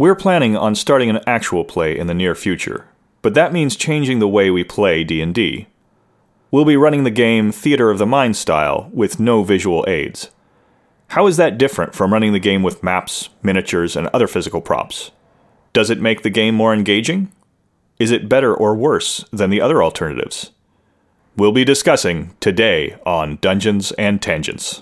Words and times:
We're 0.00 0.14
planning 0.14 0.56
on 0.56 0.76
starting 0.76 1.10
an 1.10 1.20
actual 1.26 1.62
play 1.62 1.98
in 1.98 2.06
the 2.06 2.14
near 2.14 2.34
future, 2.34 2.86
but 3.20 3.34
that 3.34 3.52
means 3.52 3.76
changing 3.76 4.18
the 4.18 4.26
way 4.26 4.50
we 4.50 4.64
play 4.64 5.04
D&D. 5.04 5.66
We'll 6.50 6.64
be 6.64 6.78
running 6.78 7.04
the 7.04 7.10
game 7.10 7.52
Theater 7.52 7.90
of 7.90 7.98
the 7.98 8.06
Mind 8.06 8.34
style 8.34 8.88
with 8.94 9.20
no 9.20 9.42
visual 9.42 9.84
aids. 9.86 10.30
How 11.08 11.26
is 11.26 11.36
that 11.36 11.58
different 11.58 11.94
from 11.94 12.14
running 12.14 12.32
the 12.32 12.38
game 12.38 12.62
with 12.62 12.82
maps, 12.82 13.28
miniatures, 13.42 13.94
and 13.94 14.06
other 14.06 14.26
physical 14.26 14.62
props? 14.62 15.10
Does 15.74 15.90
it 15.90 16.00
make 16.00 16.22
the 16.22 16.30
game 16.30 16.54
more 16.54 16.72
engaging? 16.72 17.30
Is 17.98 18.10
it 18.10 18.26
better 18.26 18.54
or 18.54 18.74
worse 18.74 19.26
than 19.30 19.50
the 19.50 19.60
other 19.60 19.82
alternatives? 19.82 20.50
We'll 21.36 21.52
be 21.52 21.66
discussing 21.66 22.34
today 22.40 22.96
on 23.04 23.36
Dungeons 23.42 23.92
and 23.98 24.22
Tangents. 24.22 24.80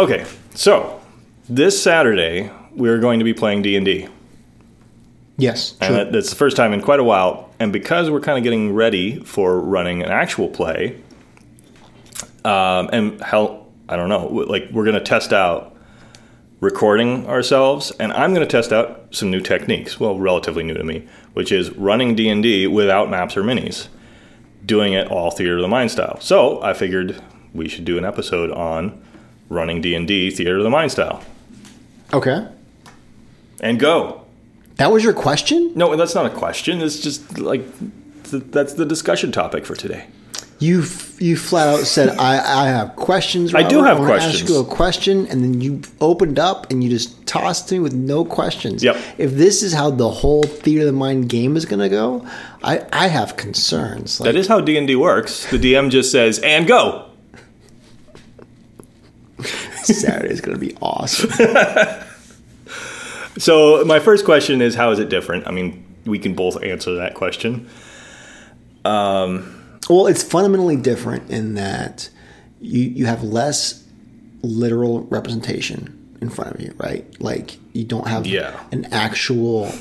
Okay, 0.00 0.24
so 0.54 0.98
this 1.46 1.82
Saturday 1.82 2.50
we're 2.72 3.00
going 3.00 3.18
to 3.18 3.24
be 3.24 3.34
playing 3.34 3.60
D 3.60 3.76
and 3.76 3.84
D, 3.84 4.08
Yes, 5.36 5.76
and 5.78 5.94
that, 5.94 6.10
that's 6.10 6.30
the 6.30 6.36
first 6.36 6.56
time 6.56 6.72
in 6.72 6.80
quite 6.80 7.00
a 7.00 7.04
while. 7.04 7.52
And 7.60 7.70
because 7.70 8.10
we're 8.10 8.22
kind 8.22 8.38
of 8.38 8.42
getting 8.42 8.72
ready 8.72 9.20
for 9.20 9.60
running 9.60 10.02
an 10.02 10.08
actual 10.08 10.48
play, 10.48 10.98
um, 12.46 12.88
and 12.94 13.20
hell, 13.20 13.66
I 13.90 13.96
don't 13.96 14.08
know, 14.08 14.26
like 14.28 14.70
we're 14.72 14.84
going 14.84 14.94
to 14.94 15.04
test 15.04 15.34
out 15.34 15.76
recording 16.60 17.26
ourselves, 17.26 17.90
and 18.00 18.10
I'm 18.14 18.32
going 18.32 18.46
to 18.46 18.50
test 18.50 18.72
out 18.72 19.14
some 19.14 19.30
new 19.30 19.42
techniques. 19.42 20.00
Well, 20.00 20.18
relatively 20.18 20.62
new 20.62 20.72
to 20.72 20.82
me, 20.82 21.06
which 21.34 21.52
is 21.52 21.72
running 21.72 22.14
D 22.14 22.30
and 22.30 22.42
D 22.42 22.66
without 22.66 23.10
maps 23.10 23.36
or 23.36 23.42
minis, 23.42 23.88
doing 24.64 24.94
it 24.94 25.08
all 25.08 25.30
theater 25.30 25.56
of 25.56 25.60
the 25.62 25.68
mind 25.68 25.90
style. 25.90 26.18
So 26.22 26.62
I 26.62 26.72
figured 26.72 27.22
we 27.52 27.68
should 27.68 27.84
do 27.84 27.98
an 27.98 28.06
episode 28.06 28.50
on 28.50 29.02
running 29.50 29.82
D 29.82 29.94
and 29.94 30.08
D 30.08 30.30
theater 30.30 30.56
of 30.56 30.64
the 30.64 30.70
mind 30.70 30.92
style, 30.92 31.22
okay. 32.14 32.48
and 33.60 33.78
go. 33.78 34.22
That 34.76 34.90
was 34.90 35.04
your 35.04 35.12
question? 35.12 35.72
No, 35.74 35.94
that's 35.96 36.14
not 36.14 36.24
a 36.24 36.30
question. 36.30 36.80
It's 36.80 37.00
just 37.00 37.38
like 37.38 37.62
th- 38.30 38.44
that's 38.46 38.72
the 38.72 38.86
discussion 38.86 39.30
topic 39.30 39.66
for 39.66 39.74
today. 39.76 40.06
You 40.58 40.82
f- 40.82 41.20
you 41.20 41.36
flat 41.36 41.68
out 41.68 41.80
said 41.86 42.10
I, 42.18 42.64
I 42.64 42.66
have 42.68 42.94
questions. 42.96 43.54
I 43.54 43.66
do 43.66 43.76
Robert. 43.82 43.88
have 43.88 43.98
wanna 43.98 44.22
Ask 44.22 44.48
you 44.48 44.60
a 44.60 44.64
question, 44.64 45.26
and 45.26 45.42
then 45.42 45.60
you 45.60 45.80
opened 46.02 46.38
up 46.38 46.70
and 46.70 46.84
you 46.84 46.90
just 46.90 47.26
tossed 47.26 47.70
me 47.72 47.78
with 47.78 47.94
no 47.94 48.24
questions. 48.26 48.82
Yep. 48.84 48.96
If 49.18 49.32
this 49.32 49.62
is 49.62 49.72
how 49.72 49.90
the 49.90 50.08
whole 50.10 50.42
theater 50.42 50.82
of 50.82 50.86
the 50.86 50.92
mind 50.92 51.28
game 51.30 51.56
is 51.56 51.64
going 51.64 51.80
to 51.80 51.88
go, 51.88 52.26
I 52.62 52.86
I 52.92 53.08
have 53.08 53.36
concerns. 53.36 54.20
Like, 54.20 54.32
That 54.32 54.38
is 54.38 54.48
how 54.48 54.60
D 54.60 54.76
and 54.76 54.86
D 54.86 54.96
works. 54.96 55.50
The 55.50 55.58
DM 55.58 55.90
just 55.90 56.12
says 56.12 56.38
and 56.40 56.66
go. 56.66 57.09
Saturday 59.84 60.32
is 60.32 60.40
going 60.40 60.58
to 60.58 60.60
be 60.66 60.76
awesome. 60.80 61.30
So 63.38 63.84
my 63.84 64.00
first 64.00 64.24
question 64.24 64.60
is 64.60 64.74
how 64.74 64.90
is 64.90 64.98
it 64.98 65.08
different? 65.08 65.46
I 65.46 65.50
mean, 65.52 65.86
we 66.04 66.18
can 66.18 66.34
both 66.34 66.62
answer 66.62 66.96
that 66.96 67.14
question. 67.14 67.68
Well, 68.84 70.06
it's 70.06 70.22
fundamentally 70.22 70.76
different 70.76 71.30
in 71.30 71.54
that 71.54 72.10
you 72.60 72.82
you 72.82 73.06
have 73.06 73.22
less 73.22 73.82
literal 74.42 75.02
representation 75.04 75.96
in 76.20 76.28
front 76.28 76.54
of 76.54 76.60
you, 76.60 76.74
right? 76.76 77.04
Like 77.20 77.56
you 77.72 77.84
don't 77.84 78.06
have 78.08 78.26
Yeah. 78.26 78.60
an 78.72 78.86
actual 78.92 79.72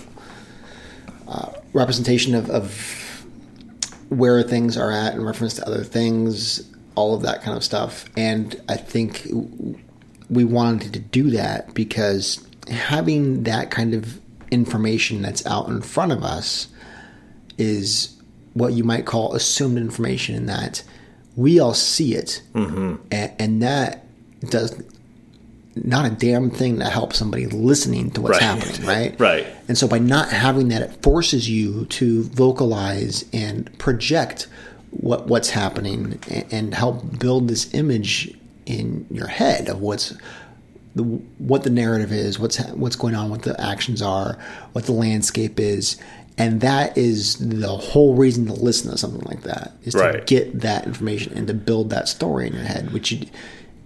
uh, 1.27 1.51
representation 1.73 2.35
of, 2.35 2.49
of 2.49 3.25
where 4.09 4.41
things 4.43 4.77
are 4.77 4.91
at 4.91 5.15
in 5.15 5.23
reference 5.25 5.55
to 5.55 5.67
other 5.67 5.83
things, 5.83 6.63
all 6.95 7.13
of 7.13 7.23
that 7.23 7.41
kind 7.41 7.57
of 7.57 7.63
stuff. 7.63 8.05
And 8.15 8.59
I 8.69 8.77
think 8.77 9.27
we 10.29 10.43
wanted 10.43 10.93
to 10.93 10.99
do 10.99 11.29
that 11.31 11.73
because 11.73 12.45
having 12.69 13.43
that 13.43 13.71
kind 13.71 13.93
of 13.93 14.19
information 14.51 15.21
that's 15.21 15.45
out 15.45 15.67
in 15.69 15.81
front 15.81 16.11
of 16.11 16.23
us 16.23 16.67
is 17.57 18.15
what 18.53 18.73
you 18.73 18.83
might 18.83 19.05
call 19.05 19.33
assumed 19.35 19.77
information 19.77 20.35
in 20.35 20.45
that 20.47 20.83
we 21.35 21.59
all 21.59 21.73
see 21.73 22.15
it 22.15 22.41
Mm-hmm. 22.53 22.95
and, 23.11 23.31
and 23.39 23.63
that 23.63 24.05
does 24.49 24.81
not 25.75 26.05
a 26.05 26.09
damn 26.09 26.49
thing 26.49 26.79
to 26.79 26.85
help 26.85 27.13
somebody 27.13 27.45
listening 27.45 28.11
to 28.11 28.21
what's 28.21 28.41
Right. 28.41 28.41
happening 28.41 28.85
right 28.87 29.19
Right. 29.19 29.47
and 29.67 29.77
so 29.77 29.87
by 29.87 29.99
not 29.99 30.29
having 30.29 30.69
that 30.69 30.81
it 30.81 31.01
forces 31.03 31.49
you 31.49 31.85
to 31.85 32.23
vocalize 32.23 33.23
and 33.33 33.75
project 33.77 34.47
what 34.91 35.27
what's 35.27 35.51
happening 35.51 36.19
and, 36.29 36.45
and 36.51 36.73
help 36.73 37.19
build 37.19 37.47
this 37.47 37.73
image 37.73 38.33
in 38.69 39.05
your 39.11 39.27
head 39.27 39.67
of 39.67 39.81
what's 39.81 40.13
the, 40.95 41.03
what 41.03 41.63
the 41.63 41.69
narrative 41.69 42.11
is, 42.11 42.39
what's 42.39 42.57
what's 42.69 42.95
going 42.95 43.15
on, 43.15 43.29
what 43.29 43.41
the 43.43 43.59
actions 43.61 44.01
are, 44.01 44.37
what 44.73 44.85
the 44.85 44.91
landscape 44.91 45.59
is, 45.59 45.97
and 46.37 46.61
that 46.61 46.97
is 46.97 47.35
the 47.37 47.67
whole 47.67 48.15
reason 48.15 48.45
to 48.47 48.53
listen 48.53 48.89
to 48.91 48.97
something 48.97 49.21
like 49.21 49.41
that 49.43 49.71
is 49.83 49.93
to 49.93 49.99
Right. 49.99 50.25
get 50.25 50.61
that 50.61 50.85
information 50.85 51.33
and 51.37 51.47
to 51.47 51.53
build 51.53 51.89
that 51.89 52.07
story 52.07 52.47
in 52.47 52.53
your 52.53 52.63
head, 52.63 52.91
which 52.91 53.11
you, 53.11 53.27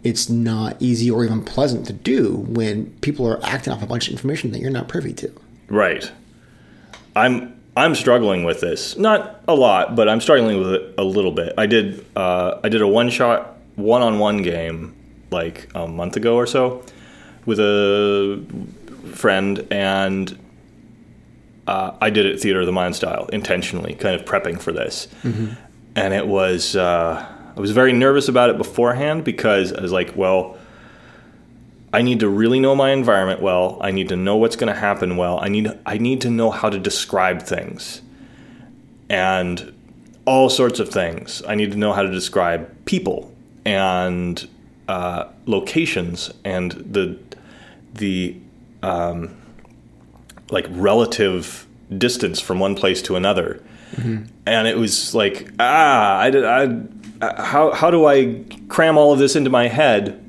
it's 0.04 0.30
not 0.30 0.76
easy 0.82 1.10
or 1.10 1.24
even 1.26 1.44
pleasant 1.44 1.86
to 1.88 1.94
do 1.94 2.36
when 2.48 2.92
people 3.02 3.26
are 3.28 3.40
acting 3.44 3.74
off 3.74 3.82
a 3.82 3.86
bunch 3.88 4.08
of 4.08 4.14
information 4.14 4.52
that 4.52 4.60
you're 4.60 4.70
not 4.72 4.88
privy 4.88 5.14
to. 5.14 5.32
Right. 5.70 6.12
I'm 7.16 7.54
I'm 7.76 7.96
struggling 7.96 8.44
with 8.44 8.62
this. 8.62 8.98
Not 8.98 9.42
a 9.48 9.56
lot, 9.56 9.96
but 9.96 10.08
I'm 10.08 10.22
struggling 10.22 10.60
with 10.60 10.74
it 10.74 10.94
a 10.98 11.04
little 11.04 11.32
bit. 11.32 11.54
I 11.58 11.66
did 11.66 12.06
uh, 12.16 12.60
I 12.64 12.70
did 12.70 12.82
a 12.82 12.88
one 12.88 13.10
shot 13.10 13.53
one 13.76 14.02
on 14.02 14.20
one 14.20 14.42
game 14.42 14.96
like 15.32 15.70
a 15.76 15.88
month 15.88 16.16
ago 16.16 16.36
or 16.36 16.46
so 16.46 16.84
with 17.46 17.60
a 17.60 18.44
friend, 19.14 19.68
and 19.72 20.38
uh, 21.68 21.92
I 22.00 22.10
did 22.10 22.26
it 22.26 22.40
theater 22.40 22.62
of 22.62 22.66
the 22.66 22.72
mind 22.72 22.96
style 22.96 23.28
intentionally, 23.34 23.96
kind 23.96 24.20
of 24.20 24.26
prepping 24.26 24.60
for 24.60 24.72
this, 24.72 25.08
and 25.96 26.14
it 26.14 26.28
was 26.28 26.76
uh, 26.76 27.26
I 27.56 27.60
was 27.60 27.72
very 27.72 27.94
nervous 27.94 28.28
about 28.28 28.50
it 28.50 28.58
beforehand 28.58 29.24
because 29.24 29.74
I 29.74 29.82
was 29.82 29.92
like, 29.92 30.16
well. 30.16 30.58
I 31.96 32.02
need 32.02 32.22
to 32.22 32.28
really 32.28 32.60
know 32.60 32.76
my 32.76 32.90
environment 32.90 33.40
well. 33.40 33.78
I 33.80 33.92
need 33.92 34.10
to 34.10 34.16
know 34.16 34.36
what's 34.36 34.56
going 34.56 34.74
to 34.74 34.80
happen 34.80 35.16
well. 35.16 35.40
I 35.40 35.48
need 35.48 35.68
I 35.86 36.00
need 36.00 36.22
to 36.22 36.32
know 36.32 36.50
how 36.50 36.72
to 36.72 36.80
describe 36.80 37.44
things. 37.44 38.02
And 39.12 39.72
all 40.26 40.50
sorts 40.50 40.80
of 40.80 40.90
things. 40.90 41.44
I 41.48 41.54
need 41.54 41.72
to 41.72 41.78
know 41.78 41.94
how 41.94 42.02
to 42.02 42.10
describe 42.10 42.68
people 42.86 43.32
and 43.66 44.48
uh, 44.88 45.26
locations 45.46 46.32
and 46.44 46.72
the 46.72 47.18
the 47.94 48.36
um, 48.82 49.36
like 50.50 50.66
relative 50.70 51.66
distance 51.98 52.40
from 52.40 52.60
one 52.60 52.76
place 52.76 53.02
to 53.04 53.16
another. 53.16 53.62
And 54.46 54.68
it 54.68 54.78
was 54.78 55.14
like 55.14 55.50
ah, 55.60 56.18
I 56.18 56.30
did 56.30 56.46
I 56.46 56.82
how 57.42 57.72
how 57.72 57.92
do 57.92 58.06
I 58.06 58.44
cram 58.68 58.98
all 58.98 59.14
of 59.14 59.20
this 59.20 59.36
into 59.36 59.50
my 59.50 59.68
head? 59.68 60.20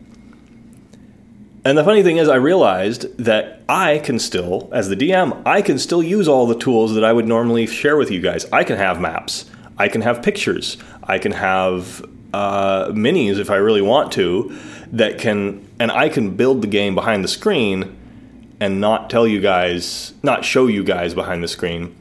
And 1.67 1.79
the 1.79 1.85
funny 1.85 2.03
thing 2.03 2.19
is, 2.19 2.29
I 2.29 2.37
realized 2.37 3.17
that 3.17 3.63
I 3.71 3.99
can 4.01 4.19
still, 4.19 4.69
as 4.71 4.91
the 4.91 4.97
DM, 4.97 5.41
I 5.47 5.63
can 5.63 5.79
still 5.79 6.03
use 6.03 6.29
all 6.29 6.47
the 6.47 6.55
tools 6.55 6.95
that 6.95 7.05
I 7.05 7.13
would 7.15 7.27
normally 7.27 7.67
share 7.67 7.97
with 7.97 8.11
you 8.11 8.21
guys. 8.21 8.45
I 8.53 8.65
can 8.65 8.77
have 8.77 9.01
maps, 9.01 9.47
I 9.79 9.89
can 9.89 10.03
have 10.03 10.23
pictures, 10.23 10.77
I 11.05 11.19
can 11.19 11.33
have 11.33 12.05
uh, 12.35 12.91
minis 12.91 13.39
if 13.39 13.49
I 13.49 13.57
really 13.57 13.83
want 13.83 14.11
to, 14.13 14.59
that 14.93 15.19
can, 15.19 15.69
and 15.79 15.93
I 15.93 16.09
can 16.09 16.37
build 16.37 16.63
the 16.63 16.67
game 16.67 16.95
behind 16.95 17.23
the 17.23 17.29
screen 17.29 17.97
and 18.59 18.81
not 18.81 19.09
tell 19.09 19.27
you 19.27 19.41
guys, 19.41 20.15
not 20.23 20.45
show 20.45 20.67
you 20.67 20.83
guys 20.83 21.15
behind 21.15 21.45
the 21.45 21.49
screen. 21.49 21.95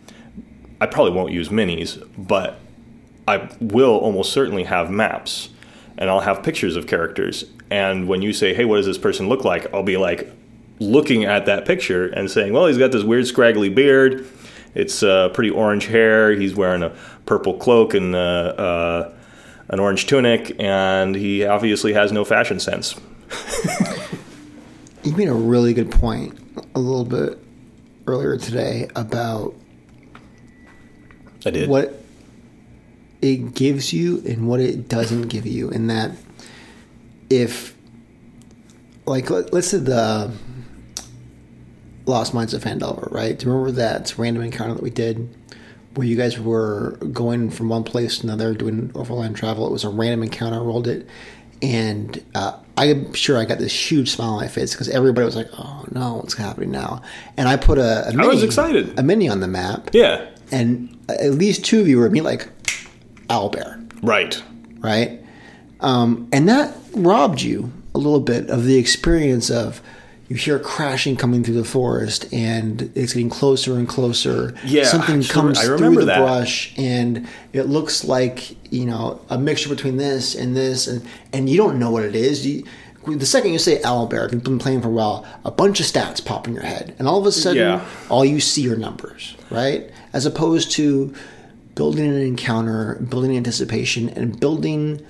I 0.81 0.87
probably 0.87 1.13
won't 1.13 1.31
use 1.31 1.49
minis, 1.49 2.03
but 2.17 2.59
I 3.27 3.49
will 3.59 3.95
almost 3.97 4.33
certainly 4.33 4.63
have 4.63 4.89
maps 4.89 5.49
and 5.99 6.09
I'll 6.09 6.21
have 6.21 6.41
pictures 6.41 6.75
of 6.75 6.87
characters. 6.87 7.45
And 7.69 8.07
when 8.07 8.23
you 8.23 8.33
say, 8.33 8.55
hey, 8.55 8.65
what 8.65 8.77
does 8.77 8.87
this 8.87 8.97
person 8.97 9.29
look 9.29 9.43
like? 9.43 9.71
I'll 9.71 9.83
be 9.83 9.97
like 9.97 10.31
looking 10.79 11.25
at 11.25 11.45
that 11.45 11.65
picture 11.65 12.07
and 12.07 12.29
saying, 12.29 12.53
well, 12.53 12.65
he's 12.65 12.79
got 12.79 12.91
this 12.91 13.03
weird 13.03 13.27
scraggly 13.27 13.69
beard. 13.69 14.27
It's 14.73 15.03
uh, 15.03 15.29
pretty 15.29 15.51
orange 15.51 15.85
hair. 15.85 16.31
He's 16.31 16.55
wearing 16.55 16.81
a 16.81 16.95
purple 17.27 17.53
cloak 17.53 17.93
and 17.93 18.15
uh, 18.15 18.19
uh, 18.19 19.13
an 19.73 19.79
orange 19.79 20.05
tunic, 20.07 20.55
and 20.59 21.15
he 21.15 21.45
obviously 21.45 21.93
has 21.93 22.11
no 22.11 22.23
fashion 22.23 22.59
sense. 22.59 22.95
You 25.03 25.11
made 25.17 25.27
a 25.27 25.33
really 25.33 25.73
good 25.73 25.91
point 25.91 26.39
a 26.73 26.79
little 26.79 27.03
bit 27.03 27.37
earlier 28.07 28.37
today 28.37 28.87
about 28.95 29.53
I 31.45 31.49
did. 31.49 31.67
what 31.67 32.01
it 33.21 33.53
gives 33.53 33.91
you 33.91 34.23
and 34.25 34.47
what 34.47 34.61
it 34.61 34.87
doesn't 34.87 35.23
give 35.23 35.45
you 35.45 35.69
in 35.69 35.87
that 35.87 36.11
if 37.29 37.75
like 39.05 39.29
let, 39.29 39.53
us 39.53 39.67
say 39.67 39.79
the 39.79 40.31
lost 42.05 42.33
minds 42.33 42.53
of 42.53 42.63
Phandelver, 42.63 43.11
right? 43.11 43.37
Do 43.37 43.45
you 43.45 43.51
remember 43.51 43.71
that 43.73 44.17
random 44.17 44.43
encounter 44.43 44.75
that 44.75 44.83
we 44.83 44.89
did 44.89 45.35
where 45.95 46.07
you 46.07 46.15
guys 46.15 46.39
were 46.39 46.97
going 47.11 47.49
from 47.49 47.69
one 47.69 47.83
place 47.83 48.19
to 48.19 48.27
another 48.27 48.53
doing 48.53 48.91
overland 48.95 49.35
travel. 49.35 49.67
It 49.67 49.71
was 49.71 49.83
a 49.83 49.89
random 49.89 50.23
encounter. 50.23 50.57
I 50.57 50.59
rolled 50.61 50.87
it, 50.87 51.07
and 51.61 52.23
uh, 52.35 52.57
I'm 52.77 53.13
sure 53.13 53.37
I 53.37 53.45
got 53.45 53.59
this 53.59 53.91
huge 53.91 54.09
smile 54.11 54.31
on 54.31 54.41
my 54.41 54.47
face 54.47 54.73
because 54.73 54.89
everybody 54.89 55.25
was 55.25 55.35
like, 55.35 55.49
"Oh 55.57 55.85
no, 55.91 56.15
what's 56.15 56.33
happening 56.35 56.71
now?" 56.71 57.01
And 57.37 57.47
I 57.47 57.57
put 57.57 57.77
a, 57.77 58.07
a 58.09 58.13
mini, 58.13 58.27
was 58.27 58.43
excited. 58.43 58.97
a 58.99 59.03
mini 59.03 59.29
on 59.29 59.39
the 59.39 59.47
map, 59.47 59.91
Yeah. 59.93 60.29
and 60.51 60.97
at 61.09 61.31
least 61.31 61.63
two 61.65 61.79
of 61.81 61.87
you 61.87 61.99
were 61.99 62.09
me 62.09 62.21
like, 62.21 62.49
"Owlbear." 63.29 63.79
Right. 64.01 64.41
right? 64.79 65.21
Um, 65.79 66.27
and 66.33 66.49
that 66.49 66.75
robbed 66.93 67.41
you 67.41 67.71
a 67.95 67.97
little 67.97 68.19
bit 68.19 68.49
of 68.49 68.65
the 68.65 68.77
experience 68.77 69.49
of 69.49 69.81
you 70.29 70.35
hear 70.37 70.57
crashing 70.57 71.15
coming 71.17 71.43
through 71.43 71.55
the 71.55 71.63
forest 71.65 72.31
and 72.33 72.91
it's 72.95 73.13
getting 73.13 73.29
closer 73.29 73.77
and 73.77 73.87
closer. 73.87 74.55
Yeah, 74.65 74.85
something 74.85 75.19
actually, 75.19 75.33
comes 75.33 75.59
I 75.59 75.77
through 75.77 75.95
the 75.95 76.05
that. 76.05 76.19
brush 76.19 76.73
and 76.77 77.27
it 77.51 77.63
looks 77.63 78.03
like 78.05 78.55
you 78.71 78.85
know 78.85 79.19
a 79.29 79.37
mixture 79.37 79.69
between 79.69 79.97
this 79.97 80.33
and 80.35 80.55
this, 80.55 80.87
and 80.87 81.05
and 81.33 81.49
you 81.49 81.57
don't 81.57 81.77
know 81.77 81.91
what 81.91 82.03
it 82.03 82.15
is. 82.15 82.45
You, 82.47 82.63
the 83.05 83.25
second 83.25 83.51
you 83.51 83.59
say 83.59 83.81
owlbear, 83.81 84.25
if 84.25 84.31
you've 84.31 84.45
been 84.45 84.59
playing 84.59 84.81
for 84.81 84.87
a 84.87 84.91
while, 84.91 85.25
a 85.43 85.51
bunch 85.51 85.81
of 85.81 85.85
stats 85.85 86.23
pop 86.23 86.47
in 86.47 86.53
your 86.53 86.63
head, 86.63 86.95
and 86.99 87.07
all 87.07 87.19
of 87.19 87.25
a 87.25 87.31
sudden, 87.33 87.57
Yeah. 87.61 87.85
all 88.09 88.23
you 88.23 88.39
see 88.39 88.69
are 88.71 88.77
numbers, 88.77 89.35
right? 89.49 89.91
As 90.13 90.25
opposed 90.25 90.71
to 90.73 91.13
building 91.75 92.05
an 92.07 92.21
encounter, 92.21 92.95
building 93.09 93.35
anticipation, 93.35 94.07
and 94.09 94.39
building 94.39 95.05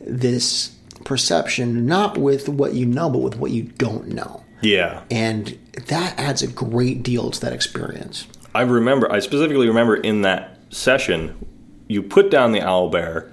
this 0.00 0.72
perception 1.04 1.86
not 1.86 2.18
with 2.18 2.48
what 2.50 2.74
you 2.74 2.84
know, 2.84 3.08
but 3.08 3.18
with 3.20 3.36
what 3.38 3.50
you 3.50 3.62
don't 3.62 4.08
know. 4.08 4.44
Yeah. 4.60 5.02
And 5.10 5.58
that 5.86 6.18
adds 6.18 6.42
a 6.42 6.46
great 6.46 7.02
deal 7.02 7.30
to 7.30 7.40
that 7.40 7.52
experience. 7.52 8.26
I 8.54 8.62
remember, 8.62 9.10
I 9.12 9.20
specifically 9.20 9.68
remember 9.68 9.96
in 9.96 10.22
that 10.22 10.58
session, 10.70 11.46
you 11.86 12.02
put 12.02 12.30
down 12.30 12.52
the 12.52 12.60
owl 12.60 12.90
bear, 12.90 13.30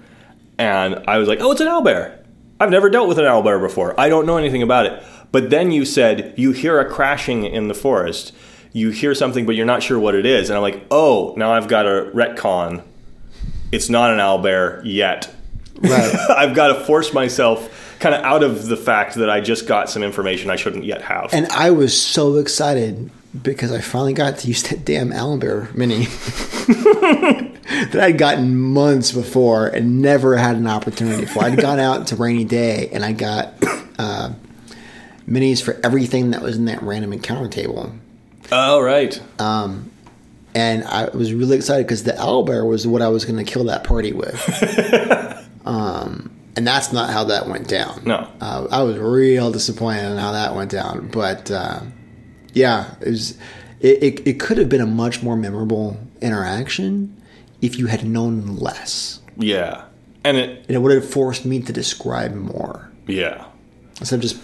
and 0.58 1.04
I 1.08 1.18
was 1.18 1.28
like, 1.28 1.40
oh, 1.42 1.52
it's 1.52 1.62
an 1.62 1.68
owl 1.68 1.82
bear. 1.82 2.24
I've 2.60 2.70
never 2.70 2.90
dealt 2.90 3.08
with 3.08 3.18
an 3.20 3.26
owl 3.26 3.44
bear 3.44 3.60
before. 3.60 4.00
I 4.00 4.08
don't 4.08 4.26
know 4.26 4.38
anything 4.38 4.62
about 4.62 4.86
it. 4.86 5.04
But 5.32 5.50
then 5.50 5.72
you 5.72 5.84
said, 5.84 6.34
you 6.38 6.52
hear 6.54 6.80
a 6.80 6.90
crashing 6.90 7.44
in 7.44 7.68
the 7.68 7.74
forest. 7.74 8.34
You 8.72 8.92
hear 8.92 9.14
something, 9.14 9.46
but 9.46 9.56
you're 9.56 9.66
not 9.66 9.84
sure 9.84 10.00
what 10.00 10.16
it 10.16 10.26
is. 10.26 10.50
And 10.50 10.56
I'm 10.56 10.62
like, 10.62 10.86
oh, 10.90 11.34
now 11.36 11.52
I've 11.52 11.68
got 11.68 11.86
a 11.86 12.12
retcon. 12.14 12.84
It's 13.72 13.90
not 13.90 14.12
an 14.12 14.20
owl 14.20 14.40
bear 14.42 14.82
yet. 14.86 15.34
Right. 15.78 16.16
I've 16.30 16.56
got 16.56 16.68
to 16.68 16.86
force 16.86 17.14
myself 17.14 17.85
kind 18.06 18.14
of 18.14 18.24
out 18.24 18.44
of 18.44 18.68
the 18.68 18.78
fact 18.78 19.16
that 19.16 19.32
I 19.32 19.42
just 19.42 19.68
got 19.68 19.90
some 19.90 20.04
information 20.04 20.52
I 20.52 20.58
shouldn't 20.58 20.84
yet 20.84 21.02
have. 21.02 21.34
and 21.34 21.48
I 21.48 21.72
was 21.72 22.00
so 22.00 22.36
excited 22.36 23.10
because 23.42 23.72
I 23.72 23.82
finally 23.82 24.14
got 24.14 24.38
to 24.38 24.48
use 24.48 24.62
that 24.70 24.86
damn 24.86 25.10
owlbear 25.10 25.74
mini 25.74 26.06
that 27.66 28.00
I'd 28.00 28.20
gotten 28.20 28.56
months 28.56 29.12
before 29.12 29.70
and 29.70 30.04
never 30.04 30.38
had 30.38 30.56
an 30.56 30.68
opportunity 30.68 31.26
for. 31.26 31.44
I'd 31.44 31.60
gone 31.60 31.80
out 31.80 32.06
to 32.08 32.16
rainy 32.16 32.46
day 32.46 32.90
and 32.94 33.04
I 33.04 33.12
got 33.12 33.56
uh, 33.98 34.34
minis 35.28 35.64
for 35.64 35.80
everything 35.84 36.30
that 36.30 36.44
was 36.44 36.58
in 36.58 36.66
that 36.66 36.84
random 36.84 37.12
encounter 37.12 37.50
table. 37.50 37.92
oh, 38.52 38.82
right. 38.82 39.20
and 40.54 40.84
I 40.84 41.10
was 41.10 41.34
really 41.34 41.58
excited 41.58 41.88
because 41.88 42.04
the 42.04 42.12
owlbear 42.12 42.70
was 42.70 42.86
what 42.86 43.02
I 43.02 43.08
was 43.08 43.26
going 43.26 43.44
to 43.44 43.52
kill 43.52 43.64
that 43.64 43.84
party 43.84 44.14
with. 44.14 45.50
um, 45.66 46.35
and 46.56 46.66
that's 46.66 46.94
not 46.94 47.10
how 47.10 47.26
that 47.26 47.48
went 47.48 47.68
down. 47.68 48.02
No. 48.06 48.28
uh, 48.42 48.68
I 48.72 48.84
was 48.84 48.98
real 48.98 49.52
disappointed 49.52 50.12
in 50.12 50.18
how 50.18 50.32
that 50.32 50.56
went 50.56 50.72
down. 50.72 51.10
But 51.10 51.52
uh, 51.52 51.82
yeah, 52.54 52.96
it 53.02 53.10
was. 53.10 53.38
It, 53.82 54.02
it, 54.02 54.28
it 54.28 54.40
could 54.40 54.58
have 54.58 54.70
been 54.70 54.82
a 54.82 54.86
much 54.86 55.22
more 55.22 55.36
memorable 55.36 56.00
interaction 56.22 57.22
if 57.62 57.78
you 57.78 57.88
had 57.88 58.06
known 58.06 58.56
less, 58.56 59.20
yeah. 59.38 59.84
And 60.24 60.38
it, 60.38 60.66
and 60.68 60.72
it 60.72 60.80
would 60.80 60.94
have 60.94 61.08
forced 61.08 61.46
me 61.46 61.62
to 61.62 61.74
describe 61.74 62.34
more 62.34 62.90
yeah. 63.06 63.46
instead 64.00 64.16
of 64.16 64.22
just 64.22 64.42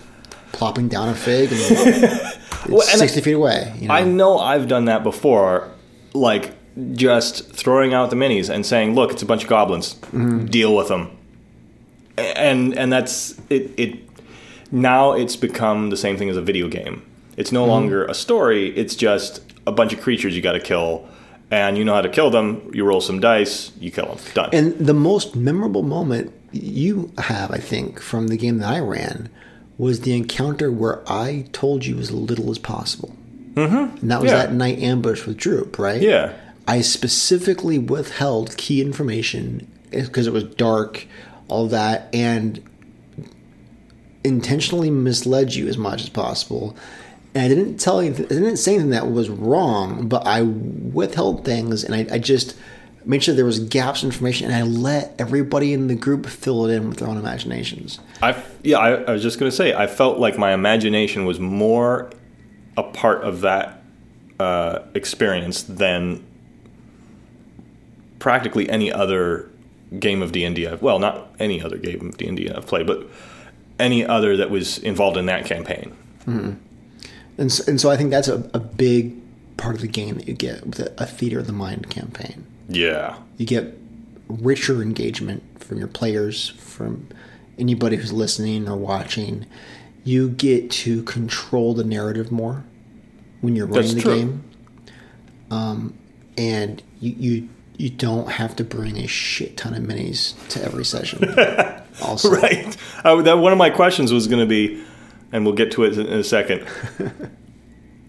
plopping 0.52 0.90
down 0.90 1.10
a 1.10 1.16
fig 1.16 1.52
and 1.52 1.60
it's 1.62 2.68
Well, 2.68 2.82
and 2.82 3.00
sixty 3.00 3.22
feet 3.22 3.34
away. 3.34 3.74
You 3.80 3.88
know? 3.88 3.94
I 3.94 4.04
know 4.04 4.38
I've 4.38 4.68
done 4.68 4.86
that 4.86 5.04
before, 5.04 5.72
like 6.14 6.52
just 6.94 7.52
throwing 7.52 7.94
out 7.94 8.10
the 8.10 8.16
minis 8.16 8.50
and 8.50 8.66
saying, 8.66 8.94
"Look, 8.94 9.12
it's 9.12 9.24
a 9.24 9.26
bunch 9.26 9.44
of 9.44 9.50
goblins. 9.50 9.94
Deal 10.46 10.76
with 10.76 10.90
them." 10.90 11.18
And 12.18 12.78
and 12.78 12.92
that's 12.92 13.40
it. 13.50 13.72
It 13.78 14.00
now 14.72 15.14
it's 15.14 15.36
become 15.36 15.90
the 15.90 15.98
same 15.98 16.18
thing 16.18 16.30
as 16.30 16.38
a 16.38 16.42
video 16.42 16.68
game. 16.68 17.04
It's 17.38 17.52
no 17.52 17.66
longer 17.66 18.06
a 18.06 18.14
story. 18.14 18.76
It's 18.78 18.96
just 18.96 19.42
a 19.66 19.72
bunch 19.72 19.94
of 19.94 20.02
creatures 20.02 20.36
you 20.36 20.42
got 20.42 20.52
to 20.54 20.60
kill, 20.60 21.08
and 21.50 21.78
you 21.78 21.86
know 21.86 21.94
how 21.94 22.02
to 22.02 22.10
kill 22.10 22.30
them. 22.30 22.70
You 22.74 22.84
roll 22.86 23.02
some 23.02 23.20
dice, 23.20 23.72
you 23.80 23.92
kill 23.92 24.08
them. 24.08 24.18
Done. 24.34 24.50
And 24.54 24.74
the 24.78 24.94
most 24.94 25.36
memorable 25.36 25.84
moment 25.84 26.34
you 26.52 27.12
have, 27.18 27.52
I 27.52 27.58
think, 27.58 28.02
from 28.02 28.28
the 28.28 28.38
game 28.38 28.58
that 28.60 28.70
I 28.74 28.80
ran 28.80 29.30
was 29.78 30.02
the 30.02 30.14
encounter 30.16 30.72
where 30.72 31.02
I 31.10 31.46
told 31.54 31.86
you 31.86 31.98
as 32.00 32.12
little 32.12 32.52
as 32.52 32.60
possible. 32.60 33.16
Mm-hmm. 33.54 33.98
And 34.02 34.12
that 34.12 34.22
was 34.22 34.32
Yeah. 34.32 34.38
that 34.38 34.54
night 34.54 34.80
ambush 34.80 35.26
with 35.26 35.38
Droop, 35.38 35.80
right? 35.80 36.02
Yeah. 36.02 36.34
I 36.68 36.82
specifically 36.82 37.80
withheld 37.80 38.56
key 38.58 38.82
information 38.82 39.68
because 39.90 40.28
it 40.28 40.34
was 40.34 40.44
dark, 40.44 41.08
all 41.52 41.68
that, 41.68 42.10
and 42.14 42.64
intentionally 44.24 44.90
misled 44.90 45.54
you 45.54 45.68
as 45.68 45.78
much 45.78 46.02
as 46.02 46.10
possible. 46.10 46.76
And 47.34 47.46
I 47.46 47.48
didn't 47.48 47.78
tell 47.78 48.04
you, 48.04 48.12
I 48.12 48.16
didn't 48.16 48.58
say 48.58 48.74
anything 48.74 48.92
that 48.92 49.12
was 49.12 49.30
wrong, 49.30 50.08
but 50.08 50.26
I 50.28 50.42
withheld 50.42 51.46
things 51.46 51.84
and 51.84 51.96
I, 51.96 52.16
I 52.16 52.20
just 52.20 52.58
made 53.06 53.24
sure 53.24 53.34
there 53.34 53.46
was 53.46 53.60
gaps 53.60 54.04
in 54.04 54.10
information 54.10 54.52
and 54.52 54.56
I 54.56 54.64
let 54.64 55.16
everybody 55.18 55.74
in 55.74 55.88
the 55.88 55.96
group 55.96 56.26
fill 56.26 56.66
it 56.68 56.76
in 56.76 56.90
with 56.90 57.00
their 57.00 57.08
own 57.08 57.18
imaginations. 57.18 58.00
I 58.22 58.42
yeah, 58.64 58.78
I, 58.78 58.94
I 59.04 59.12
was 59.12 59.24
just 59.24 59.40
gonna 59.40 59.52
say 59.52 59.74
I 59.74 59.88
felt 59.88 60.20
like 60.20 60.38
my 60.38 60.54
imagination 60.54 61.26
was 61.26 61.40
more 61.40 62.12
a 62.78 62.84
part 62.84 63.24
of 63.24 63.42
that 63.42 63.82
uh, 64.40 64.80
experience 64.94 65.64
than 65.64 66.26
practically 68.20 68.70
any 68.70 68.92
other 68.92 69.50
game 70.00 70.22
of 70.22 70.32
D 70.32 70.44
and 70.44 70.56
D. 70.56 70.68
Well, 70.80 71.00
not 71.00 71.34
any 71.40 71.62
other 71.62 71.78
game 71.78 72.10
of 72.10 72.18
D 72.18 72.28
and 72.28 72.38
D 72.38 72.50
I've 72.50 72.68
played, 72.68 72.88
but 72.88 73.08
any 73.80 74.06
other 74.06 74.38
that 74.38 74.50
was 74.50 74.78
involved 74.80 75.18
in 75.18 75.26
that 75.26 75.46
campaign. 75.46 75.96
And 77.38 77.52
so, 77.52 77.64
and 77.68 77.82
so 77.82 77.90
I 77.90 77.98
think 77.98 78.12
that's 78.12 78.28
a, 78.28 78.50
a 78.54 78.60
big 78.60 79.16
part 79.58 79.76
of 79.76 79.82
the 79.82 79.88
game 79.88 80.16
that 80.16 80.28
you 80.28 80.34
get 80.34 80.66
with 80.66 80.80
a, 80.80 80.94
a 81.02 81.06
theater 81.06 81.40
of 81.40 81.48
the 81.48 81.54
mind 81.54 81.90
campaign. 81.90 82.46
Yeah, 82.70 83.18
you 83.38 83.46
get 83.46 83.78
richer 84.28 84.82
engagement 84.82 85.44
from 85.64 85.80
your 85.80 85.88
players, 85.88 86.50
from 86.50 87.08
anybody 87.58 87.98
who's 87.98 88.14
listening 88.14 88.70
or 88.70 88.78
watching. 88.78 89.46
You 90.04 90.30
get 90.30 90.72
to 90.72 91.04
control 91.04 91.74
the 91.74 91.84
narrative 91.84 92.32
more 92.32 92.64
when 93.42 93.56
you're 93.56 93.68
running 93.68 93.82
That's 93.82 93.94
the 93.96 94.02
true. 94.02 94.16
game, 94.16 94.44
um, 95.52 95.98
and 96.38 96.82
you, 97.00 97.16
you 97.18 97.50
you 97.78 97.90
don't 97.90 98.30
have 98.30 98.56
to 98.58 98.64
bring 98.64 98.98
a 98.98 99.08
shit 99.08 99.58
ton 99.58 99.74
of 99.74 99.84
minis 99.84 100.36
to 100.50 100.64
every 100.64 100.86
session. 100.86 101.34
also, 102.02 102.30
right. 102.32 102.78
I, 103.04 103.22
that 103.22 103.38
one 103.38 103.52
of 103.52 103.58
my 103.58 103.70
questions 103.70 104.14
was 104.14 104.28
going 104.28 104.40
to 104.42 104.46
be, 104.46 104.84
and 105.32 105.46
we'll 105.46 105.56
get 105.56 105.72
to 105.74 105.84
it 105.84 105.98
in 105.98 106.08
a 106.08 106.24
second. 106.24 106.68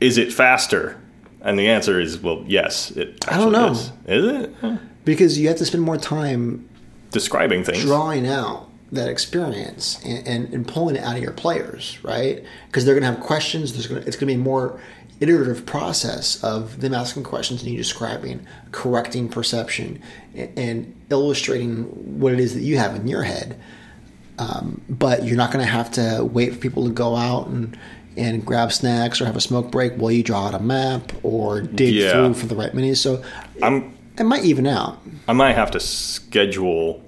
is 0.00 0.18
it 0.18 0.32
faster? 0.32 1.00
And 1.40 1.58
the 1.58 1.68
answer 1.68 2.00
is, 2.00 2.18
well, 2.18 2.44
yes. 2.46 2.90
It 2.92 3.24
I 3.28 3.36
don't 3.36 3.52
know. 3.52 3.72
Is. 3.72 3.92
Is 4.06 4.24
it? 4.24 4.54
Huh. 4.60 4.76
because 5.04 5.38
you 5.38 5.48
have 5.48 5.56
to 5.58 5.64
spend 5.64 5.82
more 5.82 5.96
time 5.96 6.68
Describing 7.10 7.64
things. 7.64 7.82
drawing 7.82 8.26
out 8.28 8.68
that 8.92 9.08
experience 9.08 9.98
and, 10.04 10.26
and, 10.28 10.54
and 10.54 10.68
pulling 10.68 10.96
it 10.96 11.02
out 11.02 11.16
of 11.16 11.22
your 11.22 11.32
players, 11.32 11.98
right? 12.04 12.44
Because 12.66 12.84
they're 12.84 12.94
going 12.94 13.02
to 13.02 13.10
have 13.10 13.20
questions. 13.20 13.72
There's 13.72 13.86
going 13.86 14.02
to, 14.02 14.06
it's 14.06 14.16
going 14.16 14.28
to 14.28 14.34
be 14.34 14.42
more 14.42 14.78
iterative 15.20 15.64
process 15.66 16.42
of 16.42 16.80
them 16.80 16.94
asking 16.94 17.22
questions 17.24 17.62
and 17.62 17.70
you 17.70 17.76
describing, 17.76 18.44
correcting 18.72 19.28
perception, 19.28 20.00
and, 20.34 20.58
and 20.58 21.02
illustrating 21.10 21.84
what 22.20 22.32
it 22.32 22.40
is 22.40 22.54
that 22.54 22.62
you 22.62 22.76
have 22.78 22.96
in 22.96 23.06
your 23.06 23.22
head. 23.22 23.58
Um, 24.38 24.80
but 24.88 25.24
you're 25.24 25.36
not 25.36 25.52
going 25.52 25.64
to 25.64 25.70
have 25.70 25.90
to 25.92 26.24
wait 26.24 26.52
for 26.54 26.58
people 26.58 26.84
to 26.86 26.90
go 26.92 27.16
out 27.16 27.46
and 27.48 27.78
and 28.14 28.44
grab 28.44 28.70
snacks 28.72 29.22
or 29.22 29.24
have 29.26 29.36
a 29.36 29.40
smoke 29.40 29.70
break 29.70 29.94
while 29.94 30.10
you 30.10 30.22
draw 30.22 30.48
out 30.48 30.54
a 30.54 30.58
map 30.58 31.12
or 31.22 31.62
dig 31.62 31.94
Yeah. 31.94 32.12
through 32.12 32.34
for 32.34 32.46
the 32.46 32.54
right 32.54 32.72
minis. 32.72 32.98
So 32.98 33.22
I'm 33.62 33.96
it 34.18 34.24
might 34.24 34.44
even 34.44 34.66
out. 34.66 35.00
I 35.28 35.32
might 35.32 35.54
have 35.54 35.70
to 35.70 35.80
schedule 35.80 37.02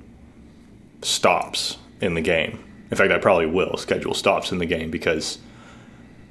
stops 1.02 1.76
in 2.00 2.14
the 2.14 2.20
game. 2.22 2.58
In 2.90 2.96
fact, 2.96 3.12
I 3.12 3.18
probably 3.18 3.46
will 3.46 3.76
schedule 3.76 4.14
stops 4.14 4.52
in 4.52 4.58
the 4.58 4.66
game 4.66 4.90
because 4.90 5.38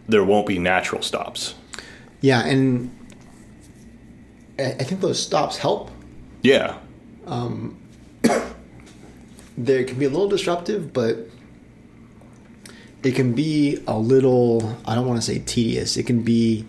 there 0.07 0.23
won't 0.23 0.47
be 0.47 0.57
natural 0.59 1.01
stops. 1.01 1.55
Yeah, 2.23 2.45
and 2.45 2.89
I 4.57 4.83
think 4.83 5.01
those 5.01 5.21
stops 5.21 5.57
help. 5.57 5.91
Yeah. 6.41 6.77
Um, 7.27 7.77
They 9.55 9.83
can 9.83 9.99
be 9.99 10.05
a 10.05 10.09
little 10.09 10.27
disruptive, 10.29 10.93
but 10.93 11.15
it 13.03 13.13
can 13.13 13.33
be 13.33 13.83
a 13.85 13.95
little, 13.99 14.75
I 14.85 14.95
don't 14.95 15.05
want 15.05 15.19
to 15.21 15.25
say 15.25 15.37
tedious, 15.39 15.95
it 15.95 16.07
can 16.07 16.23
be 16.23 16.65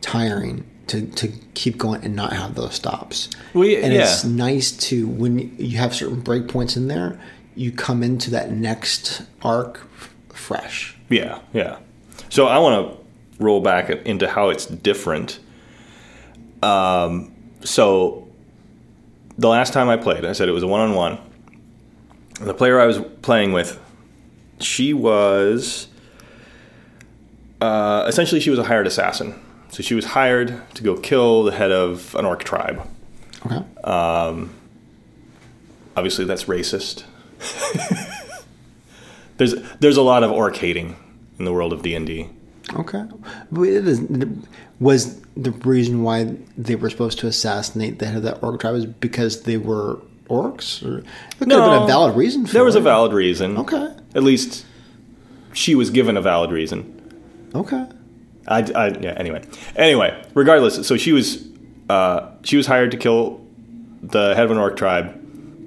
tiring 0.00 0.64
to 0.86 1.02
to 1.06 1.28
keep 1.54 1.76
going 1.76 2.02
and 2.04 2.14
not 2.16 2.32
have 2.32 2.54
those 2.54 2.74
stops. 2.74 3.28
Well, 3.52 3.66
yeah- 3.66 3.80
and 3.80 3.92
it's 3.92 4.24
yeah. 4.24 4.30
nice 4.30 4.72
to 4.88 5.06
when 5.06 5.54
you 5.58 5.76
have 5.78 5.94
certain 5.94 6.22
breakpoints 6.22 6.76
in 6.78 6.88
there, 6.88 7.20
you 7.56 7.72
come 7.72 8.02
into 8.02 8.30
that 8.30 8.52
next 8.52 9.22
arc 9.42 9.80
f- 9.98 10.14
fresh. 10.32 10.96
Yeah, 11.10 11.40
yeah. 11.52 11.76
So 12.30 12.46
I 12.46 12.58
want 12.58 12.74
to 12.96 13.03
roll 13.38 13.60
back 13.60 13.90
into 13.90 14.28
how 14.28 14.50
it's 14.50 14.66
different. 14.66 15.38
Um, 16.62 17.34
so 17.62 18.28
the 19.38 19.48
last 19.48 19.72
time 19.72 19.88
I 19.88 19.96
played, 19.96 20.24
I 20.24 20.32
said 20.32 20.48
it 20.48 20.52
was 20.52 20.62
a 20.62 20.68
one 20.68 20.80
on 20.80 20.94
one. 20.94 21.18
The 22.40 22.54
player 22.54 22.80
I 22.80 22.86
was 22.86 23.00
playing 23.22 23.52
with, 23.52 23.80
she 24.60 24.92
was 24.92 25.88
uh, 27.60 28.04
essentially 28.06 28.40
she 28.40 28.50
was 28.50 28.58
a 28.58 28.64
hired 28.64 28.86
assassin. 28.86 29.40
So 29.70 29.82
she 29.82 29.94
was 29.94 30.04
hired 30.04 30.60
to 30.74 30.82
go 30.82 30.96
kill 30.96 31.44
the 31.44 31.52
head 31.52 31.72
of 31.72 32.14
an 32.14 32.24
orc 32.24 32.44
tribe. 32.44 32.86
Okay. 33.46 33.64
Obviously, 35.96 36.24
that's 36.24 36.44
racist. 36.44 37.04
there's 39.36 39.54
there's 39.80 39.96
a 39.96 40.02
lot 40.02 40.22
of 40.22 40.30
orc 40.30 40.56
hating 40.56 40.96
in 41.38 41.44
the 41.44 41.52
world 41.52 41.72
of 41.72 41.82
D 41.82 41.94
and 41.94 42.06
D. 42.06 42.30
Okay. 42.72 43.04
But 43.52 43.62
it 43.62 43.86
is, 43.86 44.00
was 44.80 45.20
the 45.36 45.50
reason 45.50 46.02
why 46.02 46.36
they 46.56 46.76
were 46.76 46.88
supposed 46.90 47.18
to 47.20 47.26
assassinate 47.26 47.98
the 47.98 48.06
head 48.06 48.16
of 48.16 48.22
that 48.22 48.42
orc 48.42 48.60
tribe 48.60 48.74
is 48.76 48.86
because 48.86 49.42
they 49.42 49.56
were 49.56 50.00
orcs? 50.28 50.82
Or 50.82 51.02
there 51.02 51.04
could 51.38 51.50
have 51.52 51.70
been 51.70 51.82
a 51.82 51.86
valid 51.86 52.16
reason 52.16 52.46
for 52.46 52.52
There 52.54 52.64
was 52.64 52.74
it. 52.74 52.78
a 52.78 52.82
valid 52.82 53.12
reason. 53.12 53.58
Okay. 53.58 53.94
At 54.14 54.22
least 54.22 54.64
she 55.52 55.74
was 55.74 55.90
given 55.90 56.16
a 56.16 56.22
valid 56.22 56.50
reason. 56.50 56.90
Okay. 57.54 57.86
I, 58.48 58.60
I 58.72 58.88
yeah. 58.98 59.14
Anyway, 59.16 59.42
anyway. 59.76 60.22
Regardless, 60.34 60.86
so 60.86 60.96
she 60.96 61.12
was 61.12 61.46
uh, 61.88 62.30
she 62.42 62.56
was 62.56 62.66
hired 62.66 62.90
to 62.92 62.96
kill 62.96 63.40
the 64.02 64.34
head 64.34 64.44
of 64.44 64.50
an 64.50 64.58
orc 64.58 64.76
tribe. 64.76 65.20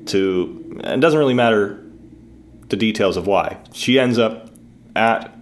To 0.08 0.80
and 0.84 0.94
it 0.94 1.00
doesn't 1.01 1.20
really 1.20 1.34
matter 1.34 1.84
the 2.70 2.75
details 2.75 3.18
of 3.18 3.27
why 3.27 3.58
she 3.74 4.00
ends 4.00 4.18
up 4.18 4.50
at 4.96 5.34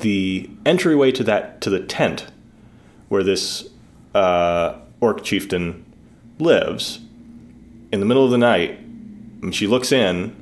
the 0.00 0.50
entryway 0.66 1.12
to 1.12 1.24
that 1.24 1.60
to 1.62 1.70
the 1.70 1.80
tent 1.80 2.26
where 3.08 3.22
this 3.22 3.68
uh, 4.14 4.78
orc 5.00 5.24
chieftain 5.24 5.84
lives 6.38 7.00
in 7.92 8.00
the 8.00 8.06
middle 8.06 8.24
of 8.24 8.30
the 8.30 8.38
night. 8.38 8.78
And 9.42 9.54
she 9.54 9.66
looks 9.66 9.92
in 9.92 10.36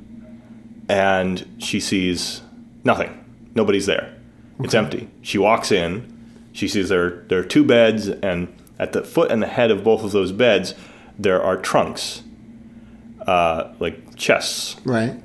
and 0.89 1.45
she 1.59 1.79
sees 1.79 2.41
nothing. 2.83 3.15
Nobody's 3.55 3.85
there. 3.85 4.15
It's 4.59 4.73
empty. 4.73 5.09
She 5.21 5.37
walks 5.37 5.71
in. 5.71 6.15
She 6.51 6.67
sees 6.67 6.89
there 6.89 7.23
there 7.29 7.39
are 7.39 7.43
two 7.43 7.63
beds, 7.63 8.07
and 8.07 8.53
at 8.77 8.91
the 8.91 9.03
foot 9.03 9.31
and 9.31 9.41
the 9.41 9.47
head 9.47 9.71
of 9.71 9.83
both 9.83 10.03
of 10.03 10.11
those 10.11 10.31
beds, 10.31 10.73
there 11.17 11.41
are 11.41 11.55
trunks, 11.55 12.23
uh, 13.25 13.71
like 13.79 14.15
chests. 14.15 14.75
Right. 14.83 15.21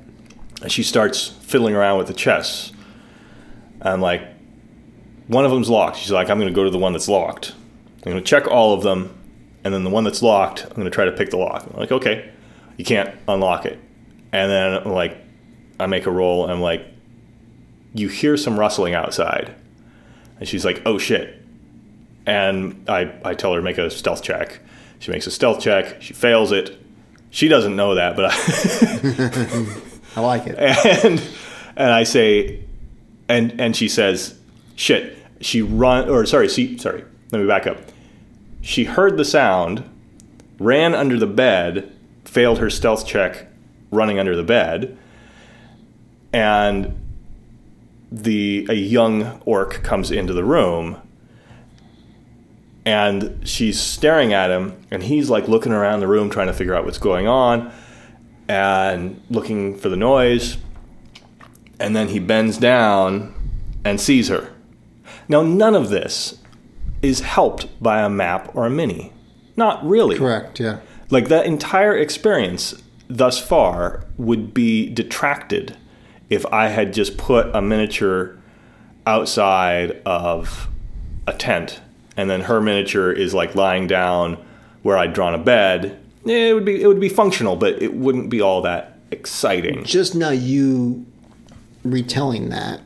And 0.61 0.71
she 0.71 0.83
starts 0.83 1.27
fiddling 1.27 1.75
around 1.75 1.97
with 1.97 2.07
the 2.07 2.13
chests. 2.13 2.71
And 3.85 4.01
like, 4.01 4.27
one 5.27 5.45
of 5.45 5.51
them's 5.51 5.69
locked. 5.69 5.97
She's 5.97 6.11
like, 6.11 6.29
I'm 6.29 6.39
going 6.39 6.49
to 6.49 6.55
go 6.55 6.63
to 6.63 6.69
the 6.69 6.77
one 6.77 6.91
that's 6.91 7.07
locked. 7.07 7.53
I'm 7.97 8.11
going 8.11 8.17
to 8.17 8.27
check 8.27 8.47
all 8.47 8.73
of 8.73 8.83
them, 8.83 9.17
and 9.63 9.73
then 9.73 9.83
the 9.83 9.89
one 9.89 10.03
that's 10.03 10.21
locked, 10.21 10.63
I'm 10.63 10.71
going 10.71 10.85
to 10.85 10.91
try 10.91 11.05
to 11.05 11.11
pick 11.11 11.29
the 11.29 11.37
lock. 11.37 11.67
I'm 11.71 11.79
like, 11.79 11.91
okay, 11.91 12.31
you 12.77 12.83
can't 12.83 13.15
unlock 13.27 13.65
it. 13.65 13.79
And 14.31 14.51
then 14.51 14.83
like, 14.91 15.17
I 15.79 15.85
make 15.85 16.05
a 16.05 16.11
roll, 16.11 16.43
and 16.43 16.51
I'm 16.51 16.61
like, 16.61 16.85
you 17.93 18.09
hear 18.09 18.37
some 18.37 18.59
rustling 18.59 18.93
outside, 18.93 19.55
and 20.39 20.49
she's 20.49 20.65
like, 20.65 20.81
oh 20.85 20.97
shit. 20.97 21.41
And 22.25 22.83
I 22.89 23.13
I 23.23 23.35
tell 23.35 23.53
her 23.53 23.59
to 23.59 23.63
make 23.63 23.77
a 23.77 23.89
stealth 23.89 24.23
check. 24.23 24.59
She 24.99 25.11
makes 25.11 25.27
a 25.27 25.31
stealth 25.31 25.61
check. 25.61 26.01
She 26.01 26.13
fails 26.13 26.51
it. 26.51 26.77
She 27.29 27.47
doesn't 27.47 27.75
know 27.75 27.95
that, 27.95 28.15
but 28.15 28.31
I. 28.31 29.81
I 30.15 30.21
like 30.21 30.47
it. 30.47 30.57
and 30.57 31.21
and 31.75 31.91
I 31.91 32.03
say, 32.03 32.64
and 33.27 33.59
and 33.59 33.75
she 33.75 33.87
says, 33.87 34.37
"Shit." 34.75 35.17
She 35.41 35.61
run 35.61 36.09
or 36.09 36.25
sorry, 36.25 36.47
she 36.47 36.77
sorry. 36.77 37.03
Let 37.31 37.41
me 37.41 37.47
back 37.47 37.67
up. 37.67 37.77
She 38.61 38.85
heard 38.85 39.17
the 39.17 39.25
sound, 39.25 39.87
ran 40.59 40.95
under 40.95 41.19
the 41.19 41.27
bed, 41.27 41.91
failed 42.23 42.59
her 42.59 42.69
stealth 42.69 43.05
check, 43.05 43.47
running 43.91 44.17
under 44.17 44.35
the 44.35 44.43
bed, 44.43 44.97
and 46.33 46.97
the 48.11 48.65
a 48.69 48.73
young 48.73 49.41
orc 49.45 49.83
comes 49.83 50.09
into 50.09 50.33
the 50.33 50.43
room. 50.43 50.97
And 52.85 53.47
she's 53.47 53.79
staring 53.79 54.31
at 54.31 54.51
him, 54.51 54.79
and 54.91 55.03
he's 55.03 55.29
like 55.29 55.47
looking 55.47 55.71
around 55.71 55.99
the 55.99 56.07
room 56.07 56.29
trying 56.29 56.47
to 56.47 56.53
figure 56.53 56.75
out 56.75 56.85
what's 56.85 56.99
going 56.99 57.27
on 57.27 57.73
and 58.47 59.21
looking 59.29 59.75
for 59.77 59.89
the 59.89 59.97
noise. 59.97 60.57
And 61.79 61.95
then 61.95 62.09
he 62.09 62.19
bends 62.19 62.57
down 62.57 63.33
and 63.83 63.99
sees 63.99 64.29
her. 64.29 64.51
Now, 65.27 65.41
none 65.41 65.75
of 65.75 65.89
this 65.89 66.39
is 67.01 67.21
helped 67.21 67.67
by 67.81 68.01
a 68.01 68.09
map 68.09 68.55
or 68.55 68.65
a 68.65 68.69
mini. 68.69 69.11
Not 69.55 69.85
really. 69.85 70.17
Correct. 70.17 70.59
Yeah. 70.59 70.79
Like 71.09 71.27
that 71.27 71.45
entire 71.45 71.95
experience 71.95 72.81
thus 73.07 73.39
far 73.39 74.05
would 74.17 74.53
be 74.53 74.89
detracted 74.89 75.77
if 76.29 76.45
I 76.47 76.67
had 76.67 76.93
just 76.93 77.17
put 77.17 77.55
a 77.55 77.61
miniature 77.61 78.37
outside 79.05 80.01
of 80.05 80.67
a 81.27 81.33
tent 81.33 81.81
and 82.17 82.29
then 82.29 82.41
her 82.41 82.61
miniature 82.61 83.11
is 83.11 83.33
like 83.33 83.55
lying 83.55 83.87
down 83.87 84.43
where 84.81 84.97
I'd 84.97 85.13
drawn 85.13 85.33
a 85.33 85.39
bed. 85.39 85.99
It 86.25 86.53
would 86.53 86.65
be 86.65 86.81
it 86.81 86.87
would 86.87 86.99
be 86.99 87.09
functional, 87.09 87.55
but 87.55 87.81
it 87.81 87.93
wouldn't 87.93 88.29
be 88.29 88.41
all 88.41 88.61
that 88.61 88.97
exciting. 89.11 89.83
Just 89.83 90.15
now, 90.15 90.29
you 90.29 91.05
retelling 91.85 92.49
that, 92.49 92.81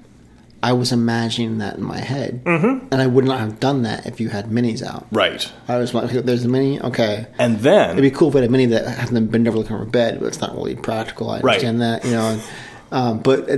I 0.62 0.74
was 0.74 0.92
imagining 0.92 1.60
that 1.60 1.78
in 1.78 1.84
my 1.84 2.00
head, 2.00 2.44
mm-hmm. 2.44 2.88
and 2.92 3.02
I 3.02 3.08
would 3.08 3.24
not 3.24 3.40
have 3.40 3.62
done 3.62 3.84
that 3.84 4.06
if 4.06 4.20
you 4.20 4.28
had 4.28 4.48
minis 4.48 4.84
out. 4.84 5.08
Right. 5.10 5.50
I 5.70 5.78
was 5.78 5.94
like, 5.94 6.10
"There's 6.12 6.44
a 6.44 6.50
mini, 6.50 6.82
okay." 6.82 7.28
And 7.38 7.60
then 7.60 7.92
It'd 7.92 8.02
be 8.02 8.12
cool 8.12 8.28
if 8.30 8.36
I 8.36 8.40
had 8.40 8.50
a 8.50 8.52
mini 8.52 8.66
that 8.68 8.86
hasn't 8.86 9.32
been 9.32 9.44
never 9.44 9.58
looking 9.58 9.78
for 9.78 9.84
a 9.84 9.88
bed, 9.88 10.20
but 10.20 10.26
it's 10.28 10.42
not 10.42 10.54
really 10.54 10.76
practical. 10.76 11.30
I 11.30 11.40
Right. 11.40 11.54
understand 11.64 11.82
that, 11.82 12.04
you 12.04 12.12
know. 12.12 12.26
And, 12.32 12.42
um, 12.92 13.20
but 13.20 13.50
uh, 13.50 13.58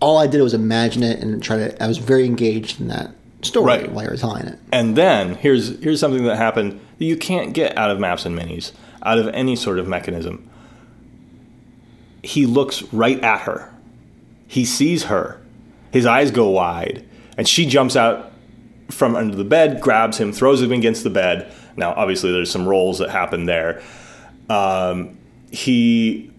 all 0.00 0.18
I 0.18 0.26
did 0.26 0.42
was 0.42 0.52
imagine 0.52 1.02
it 1.02 1.20
and 1.22 1.42
try 1.42 1.56
to. 1.56 1.82
I 1.82 1.86
was 1.88 1.96
very 1.96 2.26
engaged 2.26 2.78
in 2.78 2.88
that 2.88 3.10
story 3.40 3.64
Right. 3.64 3.90
while 3.90 4.04
you 4.04 4.10
were 4.10 4.16
telling 4.18 4.46
it. 4.46 4.58
And 4.70 4.96
then 4.96 5.34
here's 5.36 5.78
here's 5.82 5.98
something 5.98 6.24
that 6.24 6.36
happened 6.36 6.78
that 6.98 7.04
you 7.06 7.16
can't 7.16 7.54
get 7.54 7.74
out 7.78 7.90
of 7.90 7.98
maps 7.98 8.26
and 8.26 8.38
minis, 8.38 8.72
out 9.02 9.16
of 9.18 9.28
any 9.28 9.56
sort 9.56 9.78
of 9.78 9.88
mechanism. 9.88 10.46
He 12.22 12.44
looks 12.46 12.82
right 12.92 13.22
at 13.22 13.40
her. 13.42 13.72
He 14.48 14.64
sees 14.64 15.04
her. 15.04 15.40
His 15.92 16.06
eyes 16.06 16.32
go 16.32 16.48
wide, 16.48 17.06
and 17.36 17.46
she 17.46 17.66
jumps 17.66 17.94
out 17.94 18.32
from 18.90 19.14
under 19.14 19.36
the 19.36 19.44
bed, 19.44 19.80
grabs 19.80 20.18
him, 20.18 20.32
throws 20.32 20.60
him 20.60 20.72
against 20.72 21.04
the 21.04 21.10
bed. 21.10 21.52
Now, 21.76 21.92
obviously, 21.92 22.32
there's 22.32 22.50
some 22.50 22.66
rolls 22.66 22.98
that 22.98 23.10
happen 23.10 23.44
there. 23.44 23.82
Um, 24.48 25.18
he 25.50 26.32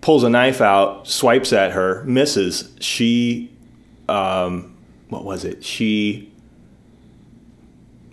pulls 0.00 0.22
a 0.22 0.30
knife 0.30 0.60
out, 0.60 1.08
swipes 1.08 1.52
at 1.52 1.72
her, 1.72 2.04
misses. 2.04 2.70
She, 2.80 3.50
um, 4.08 4.76
what 5.08 5.24
was 5.24 5.44
it? 5.44 5.64
She 5.64 6.30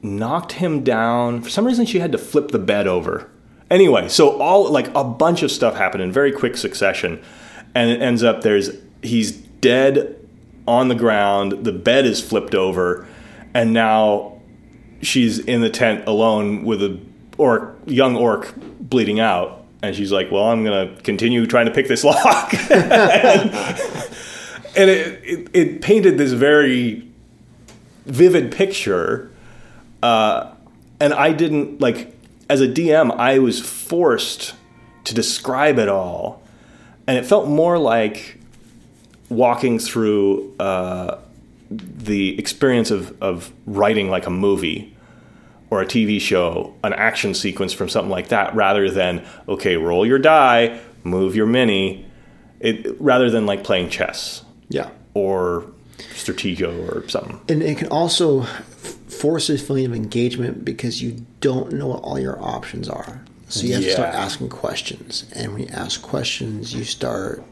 knocked 0.01 0.53
him 0.53 0.83
down. 0.83 1.41
For 1.41 1.49
some 1.49 1.65
reason, 1.65 1.85
she 1.85 1.99
had 1.99 2.11
to 2.13 2.17
flip 2.17 2.49
the 2.49 2.59
bed 2.59 2.87
over. 2.87 3.29
Anyway, 3.69 4.07
so 4.07 4.39
all 4.39 4.71
like 4.71 4.93
a 4.95 5.03
bunch 5.03 5.43
of 5.43 5.51
stuff 5.51 5.75
happened 5.75 6.03
in 6.03 6.11
very 6.11 6.31
quick 6.31 6.55
succession, 6.55 7.21
and 7.73 7.89
it 7.89 8.01
ends 8.01 8.23
up 8.23 8.41
there's 8.41 8.69
he's 9.05 9.31
dead 9.31 10.19
on 10.67 10.88
the 10.88 10.95
ground. 10.95 11.65
The 11.65 11.71
bed 11.71 12.05
is 12.05 12.21
flipped 12.21 12.55
over, 12.55 13.07
and 13.53 13.74
now 13.74 14.41
she's 15.01 15.39
in 15.39 15.62
the 15.62 15.69
tent 15.69 16.07
alone 16.07 16.63
with 16.63 16.81
a 16.81 17.00
orc, 17.38 17.77
young 17.85 18.15
orc 18.15 18.53
bleeding 18.79 19.19
out. 19.19 19.63
And 19.81 19.95
she's 19.95 20.12
like, 20.12 20.31
"Well, 20.31 20.45
I'm 20.45 20.63
gonna 20.63 20.95
continue 21.03 21.45
trying 21.45 21.67
to 21.67 21.71
pick 21.71 21.88
this 21.88 22.03
lock." 22.05 22.53
and 22.71 23.51
and 24.75 24.89
it, 24.89 25.21
it, 25.24 25.50
it 25.53 25.81
painted 25.81 26.17
this 26.17 26.31
very 26.31 27.07
vivid 28.05 28.51
picture 28.51 29.31
uh, 30.05 30.53
and 31.00 31.13
I 31.13 31.33
didn't 31.33 31.81
like 31.81 32.15
as 32.47 32.62
a 32.62 32.67
DM. 32.67 33.12
I 33.17 33.39
was 33.39 33.59
forced 33.59 34.53
to 35.05 35.15
describe 35.15 35.79
it 35.79 35.89
all, 35.89 36.43
and 37.07 37.17
it 37.17 37.25
felt 37.25 37.47
more 37.47 37.79
like 37.79 38.39
walking 39.29 39.79
through 39.79 40.55
uh, 40.60 41.20
the 41.72 42.38
experience 42.39 42.91
of 42.91 43.22
of 43.22 43.51
writing 43.65 44.10
like 44.10 44.25
a 44.27 44.29
movie 44.32 44.96
or 45.72 45.82
a 45.82 45.86
TV 45.86 46.22
show, 46.22 46.74
an 46.84 46.94
action 46.94 47.34
sequence 47.34 47.74
from 47.74 47.89
something 47.89 48.12
like 48.12 48.27
that, 48.29 48.55
rather 48.55 48.89
than 48.89 49.25
okay, 49.48 49.75
roll 49.77 50.05
your 50.05 50.20
die, 50.20 50.79
move 51.03 51.36
your 51.36 51.48
mini, 51.48 52.05
it 52.60 53.00
rather 53.01 53.29
than 53.29 53.46
like 53.46 53.63
playing 53.63 53.89
chess 53.89 54.44
Yeah. 54.70 54.89
or 55.13 55.65
Stratego 55.98 56.89
or 56.94 57.08
something. 57.10 57.39
And 57.50 57.63
it 57.63 57.77
can 57.77 57.88
also 57.88 58.41
f- 58.41 58.48
forces 59.08 59.65
feeling 59.65 59.86
of 59.86 59.94
engagement 59.96 60.63
because 60.63 61.01
you 61.01 61.25
don't 61.41 61.72
know 61.74 61.88
what 61.88 62.01
all 62.03 62.20
your 62.20 62.39
options 62.41 62.88
are. 62.89 63.22
So 63.50 63.65
you 63.65 63.74
have 63.74 63.84
to 63.84 63.91
start 63.91 64.13
asking 64.13 64.50
questions, 64.50 65.25
and 65.34 65.53
when 65.53 65.63
you 65.63 65.70
ask 65.72 66.01
questions, 66.01 66.74
you 66.74 66.84
start, 66.84 67.44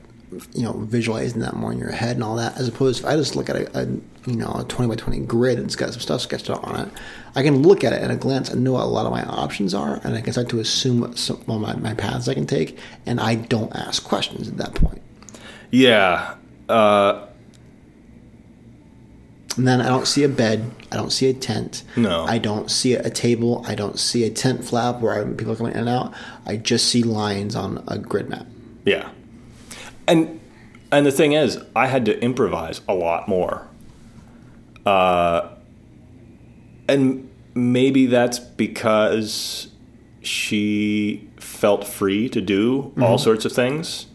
you 0.53 0.63
know, 0.63 0.73
visualizing 0.73 1.41
that 1.41 1.55
more 1.55 1.71
in 1.71 1.77
your 1.77 1.91
head 1.91 2.15
and 2.15 2.23
all 2.23 2.35
that. 2.37 2.57
As 2.57 2.67
opposed, 2.67 3.01
if 3.01 3.05
I 3.05 3.15
just 3.15 3.35
look 3.35 3.49
at 3.49 3.55
a, 3.55 3.79
a 3.79 3.85
you 4.29 4.35
know 4.37 4.53
a 4.53 4.63
twenty 4.65 4.89
by 4.89 4.95
twenty 4.95 5.19
grid 5.19 5.57
and 5.57 5.65
it's 5.65 5.75
got 5.75 5.91
some 5.91 5.99
stuff 6.01 6.21
sketched 6.21 6.49
out 6.49 6.63
on 6.63 6.79
it, 6.87 6.89
I 7.35 7.43
can 7.43 7.61
look 7.63 7.83
at 7.83 7.93
it 7.93 8.01
at 8.01 8.11
a 8.11 8.15
glance 8.15 8.49
and 8.49 8.63
know 8.63 8.73
what 8.73 8.83
a 8.83 8.85
lot 8.87 9.05
of 9.05 9.11
my 9.11 9.23
options 9.23 9.73
are, 9.73 9.99
and 10.03 10.15
I 10.15 10.21
can 10.21 10.33
start 10.33 10.49
to 10.49 10.59
assume 10.59 11.01
what 11.01 11.17
some 11.17 11.43
well, 11.47 11.59
my, 11.59 11.75
my 11.75 11.93
paths 11.93 12.27
I 12.27 12.33
can 12.33 12.47
take, 12.47 12.77
and 13.05 13.19
I 13.19 13.35
don't 13.35 13.75
ask 13.75 14.03
questions 14.03 14.47
at 14.47 14.57
that 14.57 14.75
point. 14.75 15.01
Yeah. 15.71 16.35
Uh, 16.69 17.25
And 19.57 19.67
then 19.67 19.81
I 19.81 19.87
don't 19.87 20.07
see 20.07 20.23
a 20.23 20.29
bed. 20.29 20.71
I 20.91 20.95
don't 20.95 21.11
see 21.11 21.29
a 21.29 21.33
tent. 21.33 21.83
No. 21.95 22.23
I 22.25 22.39
don't 22.39 22.71
see 22.71 22.93
a 22.93 23.09
table. 23.09 23.63
I 23.67 23.75
don't 23.75 23.99
see 23.99 24.23
a 24.23 24.29
tent 24.31 24.63
flap 24.63 24.99
where 24.99 25.23
people 25.27 25.53
are 25.53 25.55
coming 25.55 25.73
in 25.73 25.79
and 25.81 25.89
out. 25.89 26.13
I 26.45 26.57
just 26.57 26.87
see 26.87 27.03
lines 27.03 27.55
on 27.55 27.83
a 27.87 27.99
grid 27.99 28.29
map. 28.29 28.47
Yeah. 28.85 29.09
And 30.07 30.39
and 30.91 31.05
the 31.05 31.11
thing 31.11 31.33
is, 31.33 31.59
I 31.75 31.87
had 31.87 32.05
to 32.05 32.19
improvise 32.21 32.81
a 32.87 32.93
lot 32.93 33.27
more. 33.27 33.67
Uh 34.85 35.49
and 36.87 37.29
maybe 37.55 38.05
that's 38.07 38.39
because 38.39 39.69
she 40.21 41.29
felt 41.37 41.85
free 41.87 42.29
to 42.29 42.41
do 42.41 42.93
all 43.01 43.17
sorts 43.17 43.45
of 43.45 43.51
things. 43.51 44.07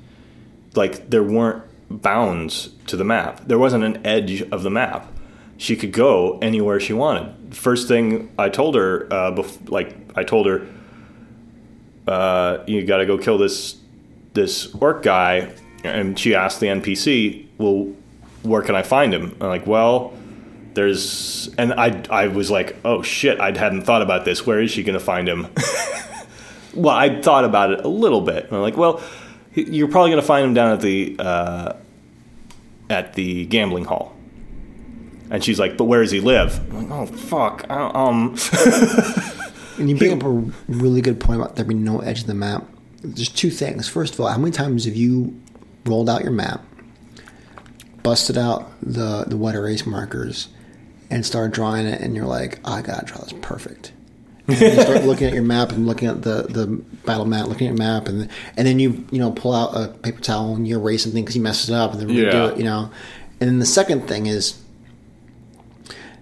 Like 0.75 1.11
there 1.11 1.23
weren't 1.23 1.65
bounds 1.91 2.71
to 2.87 2.97
the 2.97 3.05
map. 3.05 3.47
There 3.47 3.59
wasn't 3.59 3.85
an 3.85 4.07
edge 4.07 4.43
of 4.43 4.63
the 4.63 4.71
map. 4.71 5.11
She 5.57 5.75
could 5.77 5.93
go 5.93 6.39
anywhere 6.41 6.79
she 6.79 6.93
wanted. 6.93 7.55
First 7.55 7.89
thing 7.89 8.31
I 8.39 8.49
told 8.49 8.75
her, 8.77 9.07
uh, 9.13 9.33
bef- 9.33 9.71
like 9.71 9.97
I 10.15 10.23
told 10.23 10.47
her, 10.47 10.67
uh, 12.07 12.59
you 12.67 12.85
got 12.85 12.99
to 12.99 13.07
go 13.07 13.19
kill 13.19 13.39
this 13.39 13.77
this 14.35 14.73
orc 14.75 15.03
guy, 15.03 15.53
and 15.89 16.19
she 16.19 16.35
asked 16.35 16.61
the 16.61 16.67
NPC, 16.69 17.47
"Well, 17.59 17.93
where 18.43 18.63
can 18.63 18.75
I 18.75 18.83
find 18.83 19.13
him?" 19.13 19.37
I'm 19.41 19.49
like, 19.49 19.67
"Well, 19.67 20.13
there's," 20.75 21.51
and 21.59 21.73
I 21.73 22.03
I 22.11 22.29
was 22.29 22.51
like, 22.51 22.77
"Oh 22.85 23.03
shit, 23.03 23.41
I 23.41 23.57
hadn't 23.57 23.83
thought 23.83 24.03
about 24.03 24.25
this. 24.25 24.47
Where 24.47 24.61
is 24.61 24.71
she 24.71 24.83
going 24.83 24.99
to 24.99 25.05
find 25.05 25.29
him?" 25.29 25.47
well, 26.75 26.95
I 26.97 27.21
thought 27.21 27.45
about 27.45 27.73
it 27.73 27.85
a 27.85 27.89
little 27.89 28.21
bit. 28.21 28.45
And 28.45 28.55
I'm 28.55 28.63
like, 28.63 28.77
"Well, 28.77 29.01
you're 29.55 29.89
probably 29.89 30.11
going 30.11 30.21
to 30.23 30.27
find 30.27 30.45
him 30.47 30.55
down 30.55 30.73
at 30.73 30.81
the 30.81 31.17
uh, 31.19 31.73
at 32.91 33.15
the 33.15 33.47
gambling 33.47 33.85
hall." 33.85 34.15
And 35.31 35.45
she's 35.45 35.59
like, 35.59 35.77
"But 35.77 35.85
where 35.85 36.03
does 36.03 36.11
he 36.11 36.21
live?" 36.21 36.59
I'm 36.71 36.89
like, 36.89 36.91
"Oh 36.91 37.07
fuck, 37.07 37.65
I 37.69 37.77
don't- 37.79 37.97
um." 37.97 38.37
And 39.79 39.89
you 39.89 39.97
bring 39.97 40.13
up 40.13 40.25
a 40.25 40.53
really 40.67 41.01
good 41.01 41.21
point 41.21 41.41
about 41.41 41.55
there 41.55 41.65
being 41.65 41.85
no 41.85 42.01
edge 42.01 42.23
of 42.23 42.27
the 42.27 42.35
map. 42.35 42.65
There's 43.03 43.29
two 43.29 43.49
things. 43.51 43.89
First 43.89 44.15
of 44.15 44.21
all, 44.21 44.27
how 44.27 44.37
many 44.37 44.51
times 44.51 44.87
have 44.87 44.97
you 44.97 45.41
rolled 45.89 46.09
out 46.09 46.23
your 46.23 46.33
map, 46.33 46.65
busted 48.03 48.39
out 48.39 48.71
the 48.83 49.25
the 49.27 49.37
wet 49.37 49.55
erase 49.55 49.87
markers, 49.87 50.49
and 51.11 51.25
started 51.25 51.53
drawing 51.53 51.87
it, 51.87 52.01
and 52.01 52.15
you're 52.15 52.27
like, 52.27 52.61
"Oh, 52.65 52.73
I 52.75 52.83
gotta 52.83 53.07
draw 53.07 53.19
this 53.23 53.35
perfect. 53.41 53.93
And 54.47 54.59
you 54.59 54.81
start 54.81 55.05
looking 55.05 55.27
at 55.27 55.35
your 55.35 55.43
map 55.43 55.73
and 55.73 55.87
looking 55.87 56.09
at 56.09 56.23
the, 56.23 56.45
the 56.45 56.67
battle 57.05 57.27
map, 57.27 57.49
looking 57.49 57.67
at 57.67 57.71
your 57.73 57.79
map, 57.79 58.09
and 58.09 58.31
and 58.57 58.67
then 58.67 58.79
you 58.79 59.05
you 59.11 59.19
know 59.19 59.31
pull 59.31 59.53
out 59.55 59.75
a 59.77 59.89
paper 59.89 60.21
towel 60.23 60.55
and 60.55 60.67
you 60.67 60.79
erase 60.79 61.03
something 61.03 61.23
because 61.23 61.37
you 61.37 61.43
messed 61.43 61.69
it 61.69 61.75
up, 61.75 61.93
and 61.93 62.01
then 62.01 62.09
redo 62.09 62.33
Yeah. 62.33 62.49
it, 62.49 62.57
you 62.59 62.65
know. 62.65 62.91
And 63.41 63.49
then 63.51 63.59
the 63.59 63.67
second 63.67 64.09
thing 64.09 64.27
is, 64.27 64.59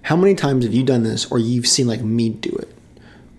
how 0.03 0.17
many 0.17 0.35
times 0.35 0.65
have 0.65 0.75
you 0.75 0.83
done 0.83 1.03
this, 1.05 1.31
or 1.31 1.39
you've 1.39 1.67
seen 1.67 1.87
like 1.87 2.03
me 2.03 2.29
do 2.31 2.51
it? 2.51 2.73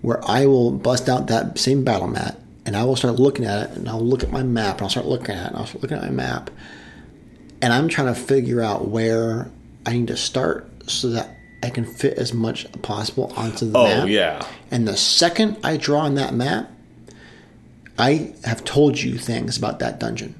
where 0.03 0.23
I 0.29 0.45
will 0.45 0.69
bust 0.71 1.09
out 1.09 1.25
that 1.27 1.57
same 1.57 1.83
battle 1.83 2.07
mat 2.07 2.39
and 2.67 2.75
I 2.77 2.83
will 2.83 2.95
start 2.95 3.15
looking 3.15 3.45
at 3.45 3.71
it 3.71 3.77
and 3.77 3.89
I'll 3.89 3.99
look 4.05 4.21
at 4.23 4.31
my 4.31 4.43
map 4.43 4.75
and 4.75 4.83
I'll 4.83 4.89
start 4.89 5.07
looking 5.07 5.33
at 5.33 5.45
it 5.45 5.47
and 5.47 5.55
I'll 5.57 5.65
start 5.65 5.81
looking 5.81 5.97
at 5.97 6.03
my 6.03 6.11
map 6.11 6.51
and 7.61 7.73
I'm 7.73 7.87
trying 7.87 8.13
to 8.13 8.19
figure 8.19 8.61
out 8.61 8.87
where 8.89 9.49
I 9.85 9.93
need 9.93 10.07
to 10.09 10.17
start 10.17 10.69
so 10.87 11.09
that 11.09 11.35
I 11.63 11.69
can 11.71 11.85
fit 11.85 12.17
as 12.19 12.33
much 12.33 12.65
as 12.65 12.71
possible 12.81 13.33
onto 13.35 13.65
the 13.71 13.77
Oh 13.79 13.83
map. 13.85 14.07
yeah, 14.09 14.45
And 14.69 14.87
the 14.87 14.95
second 14.95 15.57
I 15.63 15.77
draw 15.77 16.01
on 16.01 16.15
that 16.15 16.33
map, 16.35 16.69
I 17.97 18.33
have 18.43 18.63
told 18.63 18.99
you 19.01 19.17
things 19.17 19.57
about 19.57 19.79
that 19.79 19.99
dungeon. 19.99 20.35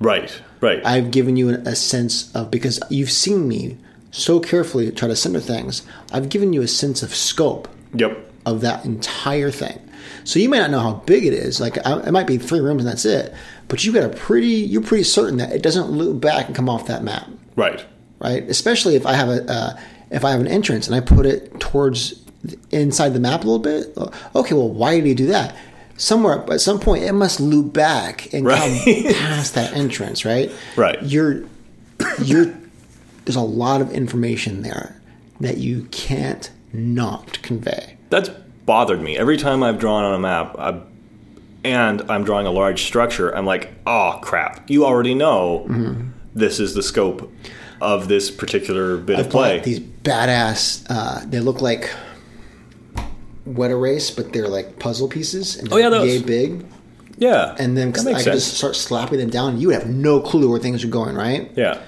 right, 0.00 0.40
right. 0.60 0.84
I've 0.86 1.10
given 1.10 1.36
you 1.36 1.50
a 1.50 1.76
sense 1.76 2.34
of 2.34 2.50
because 2.50 2.80
you've 2.88 3.10
seen 3.10 3.46
me 3.46 3.76
so 4.10 4.40
carefully 4.40 4.90
try 4.92 5.08
to 5.08 5.16
center 5.16 5.40
things. 5.40 5.82
I've 6.10 6.30
given 6.30 6.54
you 6.54 6.62
a 6.62 6.68
sense 6.68 7.02
of 7.02 7.14
scope 7.14 7.68
yep. 7.94 8.30
of 8.46 8.62
that 8.62 8.84
entire 8.86 9.50
thing. 9.50 9.78
So 10.24 10.38
you 10.38 10.48
may 10.48 10.58
not 10.58 10.70
know 10.70 10.80
how 10.80 10.94
big 11.06 11.24
it 11.24 11.32
is. 11.32 11.60
Like 11.60 11.78
I- 11.86 12.00
it 12.00 12.12
might 12.12 12.26
be 12.26 12.38
three 12.38 12.60
rooms 12.60 12.82
and 12.82 12.88
that's 12.90 13.04
it. 13.04 13.32
But 13.68 13.84
you 13.84 13.92
got 13.92 14.04
a 14.04 14.08
pretty. 14.08 14.46
You're 14.48 14.82
pretty 14.82 15.04
certain 15.04 15.38
that 15.38 15.52
it 15.52 15.62
doesn't 15.62 15.90
loop 15.90 16.20
back 16.20 16.46
and 16.46 16.54
come 16.54 16.68
off 16.68 16.86
that 16.86 17.02
map, 17.02 17.28
Right. 17.56 17.84
right? 18.20 18.48
Especially 18.48 18.94
if 18.96 19.04
I 19.06 19.14
have 19.14 19.28
a 19.28 19.50
uh, 19.50 19.78
if 20.10 20.24
I 20.24 20.30
have 20.30 20.40
an 20.40 20.46
entrance 20.48 20.86
and 20.86 20.94
I 20.94 21.00
put 21.00 21.26
it 21.26 21.58
towards 21.60 22.22
inside 22.70 23.08
the 23.14 23.20
map 23.20 23.42
a 23.42 23.46
little 23.46 23.58
bit. 23.58 23.92
Okay, 24.36 24.54
well, 24.54 24.68
why 24.70 25.00
do 25.00 25.08
you 25.08 25.14
do 25.16 25.26
that? 25.26 25.56
Somewhere 25.96 26.44
at 26.52 26.60
some 26.60 26.78
point, 26.78 27.02
it 27.04 27.12
must 27.12 27.40
loop 27.40 27.72
back 27.72 28.32
and 28.32 28.44
Right. 28.44 28.82
come 28.84 29.14
past 29.14 29.54
that 29.54 29.72
entrance, 29.74 30.24
right? 30.24 30.52
Right. 30.76 31.02
You're 31.02 31.42
you're 32.22 32.54
there's 33.24 33.34
a 33.36 33.40
lot 33.40 33.80
of 33.80 33.90
information 33.92 34.62
there 34.62 35.00
that 35.40 35.56
you 35.58 35.88
can't 35.90 36.50
not 36.72 37.40
convey. 37.42 37.96
That's 38.10 38.30
bothered 38.66 39.00
me 39.00 39.16
every 39.16 39.36
time 39.36 39.62
I've 39.62 39.78
drawn 39.78 40.04
on 40.04 40.14
a 40.14 40.18
map. 40.18 40.56
I, 40.58 40.80
and 41.64 42.02
I'm 42.10 42.22
drawing 42.24 42.46
a 42.46 42.50
large 42.52 42.82
structure. 42.84 43.30
I'm 43.34 43.46
like, 43.46 43.72
oh 43.86 44.18
crap! 44.22 44.68
You 44.70 44.84
already 44.84 45.14
know 45.14 45.66
this 46.34 46.60
is 46.60 46.74
the 46.74 46.82
scope 46.82 47.32
of 47.80 48.08
this 48.08 48.30
particular 48.30 48.96
bit 48.96 49.18
of 49.18 49.26
I've 49.26 49.32
play. 49.32 49.58
these 49.60 49.80
badass. 49.80 50.86
Uh, 50.88 51.22
they 51.26 51.40
look 51.40 51.60
like 51.62 51.90
wet 53.44 53.70
erase, 53.70 54.10
but 54.10 54.32
they're 54.32 54.48
like 54.48 54.78
puzzle 54.78 55.08
pieces 55.08 55.56
and 55.56 55.72
Oh, 55.72 55.76
yeah, 55.76 55.88
those. 55.88 56.08
yay 56.08 56.22
big. 56.22 56.66
yeah, 57.18 57.54
And 57.58 57.76
then 57.76 57.92
that 57.92 58.06
I 58.06 58.14
could 58.22 58.32
just 58.32 58.54
start 58.56 58.74
slapping 58.76 59.18
them 59.18 59.30
down. 59.30 59.50
and 59.54 59.60
You 59.62 59.68
would 59.68 59.80
have 59.80 59.88
no 59.88 60.20
clue 60.20 60.50
where 60.50 60.58
things 60.58 60.84
are 60.84 60.88
going, 60.88 61.14
right? 61.14 61.50
yeah, 61.56 61.80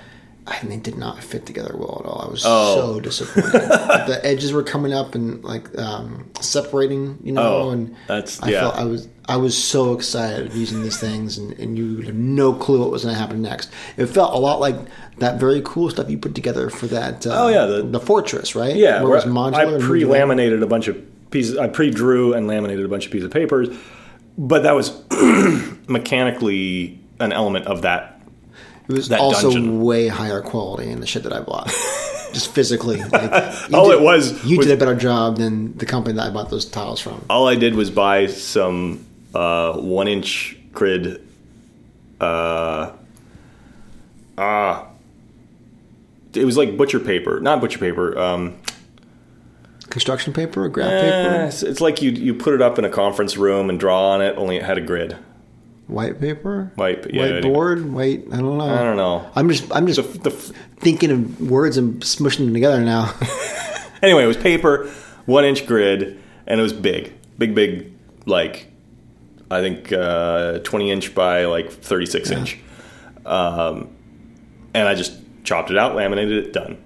And 0.61 0.71
they 0.71 0.77
did 0.77 0.97
not 0.99 1.23
fit 1.23 1.47
together 1.47 1.75
well 1.77 2.01
at 2.05 2.07
all. 2.07 2.25
I 2.27 2.31
was 2.31 2.43
Oh. 2.47 2.95
so 2.95 3.01
disappointed. 3.01 3.53
the 3.53 4.21
edges 4.25 4.53
were 4.53 4.63
coming 4.63 4.93
up 4.93 5.15
and 5.15 5.43
like 5.45 5.77
um, 5.79 6.31
separating, 6.41 7.19
you 7.23 7.33
know. 7.33 7.43
Oh, 7.69 7.71
and 7.71 7.95
that's- 8.07 8.43
I 8.43 8.51
yeah. 8.51 8.61
felt 8.61 8.77
I 8.77 8.85
was 8.85 9.09
I 9.29 9.37
was 9.37 9.57
so 9.63 9.93
excited 9.93 10.55
using 10.55 10.83
these 10.83 10.99
things, 10.99 11.37
and, 11.39 11.53
and 11.59 11.77
you 11.77 11.97
would 11.97 12.07
have 12.07 12.15
no 12.15 12.53
clue 12.55 12.81
what 12.81 12.91
was 12.91 13.03
going 13.05 13.15
to 13.15 13.21
happen 13.21 13.43
next. 13.43 13.71
It 13.99 14.07
felt 14.07 14.33
a 14.35 14.39
lot 14.39 14.59
like 14.59 14.77
that 15.19 15.39
very 15.39 15.61
cool 15.65 15.91
stuff 15.91 16.09
you 16.09 16.17
put 16.19 16.35
together 16.35 16.71
for 16.71 16.87
that. 16.87 17.27
Uh, 17.27 17.45
Oh, 17.45 17.49
yeah, 17.49 17.67
the- 17.67 17.83
the, 17.83 18.01
fortress, 18.01 18.55
right? 18.55 18.75
yeah. 18.75 19.03
where 19.03 19.13
it 19.13 19.15
was 19.17 19.25
where 19.27 19.35
modular. 19.35 19.77
I 19.77 19.87
pre-laminated 19.87 20.63
a 20.63 20.67
bunch 20.67 20.89
of 20.89 20.97
pieces. 21.31 21.59
I 21.59 21.69
pre-drew 21.69 22.33
and 22.33 22.47
laminated 22.47 22.85
a 22.85 22.89
bunch 22.89 23.05
of 23.05 23.13
pieces 23.13 23.27
of 23.27 23.31
papers, 23.33 23.69
but 24.39 24.63
that 24.63 24.75
was 24.75 24.99
mechanically 25.89 26.99
an 27.21 27.33
element 27.33 27.67
of 27.67 27.83
that. 27.83 28.18
It 28.89 28.93
was 28.93 29.09
that 29.09 29.21
also 29.21 29.51
dungeon. 29.53 29.83
way 29.83 30.09
higher 30.09 30.41
quality 30.41 30.91
in 30.91 31.01
the 31.01 31.07
shit 31.07 31.23
that 31.25 31.33
I 31.33 31.41
bought. 31.41 31.67
Just 32.33 32.53
physically, 32.53 33.03
like, 33.13 33.73
All 33.73 33.89
did- 33.89 33.99
it 33.99 34.03
was 34.03 34.45
You 34.45 34.59
was- 34.59 34.67
did 34.67 34.75
a 34.75 34.79
better 34.79 34.95
job 34.95 35.37
than 35.37 35.77
the 35.79 35.87
company 35.87 36.15
that 36.17 36.27
I 36.27 36.31
bought 36.31 36.51
those 36.51 36.65
tiles 36.65 37.01
from. 37.01 37.25
All 37.31 37.49
I 37.49 37.55
did 37.55 37.75
was 37.75 37.91
buy 37.91 38.27
some 38.27 39.05
uh, 39.35 39.75
one-inch 39.75 40.57
grid. 40.73 41.23
Uh, 42.21 42.93
ah, 44.37 44.89
it 46.35 46.45
was 46.45 46.57
like 46.57 46.77
butcher 46.77 47.01
paper, 47.01 47.41
not 47.41 47.61
butcher 47.61 47.79
paper. 47.79 48.19
Um, 48.19 48.57
Construction 49.91 50.33
paper 50.35 50.65
or 50.65 50.69
graph 50.69 50.91
eh, 50.93 51.01
paper, 51.31 51.45
it's, 51.47 51.63
it's 51.63 51.81
like 51.81 52.03
you 52.03 52.11
you 52.11 52.35
put 52.35 52.53
it 52.53 52.61
up 52.61 52.79
in 52.79 52.85
a 52.85 52.91
conference 52.91 53.39
room 53.39 53.71
and 53.71 53.81
draw 53.81 54.11
on 54.11 54.21
it. 54.21 54.37
Only 54.37 54.57
it 54.57 54.63
had 54.65 54.77
a 54.77 54.83
grid. 54.83 55.17
White 55.89 56.21
paper, 56.21 56.71
White- 56.77 57.13
yeah, 57.13 57.41
whiteboard, 57.41 57.91
white. 57.91 58.25
I 58.33 58.37
don't 58.37 58.59
know. 58.59 58.71
I 58.71 58.83
don't 58.83 58.97
know. 58.97 59.29
I'm 59.35 59.49
just 59.49 59.71
I'm 59.75 59.87
just 59.87 60.13
The, 60.13 60.31
the, 60.31 60.31
thinking 60.31 61.11
of 61.11 61.51
words 61.51 61.77
and 61.77 62.01
smushing 62.03 62.45
them 62.45 62.55
together 62.55 62.85
now. 62.85 63.13
anyway, 64.03 64.25
it 64.25 64.27
was 64.27 64.37
paper, 64.37 64.91
one-inch 65.27 65.67
grid, 65.67 66.21
and 66.47 66.61
it 66.61 66.63
was 66.63 66.73
big, 66.73 67.13
big, 67.39 67.55
big, 67.55 67.93
like 68.27 68.71
I 69.51 69.61
think 69.61 69.93
uh, 69.93 70.59
20 70.61 70.91
inch 70.91 71.15
by 71.15 71.47
like 71.47 71.71
36 71.71 72.31
inch. 72.31 72.59
Um, 73.25 73.91
and 74.75 74.87
I 74.87 74.95
just 74.95 75.19
chopped 75.45 75.71
it 75.71 75.79
out, 75.79 75.95
laminated 75.95 76.47
it, 76.47 76.53
done. 76.53 76.83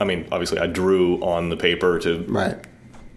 I 0.00 0.04
mean, 0.04 0.28
obviously, 0.30 0.58
I 0.58 0.66
drew 0.66 1.20
on 1.22 1.48
the 1.48 1.56
paper 1.56 1.98
to 2.00 2.22
right. 2.28 2.66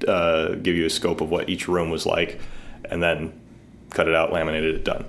uh, 0.08 0.56
give 0.56 0.76
you 0.76 0.86
a 0.86 0.90
scope 0.90 1.20
of 1.22 1.30
what 1.30 1.50
each 1.50 1.68
room 1.68 1.90
was 1.90 2.06
like, 2.06 2.40
and 2.86 3.04
then 3.04 3.40
cut 3.92 4.08
it 4.08 4.16
out, 4.16 4.32
laminated 4.32 4.76
it, 4.76 4.84
done. 4.84 5.06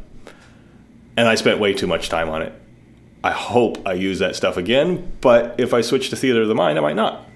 And 1.17 1.29
I 1.29 1.35
spent 1.35 1.59
way 1.61 1.75
too 1.75 1.87
much 1.87 2.09
time 2.09 2.29
on 2.29 2.43
it. 2.43 2.53
I 3.23 3.33
hope 3.33 3.87
I 3.87 3.93
use 3.93 4.19
that 4.21 4.37
stuff 4.37 4.57
again, 4.57 5.13
but 5.21 5.57
if 5.59 5.75
I 5.75 5.83
switch 5.83 6.11
to 6.11 6.17
theater 6.17 6.43
of 6.43 6.49
the 6.49 6.55
mind, 6.55 6.79
I 6.79 6.81
might 6.81 6.97
not. 6.97 7.27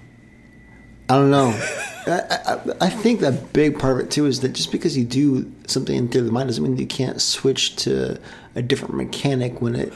I 1.09 1.15
don't 1.15 1.29
know. 1.29 1.49
I, 2.07 2.39
I, 2.45 2.59
I 2.81 2.89
think 2.89 3.19
that 3.21 3.53
big 3.53 3.79
part 3.79 3.99
of 3.99 4.05
it 4.05 4.11
too 4.11 4.25
is 4.25 4.41
that 4.41 4.53
just 4.53 4.71
because 4.71 4.97
you 4.97 5.03
do 5.03 5.51
something 5.67 5.95
in 5.95 6.07
theater 6.07 6.19
of 6.19 6.25
the 6.25 6.31
mind 6.31 6.49
doesn't 6.49 6.63
mean 6.63 6.77
you 6.77 6.87
can't 6.87 7.21
switch 7.21 7.75
to 7.77 8.19
a 8.55 8.61
different 8.61 8.95
mechanic 8.95 9.61
when 9.61 9.75
it 9.75 9.93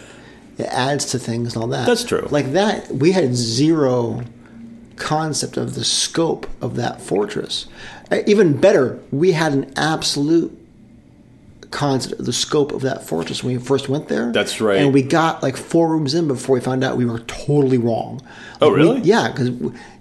it 0.58 0.66
adds 0.66 1.06
to 1.06 1.20
things 1.20 1.56
and 1.56 1.64
all 1.64 1.70
that. 1.70 1.88
That's 1.88 2.04
true. 2.04 2.28
Like 2.30 2.52
that, 2.52 2.92
we 2.94 3.14
had 3.14 3.34
zero 3.34 4.24
concept 4.98 5.56
of 5.56 5.76
the 5.76 5.86
scope 5.86 6.48
of 6.62 6.76
that 6.76 7.02
fortress. 7.02 7.68
Uh, 8.12 8.20
Even 8.28 8.60
better, 8.60 9.00
we 9.12 9.32
had 9.32 9.54
an 9.54 9.72
absolute 9.78 10.56
concept 11.72 12.24
the 12.24 12.34
scope 12.34 12.72
of 12.72 12.82
that 12.82 13.04
fortress 13.04 13.44
when 13.44 13.56
we 13.56 13.62
first 13.62 13.90
went 13.90 14.08
there. 14.08 14.32
That's 14.32 14.60
right. 14.60 14.80
And 14.82 14.94
we 14.94 15.02
got 15.04 15.44
like 15.44 15.56
four 15.56 15.88
rooms 15.88 16.14
in 16.16 16.28
before 16.28 16.56
we 16.56 16.62
found 16.62 16.84
out 16.84 16.98
we 16.98 17.06
were 17.06 17.20
totally 17.20 17.78
wrong. 17.78 18.22
Oh, 18.62 18.68
Like, 18.70 18.76
we- 18.78 18.82
really? 18.84 19.02
yeah, 19.02 19.30
because 19.32 19.50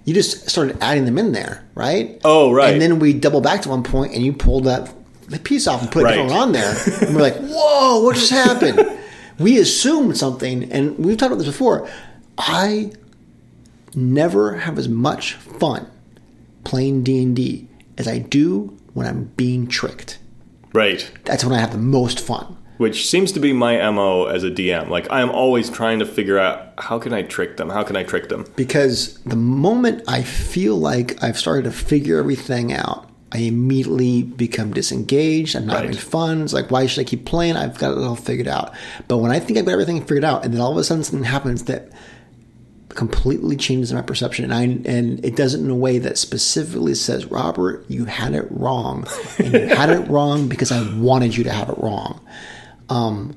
you 0.05 0.13
just 0.13 0.49
started 0.49 0.77
adding 0.81 1.05
them 1.05 1.17
in 1.19 1.31
there, 1.31 1.63
right? 1.75 2.19
Oh, 2.23 2.51
right. 2.51 2.73
And 2.73 2.81
then 2.81 2.97
we 2.99 3.13
double 3.13 3.41
back 3.41 3.61
to 3.63 3.69
one 3.69 3.83
point, 3.83 4.13
and 4.13 4.23
you 4.25 4.33
pulled 4.33 4.63
that 4.65 4.91
the 5.27 5.37
piece 5.37 5.67
off 5.67 5.81
and 5.83 5.91
put 5.91 6.03
Right. 6.03 6.17
one 6.19 6.31
on 6.31 6.51
there. 6.53 6.75
and 7.01 7.15
we're 7.15 7.21
like, 7.21 7.37
"Whoa, 7.37 8.01
what 8.03 8.15
just 8.15 8.31
happened?" 8.31 8.83
we 9.37 9.59
assumed 9.59 10.17
something, 10.17 10.71
and 10.71 10.97
we've 10.97 11.17
talked 11.17 11.31
about 11.31 11.37
this 11.43 11.47
before. 11.47 11.87
I 12.37 12.91
never 13.95 14.55
have 14.57 14.77
as 14.79 14.87
much 14.89 15.33
fun 15.33 15.85
playing 16.63 17.03
D 17.03 17.21
and 17.23 17.35
D 17.35 17.67
as 17.97 18.07
I 18.07 18.17
do 18.19 18.75
when 18.93 19.05
I'm 19.05 19.25
being 19.37 19.67
tricked. 19.67 20.17
Right. 20.73 21.09
That's 21.25 21.43
when 21.43 21.53
I 21.53 21.59
have 21.59 21.71
the 21.71 21.77
most 21.77 22.19
fun. 22.19 22.55
Which 22.77 23.09
seems 23.09 23.33
to 23.33 23.39
be 23.41 23.51
my 23.51 23.77
MO 23.91 24.25
as 24.27 24.43
a 24.45 24.49
DM. 24.49 24.87
Like, 24.87 25.11
I 25.11 25.19
am 25.21 25.29
always 25.31 25.69
trying 25.69 25.99
to 25.99 26.05
figure 26.05 26.39
out 26.39 26.73
how 26.77 26.97
can 26.97 27.11
I 27.11 27.23
trick 27.23 27.57
them? 27.57 27.69
How 27.69 27.83
can 27.83 27.95
I 27.97 28.03
trick 28.03 28.29
them? 28.29 28.45
because 28.55 29.15
the 29.25 29.35
moment 29.35 30.03
I 30.07 30.21
feel 30.23 30.77
like 30.77 31.21
I've 31.21 31.37
started 31.37 31.63
to 31.65 31.71
figure 31.71 32.17
everything 32.19 32.71
out, 32.71 33.09
I 33.33 33.39
immediately 33.39 34.23
become 34.23 34.71
disengaged. 34.73 35.55
I'm 35.57 35.65
not 35.65 35.73
Right. 35.75 35.83
having 35.85 35.97
fun. 35.97 36.41
It's 36.41 36.53
like, 36.53 36.71
why 36.71 36.85
should 36.85 37.01
I 37.01 37.03
keep 37.03 37.25
playing? 37.25 37.57
I've 37.57 37.77
got 37.77 37.91
it 37.91 37.97
all 38.03 38.15
figured 38.15 38.47
out. 38.47 38.71
But 39.09 39.17
when 39.17 39.31
I 39.31 39.39
think 39.39 39.59
I've 39.59 39.65
got 39.65 39.73
everything 39.73 39.99
figured 40.01 40.23
out, 40.23 40.45
and 40.45 40.53
then 40.53 40.61
all 40.61 40.71
of 40.71 40.77
a 40.77 40.83
sudden 40.85 41.03
something 41.03 41.25
happens 41.25 41.63
that 41.65 41.89
completely 42.89 43.55
changes 43.55 43.93
my 43.93 44.01
perception, 44.01 44.45
and 44.45 44.53
I 44.53 44.63
and 44.89 45.23
it 45.23 45.35
does 45.35 45.53
it 45.53 45.59
in 45.59 45.69
a 45.69 45.75
way 45.75 45.99
that 45.99 46.17
specifically 46.17 46.95
says, 46.95 47.25
Robert, 47.25 47.85
you 47.87 48.05
had 48.05 48.33
it 48.33 48.47
wrong, 48.49 49.07
and 49.37 49.53
you 49.53 49.67
had 49.67 49.89
it 49.89 50.07
wrong 50.09 50.47
because 50.47 50.71
I 50.71 50.81
wanted 50.95 51.35
you 51.35 51.43
to 51.45 51.51
have 51.51 51.69
it 51.69 51.77
wrong. 51.77 52.19
Um, 52.89 53.35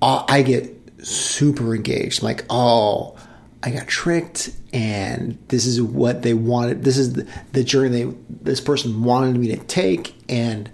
I 0.00 0.42
get 0.42 0.70
super 1.02 1.74
engaged. 1.74 2.22
Like, 2.22 2.44
oh, 2.50 3.16
I 3.62 3.70
got 3.70 3.88
tricked, 3.88 4.50
and 4.72 5.38
this 5.48 5.66
is 5.66 5.80
what 5.80 6.22
they 6.22 6.34
wanted. 6.34 6.84
This 6.84 6.98
is 6.98 7.14
the, 7.14 7.26
the 7.52 7.64
journey 7.64 7.88
they 7.88 8.16
this 8.28 8.60
person 8.60 9.02
wanted 9.02 9.36
me 9.38 9.48
to 9.48 9.56
take, 9.56 10.14
and 10.28 10.70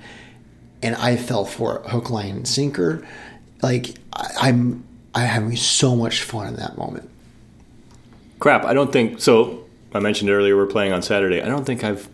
and 0.82 0.94
I 0.96 1.16
fell 1.16 1.44
for 1.44 1.76
it, 1.78 1.90
hook, 1.90 2.10
line, 2.10 2.36
and 2.36 2.48
sinker. 2.48 3.06
Like 3.62 3.94
I, 4.12 4.30
I'm, 4.42 4.84
I'm 5.14 5.26
having 5.26 5.56
so 5.56 5.94
much 5.94 6.22
fun 6.22 6.48
in 6.48 6.56
that 6.56 6.76
moment. 6.76 7.10
Crap, 8.40 8.64
I 8.64 8.72
don't 8.74 8.90
think 8.92 9.20
so. 9.20 9.64
I 9.94 10.00
mentioned 10.00 10.30
earlier 10.30 10.56
we're 10.56 10.66
playing 10.66 10.92
on 10.92 11.02
Saturday. 11.02 11.42
I 11.42 11.46
don't 11.46 11.64
think 11.64 11.84
I've. 11.84 12.08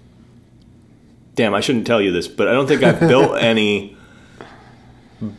Damn, 1.35 1.55
I 1.55 1.61
shouldn't 1.61 1.87
tell 1.87 2.01
you 2.01 2.13
this, 2.13 2.29
but 2.29 2.49
I 2.49 2.53
don't 2.53 2.67
think 2.67 2.83
I've 2.83 3.01
built 3.01 3.37
any 3.41 3.97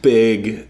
big 0.01 0.67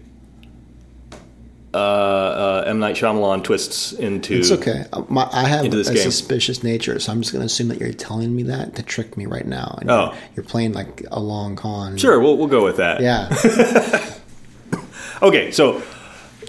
uh, 1.74 1.76
uh, 1.76 2.64
M 2.66 2.78
Night 2.78 2.96
Shyamalan 2.96 3.44
twists 3.44 3.92
into. 3.92 4.38
It's 4.38 4.50
okay. 4.50 4.84
My, 5.08 5.28
I 5.32 5.46
have 5.46 5.66
a 5.66 5.68
game. 5.68 5.84
suspicious 5.84 6.62
nature, 6.62 6.98
so 6.98 7.12
I'm 7.12 7.20
just 7.20 7.32
going 7.32 7.42
to 7.42 7.46
assume 7.46 7.68
that 7.68 7.78
you're 7.78 7.92
telling 7.92 8.34
me 8.34 8.42
that 8.44 8.74
to 8.76 8.82
trick 8.82 9.16
me 9.18 9.26
right 9.26 9.46
now. 9.46 9.76
And 9.80 9.90
Oh. 9.90 10.06
you're, 10.06 10.14
you're 10.36 10.44
playing 10.44 10.72
like 10.72 11.04
a 11.10 11.20
long 11.20 11.56
con. 11.56 11.96
Sure, 11.98 12.18
we'll, 12.18 12.36
we'll 12.38 12.46
go 12.48 12.64
with 12.64 12.76
that. 12.78 13.00
Yeah. 13.00 13.28
Okay, 15.20 15.50
so 15.50 15.82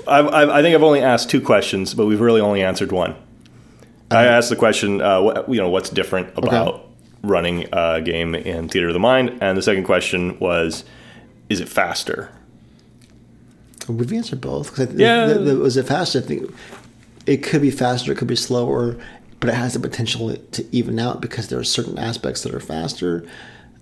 I've, 0.08 0.28
I've, 0.28 0.50
I 0.50 0.62
think 0.62 0.76
I've 0.76 0.84
only 0.84 1.02
asked 1.02 1.32
two 1.32 1.42
questions, 1.42 1.96
but 1.96 2.06
we've 2.06 2.22
really 2.22 2.40
only 2.40 2.62
answered 2.62 2.92
one. 2.92 3.16
I 4.12 4.26
asked 4.26 4.50
the 4.50 4.56
question, 4.56 5.02
uh, 5.02 5.22
what, 5.22 5.50
you 5.50 5.58
know, 5.58 5.70
what's 5.70 5.90
different 5.90 6.30
about 6.38 6.86
running 7.22 7.68
a 7.72 8.02
game 8.02 8.34
in 8.36 8.70
Theater 8.70 8.88
of 8.88 8.94
the 8.94 9.00
Mind, 9.00 9.38
and 9.42 9.58
the 9.58 9.62
second 9.62 9.84
question 9.84 10.40
was, 10.40 10.84
is 11.50 11.60
it 11.60 11.70
faster? 11.70 12.30
We've 13.88 14.14
answered 14.14 14.40
both. 14.42 14.70
'cause 14.72 14.82
I 14.82 14.86
think 14.86 15.00
Yeah. 15.00 15.34
was 15.36 15.78
it 15.78 15.88
faster? 15.88 16.20
I 16.20 16.22
think 16.22 16.54
it 17.26 17.38
could 17.44 17.62
be 17.62 17.72
faster. 17.72 18.12
It 18.12 18.18
could 18.18 18.28
be 18.28 18.36
slower, 18.36 18.96
but 19.40 19.50
it 19.50 19.56
has 19.56 19.74
the 19.74 19.80
potential 19.80 20.36
to 20.52 20.66
even 20.72 21.00
out 21.00 21.22
because 21.22 21.48
there 21.48 21.60
are 21.60 21.64
certain 21.64 21.98
aspects 21.98 22.42
that 22.44 22.54
are 22.54 22.60
faster. 22.60 23.24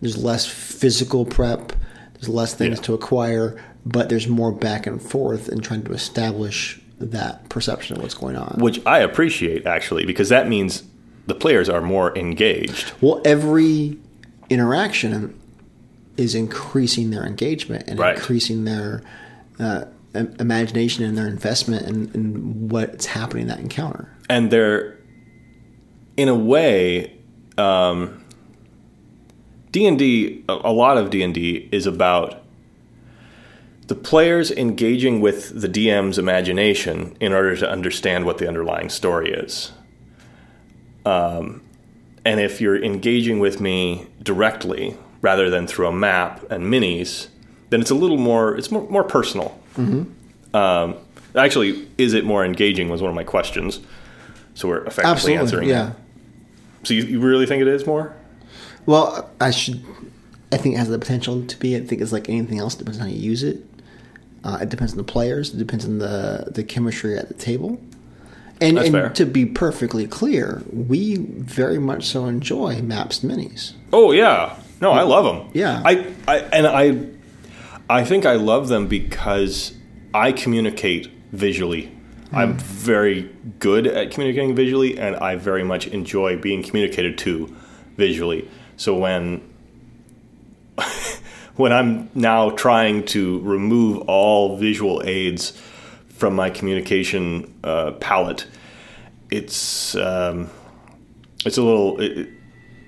There's 0.02 0.18
less 0.24 0.46
physical 0.46 1.26
prep. 1.26 1.74
There's 2.16 2.30
less 2.30 2.54
things 2.54 2.78
Yeah. 2.78 2.84
to 2.84 2.94
acquire, 2.94 3.56
but 3.86 4.10
there's 4.10 4.28
more 4.28 4.52
back 4.52 4.88
and 4.88 5.02
forth 5.02 5.50
in 5.50 5.60
trying 5.60 5.84
to 5.84 5.92
establish 5.94 6.80
that 7.00 7.48
perception 7.50 7.96
of 7.98 8.02
what's 8.04 8.16
going 8.16 8.36
on. 8.36 8.58
Which 8.60 8.80
I 8.86 9.00
appreciate 9.00 9.66
actually, 9.66 10.06
because 10.06 10.30
that 10.30 10.48
means 10.48 10.84
the 11.28 11.36
players 11.36 11.70
are 11.70 11.82
more 11.82 12.18
engaged. 12.18 12.92
Well, 13.02 13.22
every 13.26 13.98
interaction 14.50 15.40
is 16.16 16.34
increasing 16.34 17.12
their 17.12 17.24
engagement 17.26 17.88
and 17.88 18.00
Right. 18.00 18.16
increasing 18.16 18.64
their 18.66 19.04
uh, 19.60 19.86
imagination 20.40 21.04
and 21.06 21.16
their 21.18 21.28
investment 21.28 21.86
in, 21.88 22.10
in 22.14 22.70
what's 22.70 23.06
happening 23.08 23.44
in 23.44 23.48
that 23.50 23.60
encounter. 23.60 24.10
and 24.30 24.50
they're 24.52 24.98
in 26.16 26.28
a 26.30 26.36
way 26.36 27.14
um, 27.60 28.24
d&d 29.72 30.44
a 30.50 30.52
a 30.64 30.72
lot 30.72 30.98
of 30.98 31.10
d&d 31.12 31.70
is 31.72 31.86
about 31.86 32.42
the 33.88 33.95
players 33.95 34.52
engaging 34.52 35.21
with 35.21 35.60
the 35.60 35.67
dm's 35.67 36.17
imagination 36.17 37.15
in 37.19 37.34
order 37.34 37.56
to 37.56 37.69
understand 37.69 38.26
what 38.26 38.38
the 38.38 38.47
underlying 38.47 38.89
story 38.89 39.32
is 39.32 39.71
um, 41.06 41.62
and 42.26 42.39
if 42.39 42.60
you're 42.60 42.82
engaging 42.84 43.39
with 43.39 43.62
me 43.62 44.06
directly 44.21 44.97
rather 45.21 45.50
than 45.50 45.65
through 45.65 45.88
a 45.88 45.93
map 45.93 46.43
and 46.52 46.65
minis 46.65 47.28
then 47.69 47.82
it's 47.82 47.91
a 47.91 47.95
little 47.95 48.17
more 48.17 48.56
it's 48.56 48.71
more, 48.71 48.88
more 48.89 49.04
personal 49.04 49.60
um, 50.54 50.95
actually 51.36 51.88
is 51.97 52.13
it 52.13 52.26
more 52.26 52.43
engaging 52.43 52.89
was 52.89 53.02
one 53.02 53.10
of 53.10 53.15
my 53.15 53.23
questions 53.23 53.80
so 54.58 54.67
we're 54.67 54.86
effectively 54.86 55.36
Absolutely, 55.36 55.38
answering 55.38 55.69
yeah. 55.69 55.84
that. 55.84 56.88
So 56.88 56.95
you, 56.95 57.04
you 57.04 57.19
really 57.19 57.45
think 57.45 57.62
it 57.62 57.67
is 57.67 57.86
more? 57.86 58.15
Well, 58.88 59.30
I 59.39 59.52
should. 59.52 59.86
I 60.52 60.58
think 60.58 60.73
it 60.73 60.78
has 60.80 60.89
the 60.89 60.97
potential 60.97 61.45
to 61.45 61.60
be. 61.60 61.76
I 61.76 61.82
think 61.82 62.02
it's 62.02 62.12
like 62.12 62.28
anything 62.28 62.58
else. 62.58 62.73
Depends 62.73 62.97
on 63.00 63.08
how 63.08 63.13
you 63.13 63.19
use 63.19 63.43
it. 63.43 63.63
Uh, 64.43 64.60
it 64.62 64.69
depends 64.69 64.93
on 64.93 64.97
the 64.97 65.04
players. 65.04 65.54
It 65.54 65.58
depends 65.58 65.86
on 65.86 66.00
the 66.00 66.47
the 66.52 66.63
chemistry 66.63 67.17
at 67.17 67.28
the 67.28 67.34
table. 67.34 67.80
And, 68.60 68.80
and 68.80 69.15
to 69.15 69.26
be 69.26 69.45
perfectly 69.45 70.08
clear, 70.08 70.63
we 70.71 71.17
very 71.17 71.78
much 71.78 72.06
so 72.06 72.26
enjoy 72.26 72.82
maps 72.82 73.19
minis. 73.19 73.73
Oh 73.93 74.12
yeah, 74.12 74.58
no, 74.82 74.91
I 74.91 75.04
love 75.04 75.26
them. 75.26 75.52
Yeah. 75.54 75.82
I, 75.86 76.12
I 76.28 76.38
and 76.38 76.65
I, 76.67 77.08
I 77.89 78.04
think 78.04 78.26
I 78.26 78.34
love 78.34 78.67
them 78.67 78.88
because 78.88 79.73
I 80.13 80.32
communicate 80.32 81.08
visually. 81.32 81.91
I'm 82.34 82.58
very 82.58 83.30
good 83.60 83.88
at 83.88 84.12
communicating 84.12 84.54
visually, 84.54 85.00
and 85.00 85.15
I 85.15 85.38
very 85.38 85.63
much 85.63 85.88
enjoy 85.88 86.38
being 86.38 86.62
communicated 86.62 87.17
to 87.19 87.56
visually. 87.95 88.50
So 88.76 88.97
when 88.97 89.41
when 91.58 91.74
I'm 91.74 92.10
now 92.13 92.52
trying 92.52 93.06
to 93.08 93.39
remove 93.41 94.04
all 94.08 94.58
visual 94.58 95.02
aids 95.06 95.60
from 96.08 96.36
my 96.36 96.50
communication 96.50 97.54
uh, 97.63 97.91
palette, 97.93 98.48
it's 99.30 99.96
um, 99.96 100.50
it's 101.46 101.58
a 101.58 101.63
little. 101.63 102.00
It, 102.00 102.30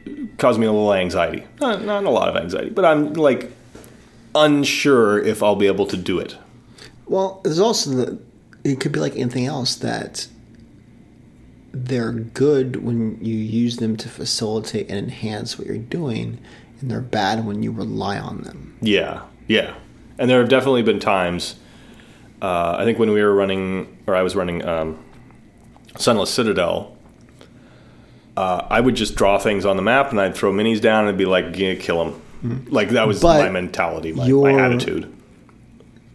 it 0.06 0.38
caused 0.38 0.60
me 0.60 0.66
a 0.66 0.72
little 0.72 0.94
anxiety. 0.94 1.44
Not, 1.60 1.84
not 1.84 2.06
a 2.06 2.10
lot 2.10 2.30
of 2.30 2.36
anxiety, 2.36 2.70
but 2.70 2.86
I'm 2.86 3.14
like 3.14 3.52
unsure 4.34 5.20
if 5.22 5.44
I'll 5.44 5.56
be 5.56 5.68
able 5.68 5.86
to 5.88 5.98
do 5.98 6.20
it. 6.20 6.38
Well, 7.06 7.42
there's 7.44 7.60
also 7.60 7.90
the. 7.92 8.20
It 8.64 8.80
could 8.80 8.92
be 8.92 9.00
like 9.00 9.16
anything 9.16 9.46
else 9.46 9.76
that 9.76 10.28
they're 11.72 12.12
good 12.12 12.84
when 12.84 13.24
you 13.24 13.36
use 13.36 13.78
them 13.78 13.96
to 13.98 14.10
facilitate 14.10 14.90
and 14.90 14.98
enhance 14.98 15.58
what 15.58 15.68
you're 15.68 15.78
doing, 15.78 16.40
and 16.82 16.90
they're 16.92 17.02
bad 17.02 17.46
when 17.46 17.64
you 17.64 17.72
rely 17.72 18.18
on 18.18 18.42
them. 18.42 18.78
Yeah, 18.82 19.22
yeah. 19.48 19.74
And 20.18 20.30
there 20.30 20.40
have 20.40 20.50
definitely 20.50 20.84
been 20.84 21.00
times. 21.00 21.56
Uh, 22.42 22.76
I 22.80 22.86
think 22.86 23.00
when 23.00 23.12
we 23.12 23.22
were 23.22 23.34
running, 23.34 23.98
or 24.08 24.16
I 24.16 24.22
was 24.22 24.36
running 24.36 24.66
um, 24.66 24.98
Sunless 25.98 26.30
Citadel, 26.34 26.96
uh, 28.38 28.66
I 28.70 28.80
would 28.80 28.96
just 28.96 29.16
draw 29.16 29.38
things 29.38 29.66
on 29.66 29.76
the 29.76 29.82
map 29.82 30.12
and 30.12 30.20
I'd 30.22 30.36
throw 30.36 30.52
minis 30.52 30.80
down 30.82 31.08
and 31.08 31.18
be 31.18 31.26
like, 31.26 31.58
yeah, 31.58 31.76
kill 31.76 32.04
them. 32.06 32.66
Like 32.70 32.90
that 32.92 33.06
was 33.08 33.22
But 33.22 33.42
my 33.44 33.50
mentality, 33.50 34.14
my, 34.14 34.26
your- 34.26 34.50
my 34.50 34.62
attitude. 34.62 35.14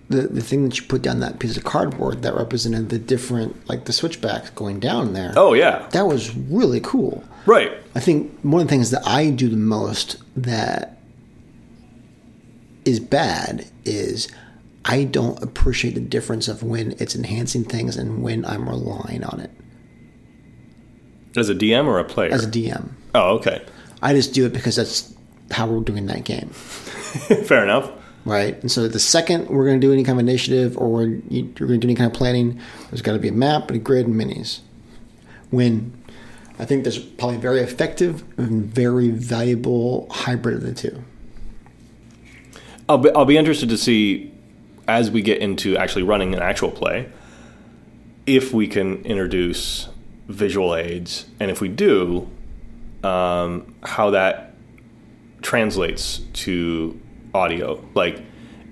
the 0.08 0.22
the 0.22 0.40
thing 0.40 0.64
that 0.64 0.78
you 0.80 0.86
put 0.86 1.02
down 1.02 1.20
that 1.20 1.38
piece 1.38 1.58
of 1.58 1.64
cardboard 1.64 2.22
that 2.22 2.34
represented 2.34 2.88
the 2.88 2.98
different 2.98 3.68
like 3.68 3.84
the 3.84 3.92
switchbacks 3.92 4.48
going 4.50 4.80
down 4.80 5.12
there. 5.12 5.34
Oh 5.36 5.52
yeah, 5.52 5.86
that 5.92 6.06
was 6.06 6.34
really 6.34 6.80
cool. 6.80 7.22
Right. 7.46 7.72
I 7.94 8.00
think 8.00 8.38
one 8.40 8.62
of 8.62 8.66
the 8.68 8.70
things 8.70 8.90
that 8.90 9.06
I 9.06 9.30
do 9.30 9.48
the 9.48 9.56
most 9.56 10.16
that 10.36 10.98
is 12.84 13.00
bad 13.00 13.66
is 13.84 14.28
I 14.84 15.04
don't 15.04 15.42
appreciate 15.42 15.94
the 15.94 16.00
difference 16.00 16.48
of 16.48 16.62
when 16.62 16.92
it's 16.98 17.14
enhancing 17.14 17.64
things 17.64 17.96
and 17.96 18.22
when 18.22 18.44
I'm 18.44 18.68
relying 18.68 19.24
on 19.24 19.40
it 19.40 19.50
As 21.36 21.48
a 21.48 21.54
DM 21.54 21.86
or 21.86 21.98
a 21.98 22.04
player? 22.04 22.32
as 22.32 22.44
a 22.44 22.50
DM. 22.50 22.90
oh, 23.14 23.36
okay. 23.36 23.62
I 24.02 24.12
just 24.12 24.34
do 24.34 24.44
it 24.46 24.52
because 24.52 24.76
that's 24.76 25.14
how 25.50 25.66
we're 25.66 25.80
doing 25.80 26.06
that 26.06 26.24
game, 26.24 26.48
Fair 27.46 27.62
enough. 27.64 27.90
right? 28.26 28.58
And 28.60 28.70
so 28.70 28.86
the 28.88 28.98
second 28.98 29.48
we're 29.48 29.66
going 29.66 29.80
to 29.80 29.86
do 29.86 29.92
any 29.92 30.04
kind 30.04 30.18
of 30.20 30.26
initiative 30.26 30.76
or 30.76 30.88
we're, 30.90 31.06
you're 31.28 31.44
going 31.46 31.68
to 31.68 31.78
do 31.78 31.86
any 31.88 31.94
kind 31.94 32.10
of 32.10 32.16
planning, 32.16 32.60
there's 32.90 33.02
got 33.02 33.12
to 33.14 33.18
be 33.18 33.28
a 33.28 33.32
map, 33.32 33.68
and 33.68 33.76
a 33.76 33.78
grid, 33.78 34.06
and 34.06 34.14
minis. 34.16 34.60
When 35.50 35.92
I 36.58 36.64
think 36.64 36.84
there's 36.84 36.98
probably 36.98 37.36
a 37.36 37.40
very 37.40 37.60
effective 37.60 38.22
and 38.38 38.64
very 38.64 39.10
valuable 39.10 40.08
hybrid 40.10 40.56
of 40.56 40.62
the 40.62 40.74
two. 40.74 41.02
I'll 42.88 42.98
be, 42.98 43.10
I'll 43.10 43.24
be 43.24 43.36
interested 43.36 43.68
to 43.70 43.78
see 43.78 44.32
as 44.86 45.10
we 45.10 45.22
get 45.22 45.40
into 45.40 45.76
actually 45.76 46.02
running 46.02 46.34
an 46.34 46.42
actual 46.42 46.70
play 46.70 47.08
if 48.26 48.52
we 48.52 48.66
can 48.66 49.04
introduce 49.04 49.88
visual 50.28 50.74
aids, 50.74 51.26
and 51.38 51.50
if 51.50 51.60
we 51.60 51.68
do, 51.68 52.28
um, 53.02 53.74
how 53.82 54.10
that 54.10 54.54
translates 55.42 56.20
to 56.32 56.98
audio. 57.34 57.84
Like, 57.94 58.22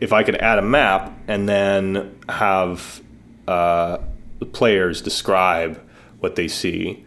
if 0.00 0.12
I 0.12 0.22
could 0.22 0.36
add 0.36 0.58
a 0.58 0.62
map 0.62 1.12
and 1.28 1.48
then 1.48 2.18
have 2.28 3.02
uh, 3.46 3.98
the 4.38 4.46
players 4.46 5.02
describe 5.02 5.80
what 6.20 6.36
they 6.36 6.48
see, 6.48 7.04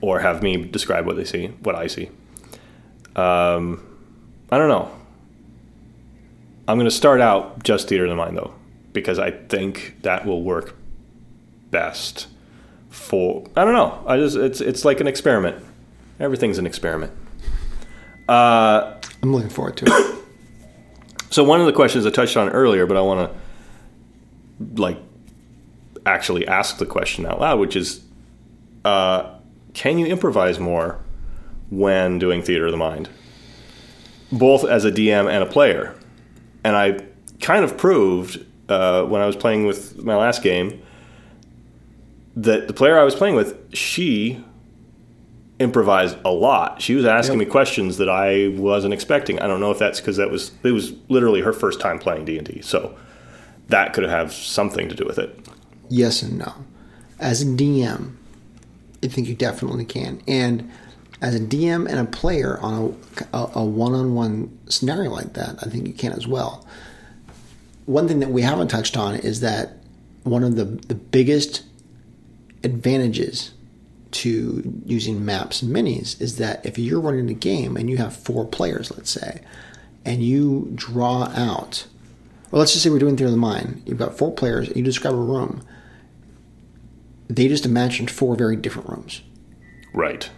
or 0.00 0.20
have 0.20 0.42
me 0.42 0.56
describe 0.64 1.06
what 1.06 1.16
they 1.16 1.24
see, 1.24 1.48
what 1.62 1.74
I 1.74 1.86
see. 1.86 2.10
Um, 3.16 3.84
I 4.50 4.58
don't 4.58 4.68
know. 4.68 4.90
I'm 6.66 6.76
going 6.76 6.88
to 6.88 6.94
start 6.94 7.20
out 7.20 7.62
just 7.62 7.88
theater 7.88 8.04
of 8.04 8.10
the 8.10 8.16
mind 8.16 8.36
though, 8.36 8.54
because 8.92 9.18
I 9.18 9.30
think 9.30 9.96
that 10.02 10.26
will 10.26 10.42
work 10.42 10.76
best 11.70 12.26
for. 12.90 13.44
I 13.56 13.64
don't 13.64 13.74
know. 13.74 14.04
I 14.06 14.16
just 14.16 14.36
it's 14.36 14.60
it's 14.60 14.84
like 14.84 15.00
an 15.00 15.06
experiment. 15.06 15.64
Everything's 16.20 16.58
an 16.58 16.66
experiment. 16.66 17.12
Uh, 18.28 19.00
I'm 19.22 19.32
looking 19.32 19.50
forward 19.50 19.76
to 19.78 19.86
it. 19.86 20.24
so 21.30 21.42
one 21.44 21.60
of 21.60 21.66
the 21.66 21.72
questions 21.72 22.04
I 22.04 22.10
touched 22.10 22.36
on 22.36 22.50
earlier, 22.50 22.86
but 22.86 22.96
I 22.96 23.00
want 23.00 23.30
to 23.30 24.82
like 24.82 24.98
actually 26.04 26.46
ask 26.46 26.78
the 26.78 26.86
question 26.86 27.26
out 27.26 27.40
loud, 27.40 27.58
which 27.60 27.76
is, 27.76 28.02
uh, 28.84 29.37
can 29.78 29.96
you 29.98 30.06
improvise 30.06 30.58
more 30.58 30.98
when 31.70 32.18
doing 32.18 32.42
theater 32.42 32.66
of 32.66 32.72
the 32.72 32.78
mind, 32.78 33.08
both 34.32 34.64
as 34.64 34.84
a 34.84 34.90
DM 34.90 35.30
and 35.30 35.42
a 35.42 35.46
player? 35.46 35.94
And 36.64 36.74
I 36.76 36.98
kind 37.40 37.64
of 37.64 37.76
proved 37.78 38.44
uh, 38.68 39.04
when 39.04 39.22
I 39.22 39.26
was 39.26 39.36
playing 39.36 39.66
with 39.66 40.02
my 40.02 40.16
last 40.16 40.42
game 40.42 40.82
that 42.36 42.66
the 42.66 42.74
player 42.74 42.98
I 42.98 43.04
was 43.04 43.14
playing 43.14 43.36
with, 43.36 43.56
she 43.74 44.44
improvised 45.58 46.16
a 46.24 46.30
lot. 46.30 46.80
She 46.82 46.94
was 46.94 47.04
asking 47.04 47.38
Yep. 47.40 47.46
me 47.48 47.50
questions 47.50 47.96
that 47.98 48.08
I 48.08 48.48
wasn't 48.56 48.94
expecting. 48.94 49.40
I 49.40 49.46
don't 49.46 49.60
know 49.60 49.70
if 49.70 49.78
that's 49.78 50.00
because 50.00 50.16
that 50.16 50.30
was 50.30 50.52
it 50.62 50.72
was 50.72 50.92
literally 51.08 51.40
her 51.40 51.52
first 51.52 51.80
time 51.80 51.98
playing 51.98 52.24
D 52.24 52.36
and 52.38 52.46
D, 52.46 52.60
so 52.62 52.96
that 53.68 53.92
could 53.92 54.04
have 54.04 54.32
something 54.32 54.88
to 54.88 54.94
do 54.94 55.04
with 55.04 55.18
it. 55.18 55.38
yes 55.88 56.22
and 56.22 56.38
no. 56.38 56.52
As 57.20 57.42
a 57.42 57.46
DM, 57.46 58.12
I 59.02 59.08
think 59.08 59.28
you 59.28 59.34
definitely 59.34 59.84
can. 59.84 60.22
And 60.26 60.70
as 61.20 61.34
a 61.34 61.40
DM 61.40 61.88
and 61.88 61.98
a 61.98 62.04
player 62.04 62.58
on 62.60 62.96
a, 63.32 63.48
a, 63.54 63.64
one-on-one 63.64 64.58
scenario 64.68 65.10
like 65.10 65.34
that, 65.34 65.56
I 65.62 65.68
think 65.68 65.86
you 65.86 65.92
can 65.92 66.12
as 66.12 66.26
well. 66.26 66.66
One 67.86 68.06
thing 68.06 68.20
that 68.20 68.30
we 68.30 68.42
haven't 68.42 68.68
touched 68.68 68.96
on 68.96 69.16
is 69.16 69.40
that 69.40 69.78
one 70.22 70.44
of 70.44 70.56
the, 70.56 70.64
the 70.64 70.94
biggest 70.94 71.64
advantages 72.62 73.52
to 74.10 74.82
using 74.84 75.24
maps 75.24 75.62
and 75.62 75.74
minis 75.74 76.20
is 76.20 76.38
that 76.38 76.64
if 76.64 76.78
you're 76.78 77.00
running 77.00 77.28
a 77.30 77.34
game 77.34 77.76
and 77.76 77.90
you 77.90 77.96
have 77.96 78.16
four 78.16 78.46
players, 78.46 78.90
let's 78.96 79.10
say, 79.10 79.40
and 80.04 80.22
you 80.22 80.70
draw 80.74 81.24
out, 81.34 81.86
well, 82.50 82.60
let's 82.60 82.72
just 82.72 82.84
say 82.84 82.90
we're 82.90 82.98
doing 82.98 83.16
Theater 83.16 83.26
of 83.26 83.32
the 83.32 83.38
Mind. 83.38 83.82
You've 83.84 83.98
got 83.98 84.16
four 84.16 84.32
players, 84.32 84.68
and 84.68 84.76
you 84.76 84.82
describe 84.82 85.14
a 85.14 85.18
room. 85.18 85.62
They 87.28 87.48
just 87.48 87.66
imagined 87.66 88.10
four 88.10 88.36
very 88.36 88.56
different 88.56 88.88
rooms. 88.88 89.22
Right. 89.92 90.28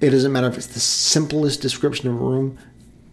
It 0.00 0.10
doesn't 0.10 0.32
matter 0.32 0.48
if 0.48 0.56
it's 0.56 0.66
the 0.66 0.80
simplest 0.80 1.60
description 1.62 2.08
of 2.08 2.14
a 2.14 2.18
room, 2.18 2.58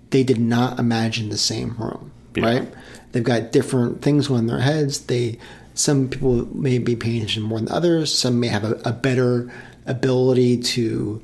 they 0.10 0.24
did 0.24 0.40
not 0.40 0.80
imagine 0.80 1.30
the 1.30 1.38
same 1.38 1.76
room, 1.78 2.12
Yeah. 2.36 2.46
right? 2.46 2.74
They've 3.12 3.24
got 3.24 3.52
different 3.52 4.02
things 4.02 4.28
going 4.28 4.42
in 4.42 4.48
their 4.48 4.60
heads. 4.62 5.02
They 5.02 5.38
some 5.76 6.10
people 6.10 6.46
may 6.56 6.78
be 6.80 6.96
paying 6.96 7.18
attention 7.18 7.44
more 7.44 7.60
than 7.60 7.70
others. 7.70 8.14
Some 8.14 8.40
may 8.40 8.48
have 8.48 8.64
a, 8.66 8.82
a 8.86 8.92
better 8.92 9.52
ability 9.86 10.58
to, 10.58 11.22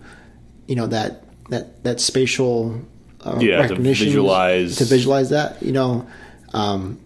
you 0.68 0.76
know, 0.76 0.88
that 0.88 1.24
that 1.50 1.84
that 1.84 2.00
spatial 2.00 2.80
uh, 3.22 3.38
Yeah, 3.42 3.68
to 3.68 3.76
visualize- 3.76 4.78
to 4.78 4.86
visualize 4.86 5.30
that, 5.32 5.62
you 5.62 5.72
know. 5.72 6.06
Um, 6.54 7.00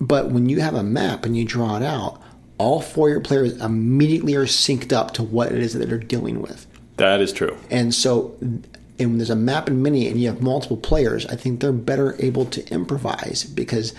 but 0.00 0.30
when 0.30 0.48
you 0.48 0.60
have 0.60 0.74
a 0.74 0.82
map 0.82 1.24
and 1.24 1.36
you 1.36 1.44
draw 1.44 1.76
it 1.76 1.82
out, 1.82 2.20
all 2.58 2.80
four 2.80 3.08
of 3.08 3.12
your 3.12 3.20
players 3.20 3.56
immediately 3.60 4.34
are 4.34 4.46
synced 4.46 4.92
up 4.92 5.12
to 5.14 5.22
what 5.22 5.52
it 5.52 5.58
is 5.58 5.74
that 5.74 5.88
they're 5.88 5.98
dealing 5.98 6.40
with. 6.40 6.66
That 6.96 7.20
is 7.20 7.32
true. 7.32 7.56
And 7.70 7.92
so, 7.92 8.36
and 8.40 8.66
when 8.98 9.18
there's 9.18 9.30
a 9.30 9.36
map 9.36 9.66
and 9.66 9.82
mini 9.82 10.08
and 10.08 10.20
you 10.20 10.28
have 10.28 10.40
multiple 10.40 10.76
players, 10.76 11.26
I 11.26 11.36
think 11.36 11.60
they're 11.60 11.72
better 11.72 12.14
able 12.20 12.44
to 12.46 12.66
improvise 12.68 13.44
because 13.44 13.92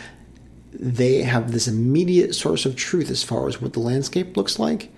they 0.72 1.22
have 1.24 1.52
this 1.52 1.68
immediate 1.68 2.36
source 2.36 2.66
of 2.66 2.76
truth 2.76 3.10
as 3.10 3.24
far 3.24 3.48
as 3.48 3.62
what 3.62 3.74
the 3.74 3.80
landscape 3.80 4.38
looks 4.38 4.60
like. 4.60 4.92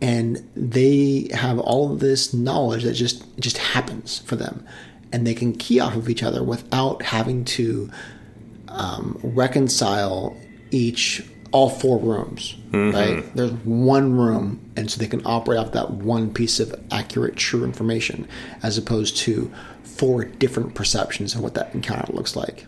And 0.00 0.48
they 0.56 1.28
have 1.32 1.58
all 1.58 1.92
of 1.92 2.00
this 2.00 2.34
knowledge 2.34 2.82
that 2.82 2.92
just 2.94 3.24
just 3.38 3.56
happens 3.58 4.18
for 4.18 4.36
them, 4.36 4.66
and 5.12 5.26
they 5.26 5.34
can 5.34 5.54
key 5.54 5.80
off 5.80 5.94
of 5.94 6.10
each 6.10 6.22
other 6.22 6.42
without 6.42 7.02
having 7.02 7.44
to 7.46 7.90
um, 8.68 9.18
reconcile 9.22 10.36
each 10.72 11.22
all 11.54 11.70
four 11.70 12.00
rooms. 12.00 12.56
Mm-hmm. 12.72 12.90
Right? 12.96 13.36
There's 13.36 13.52
one 13.64 14.16
room, 14.16 14.58
and 14.76 14.90
so 14.90 14.98
they 14.98 15.06
can 15.06 15.22
operate 15.24 15.60
off 15.60 15.70
that 15.70 15.92
one 15.92 16.34
piece 16.34 16.58
of 16.58 16.74
accurate, 16.90 17.36
true 17.36 17.62
information, 17.62 18.26
as 18.64 18.76
opposed 18.76 19.16
to 19.18 19.52
four 19.84 20.24
different 20.24 20.74
perceptions 20.74 21.36
of 21.36 21.42
what 21.42 21.54
that 21.54 21.72
encounter 21.72 22.12
looks 22.12 22.34
like. 22.34 22.66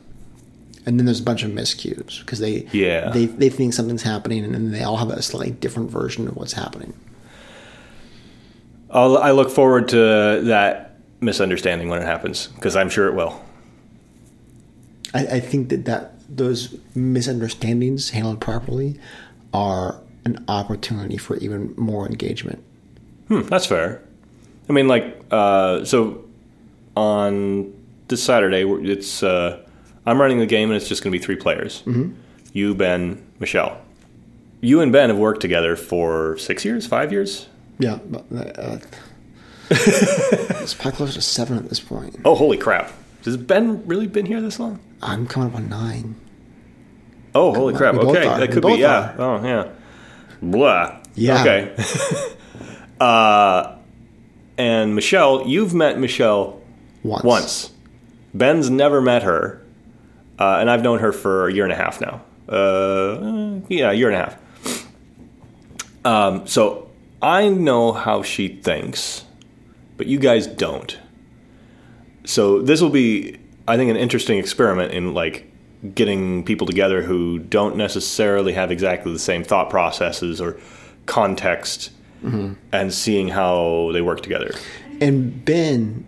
And 0.87 1.01
then 1.01 1.05
there's 1.07 1.19
a 1.19 1.25
bunch 1.25 1.43
of 1.43 1.51
miscues 1.51 2.21
because 2.21 2.39
they 2.39 2.69
Yeah. 2.71 3.11
they 3.11 3.27
they 3.27 3.49
think 3.49 3.75
something's 3.75 4.05
happening, 4.05 4.45
and 4.45 4.55
then 4.55 4.71
they 4.71 4.85
all 4.85 4.99
have 4.99 5.11
a 5.11 5.21
slightly 5.21 5.51
different 5.51 5.91
version 5.91 6.29
of 6.29 6.37
what's 6.37 6.53
happening. 6.53 6.95
I'll, 8.89 9.19
I 9.19 9.33
look 9.33 9.51
forward 9.51 9.89
to 9.89 10.43
that 10.45 10.95
misunderstanding 11.21 11.89
when 11.89 12.01
it 12.01 12.05
happens 12.05 12.47
because 12.47 12.77
I'm 12.77 12.89
sure 12.89 13.09
it 13.09 13.15
will. 13.15 13.43
I, 15.13 15.27
I 15.27 15.41
think 15.41 15.71
that, 15.71 15.87
that 15.87 16.13
those 16.29 16.77
misunderstandings 16.95 18.11
handled 18.11 18.41
properly 18.41 18.99
are 19.53 20.01
an 20.25 20.45
opportunity 20.49 21.17
for 21.17 21.37
even 21.37 21.75
more 21.77 22.07
engagement. 22.07 22.63
Hmm, 23.29 23.43
that's 23.43 23.67
fair. 23.67 24.03
I 24.69 24.73
mean, 24.73 24.89
like, 24.89 25.25
uh, 25.31 25.85
so 25.85 26.25
on 26.97 27.73
this 28.09 28.23
Saturday, 28.23 28.63
it's 28.91 29.23
uh, 29.23 29.65
I'm 30.05 30.21
running 30.21 30.39
the 30.39 30.47
game 30.47 30.71
and 30.71 30.77
it's 30.77 30.89
just 30.89 31.03
going 31.03 31.13
to 31.13 31.19
be 31.19 31.25
three 31.25 31.37
players. 31.37 31.83
Mm-hmm. 31.83 32.13
You, 32.53 32.75
Ben, 32.75 33.25
Michelle. 33.39 33.81
You 34.61 34.81
and 34.81 34.91
Ben 34.91 35.11
have 35.11 35.19
worked 35.19 35.41
together 35.41 35.77
for 35.77 36.39
six 36.39 36.65
years, 36.65 36.87
five 36.87 37.13
years. 37.13 37.47
Yeah, 37.79 37.99
but, 38.07 38.25
uh, 38.33 38.79
it's 39.71 40.75
probably 40.75 40.97
close 40.97 41.15
to 41.15 41.21
seven 41.21 41.59
at 41.59 41.69
this 41.69 41.81
point. 41.81 42.19
Oh, 42.25 42.35
holy 42.35 42.57
crap! 42.57 42.93
Has 43.27 43.37
Ben 43.37 43.85
really 43.87 44.07
been 44.07 44.25
here 44.25 44.41
this 44.41 44.61
long? 44.61 44.79
I'm 45.03 45.27
coming 45.27 45.49
up 45.49 45.57
on 45.57 45.69
nine. 45.69 46.15
Oh, 47.35 47.53
holy 47.53 47.75
crap! 47.75 47.95
we 47.95 48.01
Okay, 48.01 48.23
that 48.23 48.41
We 48.41 48.49
could 48.49 48.63
be 48.63 48.75
yeah. 48.75 49.15
Oh, 49.19 49.45
yeah. 49.45 49.69
Blah. 50.41 51.01
Yeah. 51.17 51.41
Okay. 51.41 51.77
uh, 53.01 53.77
and 54.57 54.95
Michelle, 54.95 55.47
you've 55.47 55.75
met 55.75 55.99
Michelle 55.99 56.63
Once. 57.03 57.25
once. 57.25 57.73
Ben's 58.33 58.71
never 58.71 59.01
met 59.01 59.25
her, 59.25 59.61
uh, 60.39 60.59
and 60.61 60.71
I've 60.71 60.83
known 60.83 61.01
her 61.01 61.13
for 61.13 61.49
a 61.49 61.53
year 61.53 61.65
and 61.65 61.73
a 61.73 61.77
half 61.77 62.01
now. 62.01 62.23
Uh, 62.49 63.61
yeah, 63.69 63.91
a 63.91 63.95
year 63.95 64.09
and 64.09 64.17
a 64.17 64.25
half. 64.25 64.87
Um, 66.05 66.47
so 66.47 66.91
I 67.21 67.49
know 67.49 67.93
how 67.93 68.23
she 68.23 68.47
thinks, 68.47 69.25
but 69.97 70.07
you 70.07 70.21
guys 70.21 70.47
don't. 70.47 70.97
So 72.27 72.61
this 72.61 72.81
will 72.83 72.91
be, 72.91 73.39
I 73.67 73.77
think, 73.77 73.91
an 73.91 73.97
interesting 73.97 74.39
experiment 74.39 74.93
in 74.93 75.15
like 75.15 75.51
getting 75.95 76.45
people 76.45 76.67
together 76.67 77.01
who 77.03 77.39
don't 77.39 77.77
necessarily 77.77 78.53
have 78.53 78.71
exactly 78.71 79.13
the 79.13 79.19
same 79.19 79.45
thought 79.45 79.71
processes 79.71 80.41
or 80.41 80.59
context, 81.07 81.91
mm-hmm. 82.25 82.55
and 82.73 82.93
seeing 82.93 83.29
how 83.29 83.91
they 83.93 84.03
work 84.03 84.23
together. 84.23 84.53
and 85.01 85.45
Ben, 85.45 86.05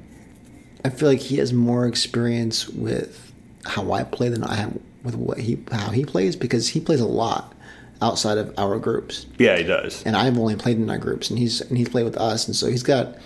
I 0.85 0.90
feel 0.90 1.09
like 1.09 1.20
he 1.20 1.37
has 1.37 1.52
more 1.52 1.87
experience 1.87 2.68
with 2.68 3.33
how 3.64 3.92
I 3.92 4.02
play 4.04 4.28
than 4.28 4.42
I 4.42 4.54
have 4.54 4.76
with 5.04 5.14
what 5.14 5.38
he 5.38 5.59
how 5.70 5.90
he 5.90 6.04
plays 6.04 6.35
because 6.35 6.68
he 6.68 6.81
plays 6.81 7.00
a 7.00 7.07
lot 7.07 7.54
outside 8.00 8.38
of 8.38 8.52
our 8.59 8.78
groups, 8.78 9.26
Yeah, 9.38 9.57
he 9.57 9.64
does. 9.64 10.02
and 10.04 10.16
I've 10.16 10.38
only 10.38 10.57
played 10.57 10.76
in 10.78 10.88
our 10.90 10.98
groups, 10.98 11.31
and 11.31 11.38
he's 11.38 11.61
and 11.61 11.76
he's 11.78 11.88
played 11.88 12.04
with 12.04 12.16
us, 12.16 12.46
and 12.46 12.57
so 12.57 12.68
he's 12.68 12.83
got 12.83 13.16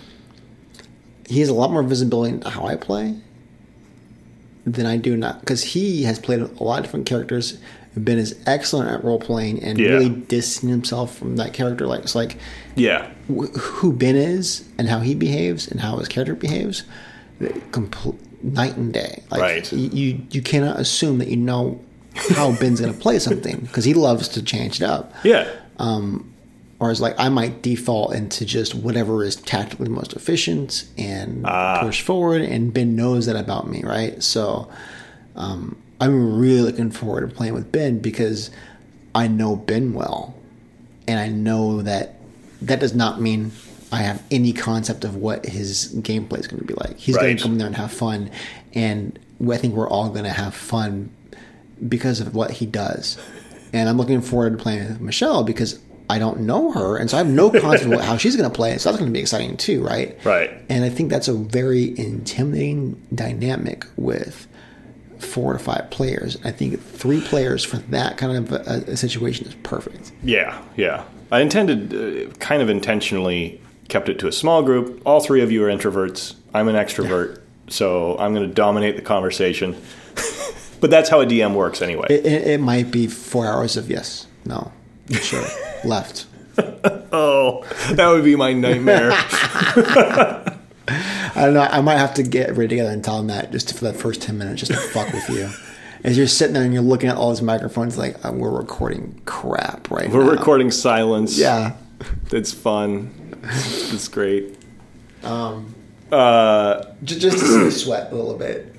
he 1.27 1.39
has 1.39 1.49
a 1.49 1.53
lot 1.53 1.71
more 1.71 1.83
visibility 1.83 2.33
into 2.33 2.49
how 2.49 2.65
I 2.65 2.75
play 2.75 3.15
than 4.65 4.85
I 4.85 4.97
do 4.97 5.17
not 5.17 5.39
because 5.41 5.63
he 5.63 6.03
has 6.03 6.19
played 6.19 6.39
a 6.39 6.47
lot 6.63 6.79
of 6.79 6.85
different 6.85 7.05
characters. 7.05 7.57
Ben 7.95 8.17
is 8.17 8.35
excellent 8.47 8.89
at 8.89 9.03
role 9.03 9.19
playing 9.19 9.61
and 9.61 9.77
Yeah. 9.77 9.89
really 9.89 10.09
distancing 10.09 10.69
himself 10.69 11.15
from 11.17 11.35
that 11.35 11.53
character. 11.53 11.85
Like 11.85 12.01
it's 12.01 12.15
like 12.15 12.37
Yeah. 12.75 13.07
wh- 13.29 13.55
who 13.57 13.93
Ben 13.93 14.15
is 14.15 14.63
and 14.77 14.89
how 14.89 14.99
he 14.99 15.13
behaves 15.15 15.67
and 15.67 15.79
how 15.81 15.97
his 15.97 16.07
character 16.07 16.33
behaves, 16.33 16.83
complete 17.71 18.15
night 18.43 18.75
and 18.77 18.91
day. 18.93 19.21
Like 19.29 19.41
Right. 19.41 19.71
You 19.73 19.89
you, 19.93 20.21
you 20.31 20.41
cannot 20.41 20.79
assume 20.79 21.19
that 21.19 21.27
you 21.27 21.37
know 21.37 21.79
how 22.31 22.51
Ben's 22.53 22.79
going 22.79 22.93
to 22.93 22.99
play 22.99 23.19
something 23.19 23.59
because 23.61 23.85
he 23.85 23.93
loves 23.93 24.27
to 24.29 24.41
change 24.41 24.81
it 24.81 24.85
up. 24.85 25.13
Yeah. 25.23 25.47
Um, 25.77 26.31
Whereas 26.83 26.99
like 26.99 27.15
I 27.17 27.29
might 27.29 27.61
default 27.61 28.13
into 28.13 28.43
just 28.43 28.75
whatever 28.75 29.23
is 29.23 29.37
tactically 29.37 29.87
most 29.87 30.11
efficient 30.17 30.83
and 30.97 31.45
Ah. 31.45 31.79
push 31.81 32.01
forward, 32.01 32.41
and 32.41 32.73
Ben 32.73 32.93
knows 32.93 33.25
that 33.27 33.37
about 33.37 33.69
me, 33.69 33.81
right? 33.83 34.21
So 34.21 34.67
um, 35.37 35.77
I'm 36.01 36.37
really 36.37 36.59
looking 36.59 36.91
forward 36.91 37.29
to 37.29 37.33
playing 37.33 37.53
with 37.53 37.71
Ben 37.71 37.99
because 37.99 38.51
I 39.15 39.29
know 39.29 39.55
Ben 39.55 39.93
well, 39.93 40.35
and 41.07 41.21
I 41.21 41.29
know 41.29 41.81
that 41.83 42.15
that 42.61 42.81
does 42.81 42.93
not 42.93 43.21
mean 43.21 43.53
I 43.93 44.01
have 44.01 44.21
any 44.29 44.51
concept 44.51 45.05
of 45.05 45.15
what 45.15 45.45
his 45.45 45.95
gameplay 45.99 46.39
is 46.39 46.47
going 46.47 46.59
to 46.59 46.67
be 46.67 46.73
like. 46.73 46.97
He's 46.99 47.15
going 47.15 47.37
to 47.37 47.43
come 47.43 47.57
there 47.59 47.67
and 47.67 47.77
have 47.77 47.93
fun, 47.93 48.29
and 48.73 49.17
I 49.49 49.55
think 49.55 49.73
we're 49.73 49.87
all 49.87 50.09
going 50.09 50.25
to 50.25 50.31
have 50.31 50.53
fun 50.53 51.11
because 51.87 52.19
of 52.19 52.35
what 52.35 52.51
he 52.51 52.65
does. 52.65 53.17
And 53.71 53.87
I'm 53.87 53.95
looking 53.95 54.19
forward 54.21 54.57
to 54.57 54.61
playing 54.61 54.83
with 54.89 54.99
Michelle 54.99 55.45
because 55.45 55.79
I 56.13 56.19
don't 56.19 56.41
know 56.41 56.71
her, 56.73 56.95
and 56.95 57.09
so 57.09 57.17
I 57.17 57.21
have 57.21 57.27
no 57.27 57.49
concept 57.49 57.91
of 57.91 58.01
how 58.01 58.17
she's 58.17 58.35
going 58.35 58.47
to 58.47 58.55
play. 58.55 58.77
So 58.77 58.89
that's 58.89 58.99
going 58.99 59.11
to 59.11 59.17
be 59.17 59.19
exciting 59.19 59.57
too, 59.57 59.83
right? 59.83 60.15
Right. 60.23 60.51
And 60.69 60.85
I 60.85 60.89
think 60.89 61.09
that's 61.09 61.27
a 61.27 61.33
very 61.33 61.97
intimidating 61.97 63.01
dynamic 63.15 63.87
with 63.97 64.47
four 65.17 65.53
to 65.53 65.59
five 65.59 65.89
players. 65.89 66.37
I 66.43 66.51
think 66.51 66.79
three 66.79 67.19
players 67.19 67.63
for 67.63 67.77
that 67.77 68.17
kind 68.17 68.37
of 68.37 68.51
a, 68.51 68.91
a 68.91 68.95
situation 68.95 69.47
is 69.47 69.55
perfect. 69.63 70.11
Yeah, 70.21 70.61
yeah. 70.77 71.03
I 71.31 71.39
intended, 71.39 71.95
uh, 71.95 72.31
kind 72.35 72.61
of 72.61 72.69
intentionally, 72.69 73.59
kept 73.87 74.07
it 74.07 74.19
to 74.19 74.27
a 74.27 74.31
small 74.31 74.61
group. 74.61 75.01
All 75.07 75.19
three 75.19 75.41
of 75.41 75.51
you 75.51 75.65
are 75.65 75.67
introverts. 75.67 76.35
I'm 76.53 76.67
an 76.67 76.75
extrovert, 76.75 77.41
so 77.69 78.19
I'm 78.19 78.35
going 78.35 78.47
to 78.47 78.53
dominate 78.53 78.97
the 78.97 79.01
conversation. 79.01 79.75
but 80.79 80.91
that's 80.91 81.09
how 81.09 81.21
a 81.21 81.25
DM 81.25 81.55
works, 81.55 81.81
anyway. 81.81 82.05
It, 82.11 82.23
it, 82.23 82.47
it 82.49 82.59
might 82.59 82.91
be 82.91 83.07
four 83.07 83.47
hours 83.47 83.77
of 83.77 83.89
yes, 83.89 84.27
no, 84.45 84.71
sure, 85.09 85.43
left. 85.85 86.25
oh, 87.11 87.63
that 87.91 88.07
would 88.09 88.23
be 88.23 88.35
my 88.35 88.53
nightmare. 88.53 89.11
I 90.87 91.45
don't 91.45 91.53
know. 91.53 91.61
I 91.61 91.81
might 91.81 91.97
have 91.97 92.13
to 92.15 92.23
get 92.23 92.51
ready 92.55 92.69
together 92.69 92.91
and 92.91 93.03
tell 93.03 93.19
him 93.19 93.27
that 93.27 93.51
just 93.51 93.73
for 93.77 93.85
the 93.85 93.93
first 93.93 94.21
ten 94.21 94.37
minutes, 94.37 94.61
just 94.61 94.71
to 94.71 94.77
fuck 94.89 95.11
with 95.13 95.29
you. 95.29 95.49
As 96.03 96.17
you're 96.17 96.27
sitting 96.27 96.53
there 96.53 96.63
and 96.63 96.73
you're 96.73 96.83
looking 96.83 97.09
at 97.09 97.15
all 97.15 97.29
those 97.29 97.41
microphones, 97.41 97.97
like 97.97 98.23
uh, 98.25 98.31
we're 98.33 98.51
recording 98.51 99.21
crap 99.25 99.89
right 99.89 100.09
now. 100.09 100.15
We're 100.15 100.25
now. 100.25 100.31
recording 100.31 100.69
silence. 100.69 101.37
Yeah. 101.37 101.75
It's 102.31 102.51
fun. 102.53 103.37
It's 103.45 104.09
great. 104.09 104.57
Um, 105.23 105.73
Uh, 106.11 106.83
just, 107.03 107.21
just 107.21 107.39
to 107.39 107.45
see 107.45 107.53
you 107.63 107.71
sweat 107.71 108.11
a 108.11 108.15
little 108.15 108.37
bit. 108.37 108.75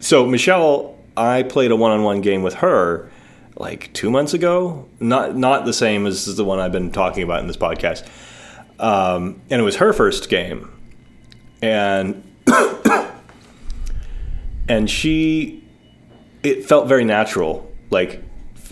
So 0.00 0.26
Michelle, 0.26 0.98
I 1.16 1.44
played 1.44 1.70
a 1.70 1.76
one-on-one 1.76 2.20
game 2.20 2.42
with 2.42 2.54
her 2.54 3.10
like 3.56 3.92
two 3.92 4.10
months 4.10 4.34
ago. 4.34 4.86
Not 5.00 5.36
not 5.36 5.64
the 5.64 5.72
same 5.72 6.06
as 6.06 6.36
the 6.36 6.44
one 6.44 6.58
I've 6.58 6.72
been 6.72 6.92
talking 6.92 7.22
about 7.22 7.40
in 7.40 7.46
this 7.46 7.56
podcast. 7.56 8.06
Um, 8.78 9.40
and 9.50 9.60
it 9.60 9.64
was 9.64 9.76
her 9.76 9.92
first 9.92 10.28
game, 10.28 10.70
and 11.62 12.22
and 14.68 14.90
she, 14.90 15.64
it 16.42 16.66
felt 16.66 16.86
very 16.86 17.04
natural. 17.04 17.70
Like 17.90 18.22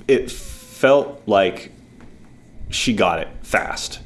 it 0.07 0.31
felt 0.31 1.23
like 1.27 1.73
she 2.69 2.95
got 2.95 3.21
it 3.21 3.29
fast. 3.43 4.01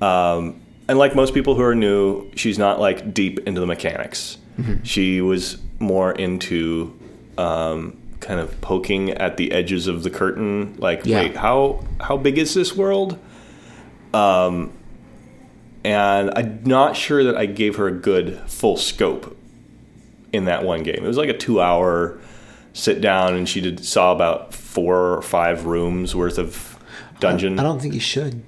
Um, 0.00 0.60
and 0.88 0.98
like 0.98 1.14
most 1.14 1.34
people 1.34 1.54
who 1.54 1.62
are 1.62 1.74
new, 1.74 2.30
she's 2.34 2.58
not 2.58 2.80
like 2.80 3.14
deep 3.14 3.40
into 3.46 3.60
the 3.60 3.66
mechanics. 3.66 4.38
She 4.82 5.20
was 5.20 5.58
more 5.78 6.12
into 6.12 6.98
um, 7.38 8.01
kind 8.22 8.40
of 8.40 8.58
poking 8.60 9.10
at 9.10 9.36
the 9.36 9.52
edges 9.52 9.86
of 9.86 10.02
the 10.02 10.10
curtain. 10.10 10.74
Like, 10.78 11.02
Yeah. 11.04 11.20
wait, 11.20 11.36
how 11.36 11.84
how 12.00 12.16
big 12.16 12.38
is 12.38 12.54
this 12.54 12.74
world? 12.76 13.18
Um, 14.14 14.72
and 15.84 16.30
I'm 16.36 16.60
not 16.64 16.96
sure 16.96 17.24
that 17.24 17.36
I 17.36 17.46
gave 17.46 17.76
her 17.76 17.88
a 17.88 17.92
good 17.92 18.40
full 18.46 18.76
scope 18.76 19.36
in 20.32 20.44
that 20.46 20.64
one 20.64 20.82
game. 20.82 21.04
It 21.04 21.06
was 21.06 21.16
like 21.16 21.28
a 21.28 21.36
two 21.36 21.60
hour 21.60 22.18
sit 22.72 23.00
down, 23.00 23.34
and 23.34 23.48
she 23.48 23.60
did 23.60 23.84
saw 23.84 24.12
about 24.12 24.54
four 24.54 25.14
or 25.14 25.22
five 25.22 25.66
rooms 25.66 26.14
worth 26.16 26.38
of 26.38 26.78
dungeon. 27.20 27.58
I 27.58 27.62
don't 27.62 27.80
think 27.80 27.94
you 27.94 28.00
should 28.00 28.42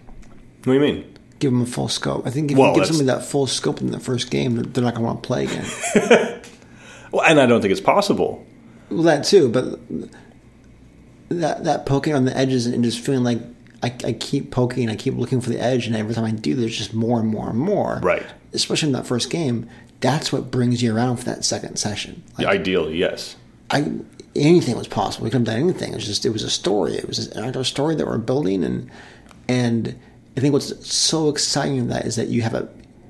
what 0.64 0.72
do 0.72 0.72
you 0.74 0.80
mean? 0.80 1.04
give 1.40 1.52
them 1.52 1.60
a 1.60 1.66
full 1.66 1.88
scope. 1.88 2.26
I 2.26 2.30
think 2.30 2.50
if 2.52 2.56
Well, 2.56 2.70
you 2.70 2.76
give 2.76 2.86
somebody 2.86 3.06
that 3.08 3.22
full 3.22 3.46
scope 3.46 3.82
in 3.82 3.90
the 3.90 4.00
first 4.00 4.30
game, 4.30 4.54
they're 4.54 4.82
not 4.82 4.94
going 4.94 5.02
to 5.02 5.12
want 5.12 5.22
to 5.22 5.26
play 5.26 5.44
again. 5.44 6.40
Well, 7.12 7.22
and 7.26 7.38
I 7.38 7.46
don't 7.46 7.60
think 7.60 7.70
it's 7.70 7.80
possible. 7.80 8.44
Well, 8.94 9.02
that 9.04 9.24
too, 9.24 9.48
but 9.48 9.78
that 11.28 11.64
that 11.64 11.86
poking 11.86 12.14
on 12.14 12.24
the 12.24 12.36
edges 12.36 12.66
and 12.66 12.82
just 12.84 13.00
feeling 13.00 13.24
like 13.24 13.40
I, 13.82 13.94
I 14.04 14.12
keep 14.12 14.50
poking 14.50 14.84
and 14.84 14.92
I 14.92 14.96
keep 14.96 15.14
looking 15.14 15.40
for 15.40 15.50
the 15.50 15.60
edge, 15.60 15.86
and 15.86 15.94
every 15.94 16.14
time 16.14 16.24
I 16.24 16.30
do, 16.30 16.54
there's 16.54 16.76
just 16.76 16.94
more 16.94 17.20
and 17.20 17.28
more 17.28 17.50
and 17.50 17.58
more. 17.58 18.00
Right. 18.02 18.24
Especially 18.52 18.88
in 18.88 18.92
that 18.92 19.06
first 19.06 19.30
game, 19.30 19.68
that's 20.00 20.32
what 20.32 20.50
brings 20.50 20.82
you 20.82 20.94
around 20.94 21.18
for 21.18 21.24
that 21.24 21.44
second 21.44 21.76
session. 21.76 22.22
Like, 22.38 22.46
Ideally, 22.46 22.96
yes. 22.96 23.36
I 23.70 23.92
anything 24.36 24.76
was 24.76 24.88
possible. 24.88 25.24
We 25.24 25.30
could 25.30 25.38
have 25.38 25.46
done 25.46 25.60
anything. 25.60 25.92
It 25.92 25.96
was 25.96 26.06
just 26.06 26.24
it 26.24 26.30
was 26.30 26.42
a 26.42 26.50
story. 26.50 26.94
It 26.94 27.06
was 27.06 27.28
an 27.28 27.44
actual 27.44 27.64
story 27.64 27.94
that 27.96 28.06
we're 28.06 28.18
building, 28.18 28.64
and 28.64 28.90
and 29.48 29.98
I 30.36 30.40
think 30.40 30.52
what's 30.52 30.90
so 30.90 31.28
exciting 31.28 31.76
in 31.76 31.88
that 31.88 32.06
is 32.06 32.16
that 32.16 32.28
you 32.28 32.42
have 32.42 32.54
it 32.54 32.68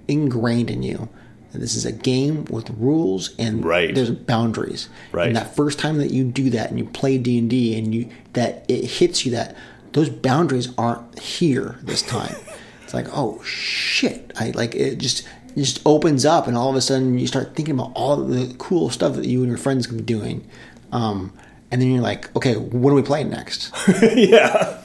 ingrained 0.09 0.71
in 0.71 0.83
you. 0.83 1.09
That 1.55 1.61
This 1.61 1.75
is 1.75 1.87
a 1.87 1.93
game 1.93 2.45
with 2.51 2.69
rules 2.71 3.35
and 3.39 3.65
Right. 3.65 3.95
there's 3.95 4.11
boundaries. 4.11 4.89
Right. 5.13 5.29
And 5.29 5.37
that 5.37 5.57
first 5.57 5.79
time 5.79 5.97
that 5.99 6.11
you 6.11 6.25
do 6.25 6.51
that 6.51 6.69
and 6.69 6.79
you 6.79 6.85
play 6.85 7.17
D 7.17 7.39
and 7.39 7.49
D 7.49 7.79
and 7.79 7.95
you 7.95 8.09
that 8.35 8.65
it 8.69 8.85
hits 8.85 9.25
you 9.25 9.33
that 9.33 9.57
those 9.93 10.11
boundaries 10.11 10.69
aren't 10.77 11.19
here 11.19 11.79
this 11.83 12.03
time. 12.03 12.35
it's 12.83 12.93
like 12.93 13.07
oh 13.17 13.41
shit! 13.43 14.33
I 14.37 14.51
like 14.51 14.75
it 14.75 14.99
just 14.99 15.21
it 15.57 15.61
just 15.61 15.81
opens 15.87 16.27
up 16.27 16.47
and 16.49 16.57
all 16.57 16.69
of 16.69 16.77
a 16.77 16.81
sudden 16.81 17.19
you 17.19 17.27
start 17.29 17.55
thinking 17.55 17.77
about 17.79 17.93
all 17.95 18.17
the 18.17 18.55
cool 18.59 18.91
stuff 18.91 19.15
that 19.15 19.25
you 19.27 19.41
and 19.41 19.49
your 19.49 19.57
friends 19.59 19.87
can 19.87 19.97
be 19.99 20.03
doing. 20.03 20.47
Um, 20.93 21.33
and 21.71 21.81
then 21.81 21.91
you're 21.91 22.03
like, 22.03 22.35
okay, 22.37 22.55
what 22.57 22.91
are 22.91 22.95
we 22.95 23.03
playing 23.03 23.31
next? 23.31 23.73
yeah. 24.15 24.81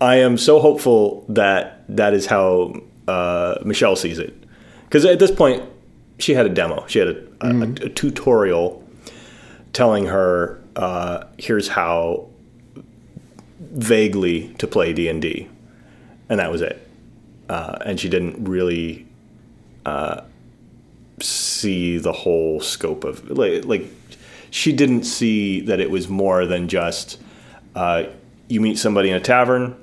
I 0.00 0.16
am 0.16 0.36
so 0.38 0.60
hopeful 0.60 1.24
that 1.28 1.82
that 1.88 2.14
is 2.14 2.26
how 2.26 2.74
uh, 3.08 3.56
Michelle 3.64 3.96
sees 3.96 4.18
it. 4.18 4.34
Because 4.88 5.04
at 5.04 5.18
this 5.18 5.30
point, 5.30 5.62
she 6.18 6.32
had 6.34 6.46
a 6.46 6.48
demo. 6.48 6.86
She 6.86 6.98
had 6.98 7.08
a, 7.08 7.16
a- 7.42 7.54
a, 7.54 7.62
a 7.62 7.88
tutorial 7.90 8.82
telling 9.72 10.06
her, 10.06 10.60
uh, 10.76 11.24
"Here's 11.38 11.68
how 11.68 12.28
vaguely 13.60 14.54
to 14.58 14.66
play 14.66 14.92
D 14.92 15.08
and 15.08 15.20
D," 15.20 15.48
and 16.28 16.40
that 16.40 16.50
was 16.50 16.62
it. 16.62 16.86
Uh, 17.48 17.78
and 17.84 17.98
she 18.00 18.08
didn't 18.08 18.44
really 18.48 19.06
uh, 19.86 20.22
see 21.20 21.98
the 21.98 22.12
whole 22.12 22.60
scope 22.60 23.04
of 23.04 23.28
like, 23.30 23.64
like 23.64 23.86
she 24.50 24.72
didn't 24.72 25.04
see 25.04 25.60
that 25.60 25.80
it 25.80 25.90
was 25.90 26.08
more 26.08 26.46
than 26.46 26.68
just 26.68 27.20
uh, 27.74 28.04
you 28.48 28.60
meet 28.60 28.78
somebody 28.78 29.10
in 29.10 29.16
a 29.16 29.20
tavern, 29.20 29.76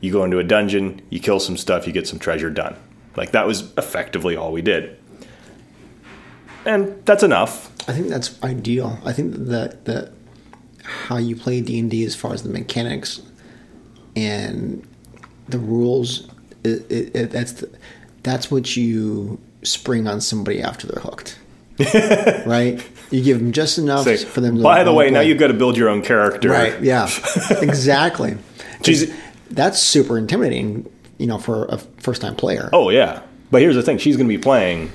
you 0.00 0.12
go 0.12 0.24
into 0.24 0.38
a 0.38 0.44
dungeon, 0.44 1.00
you 1.10 1.20
kill 1.20 1.38
some 1.40 1.56
stuff, 1.56 1.86
you 1.86 1.92
get 1.92 2.06
some 2.06 2.18
treasure 2.18 2.50
done. 2.50 2.76
Like 3.16 3.32
that 3.32 3.46
was 3.46 3.72
effectively 3.76 4.36
all 4.36 4.52
we 4.52 4.62
did, 4.62 4.98
and 6.64 7.04
that's 7.04 7.22
enough. 7.22 7.70
I 7.88 7.92
think 7.92 8.08
that's 8.08 8.42
ideal. 8.42 8.98
I 9.04 9.12
think 9.12 9.34
that 9.48 9.84
that 9.84 10.12
how 10.84 11.16
you 11.16 11.36
play 11.36 11.60
D 11.60 11.78
and 11.78 11.90
D 11.90 12.04
as 12.04 12.14
far 12.14 12.32
as 12.32 12.42
the 12.42 12.48
mechanics 12.48 13.20
and 14.16 14.86
the 15.48 15.58
rules, 15.58 16.28
it, 16.64 16.90
it, 16.90 17.16
it, 17.16 17.30
that's 17.30 17.52
the, 17.52 17.70
that's 18.22 18.50
what 18.50 18.76
you 18.76 19.40
spring 19.62 20.06
on 20.06 20.20
somebody 20.20 20.62
after 20.62 20.86
they're 20.86 21.02
hooked, 21.02 21.38
right? 22.46 22.84
You 23.10 23.22
give 23.22 23.38
them 23.38 23.52
just 23.52 23.78
enough 23.78 24.04
Say, 24.04 24.16
for 24.16 24.40
them. 24.40 24.56
to 24.56 24.62
By 24.62 24.84
the 24.84 24.92
way, 24.92 25.10
now 25.10 25.20
you've 25.20 25.38
got 25.38 25.48
to 25.48 25.54
build 25.54 25.76
your 25.76 25.88
own 25.88 26.02
character. 26.02 26.48
right? 26.50 26.80
Yeah, 26.82 27.08
exactly. 27.60 28.36
That's 29.50 29.78
super 29.80 30.16
intimidating, 30.18 30.90
you 31.18 31.26
know, 31.26 31.38
for 31.38 31.66
a 31.66 31.78
first 31.98 32.20
time 32.22 32.34
player. 32.36 32.68
Oh 32.72 32.90
yeah. 32.90 33.22
But 33.50 33.60
here's 33.62 33.74
the 33.76 33.82
thing: 33.82 33.98
she's 33.98 34.16
going 34.16 34.28
to 34.28 34.34
be 34.34 34.42
playing 34.42 34.90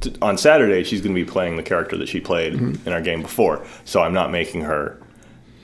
t- 0.00 0.14
on 0.22 0.38
Saturday. 0.38 0.84
She's 0.84 1.00
going 1.00 1.14
to 1.14 1.24
be 1.24 1.28
playing 1.28 1.56
the 1.56 1.62
character 1.62 1.96
that 1.98 2.08
she 2.08 2.20
played 2.20 2.54
mm-hmm. 2.54 2.86
in 2.86 2.92
our 2.92 3.00
game 3.02 3.22
before. 3.22 3.66
So 3.84 4.00
I'm 4.02 4.12
not 4.14 4.30
making 4.30 4.62
her 4.62 5.00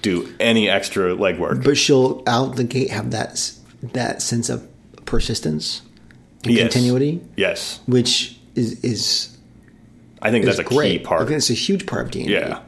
do 0.02 0.32
any 0.40 0.68
extra 0.68 1.14
legwork. 1.16 1.64
But 1.64 1.76
she'll 1.78 2.22
out 2.26 2.56
the 2.56 2.64
gate 2.64 2.90
have 2.90 3.10
that 3.12 3.52
that 3.92 4.20
sense 4.22 4.48
of 4.48 4.66
persistence 5.06 5.82
and 6.44 6.52
Yes. 6.52 6.72
continuity, 6.72 7.22
Yes, 7.36 7.80
which 7.86 8.38
is 8.54 8.80
is, 8.84 9.36
I 10.20 10.30
think 10.30 10.44
is 10.44 10.56
that's 10.56 10.68
a 10.70 10.74
great. 10.74 11.00
key 11.00 11.04
I 11.04 11.08
part. 11.08 11.28
think 11.28 11.38
it's 11.38 11.50
a 11.50 11.54
huge 11.54 11.86
part 11.86 12.06
of 12.06 12.10
D&D. 12.10 12.30
Yeah, 12.30 12.60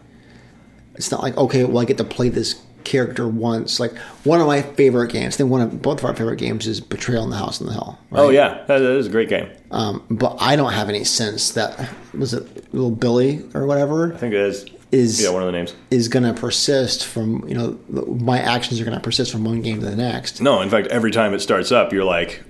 It's 0.94 1.10
not 1.10 1.22
like 1.22 1.36
okay, 1.36 1.64
well, 1.64 1.78
I 1.82 1.84
get 1.84 1.98
to 1.98 2.04
play 2.04 2.28
this 2.30 2.54
character 2.86 3.28
once. 3.28 3.78
Like 3.78 3.94
one 4.24 4.40
of 4.40 4.46
my 4.46 4.62
favorite 4.62 5.12
games. 5.12 5.34
I 5.34 5.36
think 5.38 5.50
one 5.50 5.60
of 5.60 5.82
both 5.82 5.98
of 5.98 6.06
our 6.06 6.16
favorite 6.16 6.38
games 6.38 6.66
is 6.66 6.80
Betrayal 6.80 7.24
in 7.24 7.28
the 7.30 7.36
House 7.36 7.60
on 7.60 7.66
the 7.66 7.74
Hill. 7.74 7.98
Right? 8.10 8.20
Oh 8.20 8.30
yeah, 8.30 8.64
that, 8.66 8.80
is 8.80 9.06
a 9.08 9.10
great 9.10 9.28
game. 9.28 9.50
Um, 9.70 10.02
but 10.10 10.36
I 10.40 10.56
don't 10.56 10.72
have 10.72 10.88
any 10.88 11.04
sense 11.04 11.50
that 11.50 11.90
was 12.14 12.32
it 12.32 12.72
little 12.72 12.90
Billy 12.90 13.44
or 13.52 13.66
whatever 13.66 14.14
I 14.14 14.16
think 14.16 14.32
it 14.32 14.40
is. 14.40 14.64
is 14.92 15.22
Yeah, 15.22 15.30
one 15.30 15.42
of 15.42 15.46
the 15.46 15.52
names. 15.52 15.74
is 15.90 16.08
going 16.08 16.22
to 16.22 16.32
persist 16.40 17.04
from 17.04 17.46
you 17.46 17.54
know 17.54 17.78
my 17.88 18.38
actions 18.38 18.80
are 18.80 18.84
going 18.84 18.96
to 18.96 19.02
persist 19.02 19.32
from 19.32 19.44
one 19.44 19.60
game 19.60 19.80
to 19.80 19.86
the 19.86 19.96
next. 19.96 20.40
No, 20.40 20.62
in 20.62 20.70
fact, 20.70 20.86
every 20.88 21.10
time 21.10 21.34
it 21.34 21.40
starts 21.40 21.70
up, 21.72 21.92
you're 21.92 22.04
like, 22.04 22.42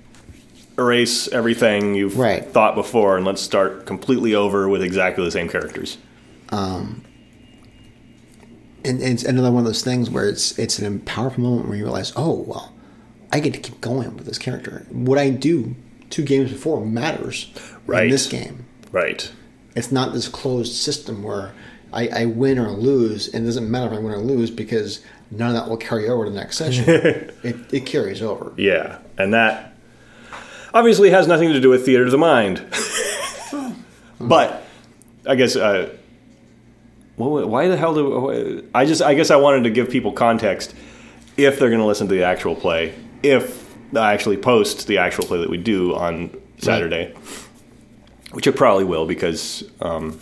erase 0.77 1.27
everything 1.29 1.95
you've 1.95 2.17
Right. 2.19 2.45
thought 2.45 2.75
before, 2.75 3.17
and 3.17 3.25
let's 3.25 3.41
start 3.41 3.85
completely 3.87 4.35
over 4.35 4.69
with 4.69 4.83
exactly 4.83 5.25
the 5.25 5.31
same 5.31 5.49
characters. 5.49 5.97
And, 6.51 7.03
and 8.87 9.01
it's 9.01 9.23
another 9.23 9.51
one 9.51 9.59
of 9.59 9.65
those 9.65 9.83
things 9.83 10.09
where 10.09 10.27
it's 10.27 10.57
it's 10.57 10.79
an 10.79 10.99
powerful 11.01 11.43
moment 11.43 11.67
where 11.67 11.77
you 11.77 11.83
realize, 11.83 12.13
oh 12.15 12.33
well, 12.47 12.73
I 13.31 13.39
get 13.39 13.53
to 13.53 13.59
keep 13.59 13.81
going 13.81 14.15
with 14.15 14.25
this 14.25 14.37
character. 14.37 14.85
What 14.89 15.17
I 15.17 15.29
do 15.29 15.75
two 16.09 16.23
games 16.23 16.51
before 16.51 16.85
matters 16.85 17.51
Right. 17.85 18.05
in 18.05 18.09
this 18.11 18.27
game. 18.27 18.65
Right. 18.91 19.29
It's 19.75 19.91
not 19.91 20.13
this 20.13 20.27
closed 20.27 20.73
system 20.73 21.21
where 21.23 21.53
I, 21.93 22.07
I 22.07 22.25
win 22.25 22.57
or 22.59 22.69
lose, 22.71 23.27
and 23.33 23.43
it 23.43 23.47
doesn't 23.47 23.69
matter 23.69 23.87
if 23.93 23.99
I 23.99 24.01
win 24.01 24.13
or 24.13 24.17
lose 24.17 24.49
because 24.49 25.01
none 25.31 25.49
of 25.49 25.55
that 25.55 25.69
will 25.69 25.77
carry 25.77 26.09
over 26.09 26.25
to 26.25 26.31
the 26.31 26.35
next 26.37 26.57
session. 26.57 26.83
it, 26.87 27.73
it 27.73 27.85
carries 27.85 28.21
over. 28.21 28.53
Yeah, 28.57 28.99
and 29.17 29.33
that 29.33 29.73
obviously 30.73 31.09
has 31.11 31.27
nothing 31.27 31.53
to 31.53 31.59
do 31.59 31.69
with 31.69 31.85
theater 31.85 32.05
of 32.05 32.11
the 32.11 32.17
mind. 32.17 32.65
but 34.19 34.63
I 35.25 35.35
guess 35.35 35.55
uh, 35.55 35.95
well, 37.17 37.47
why 37.47 37.67
the 37.67 37.77
hell 37.77 37.93
do 37.95 38.69
I 38.73 38.85
just? 38.85 39.01
I 39.01 39.15
guess 39.15 39.31
I 39.31 39.35
wanted 39.35 39.63
to 39.63 39.69
give 39.71 39.89
people 39.89 40.11
context 40.11 40.73
if 41.35 41.59
they're 41.59 41.69
going 41.69 41.81
to 41.81 41.85
listen 41.85 42.07
to 42.07 42.13
the 42.13 42.23
actual 42.23 42.55
play. 42.55 42.93
If 43.23 43.75
I 43.95 44.13
actually 44.13 44.37
post 44.37 44.87
the 44.87 44.99
actual 44.99 45.25
play 45.25 45.39
that 45.39 45.49
we 45.49 45.57
do 45.57 45.95
on 45.95 46.29
Saturday, 46.59 47.13
which 48.31 48.45
it 48.45 48.55
probably 48.55 48.83
will 48.83 49.07
because 49.07 49.63
um, 49.81 50.19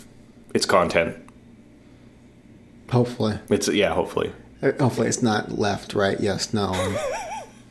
it's 0.54 0.66
content. 0.66 1.16
Hopefully, 2.90 3.38
It's 3.50 3.68
yeah, 3.68 3.92
hopefully. 3.92 4.32
Uh, 4.62 4.72
hopefully 4.78 5.08
it's 5.08 5.22
not 5.22 5.58
left, 5.58 5.92
right, 5.92 6.18
yes, 6.20 6.54
no. 6.54 6.98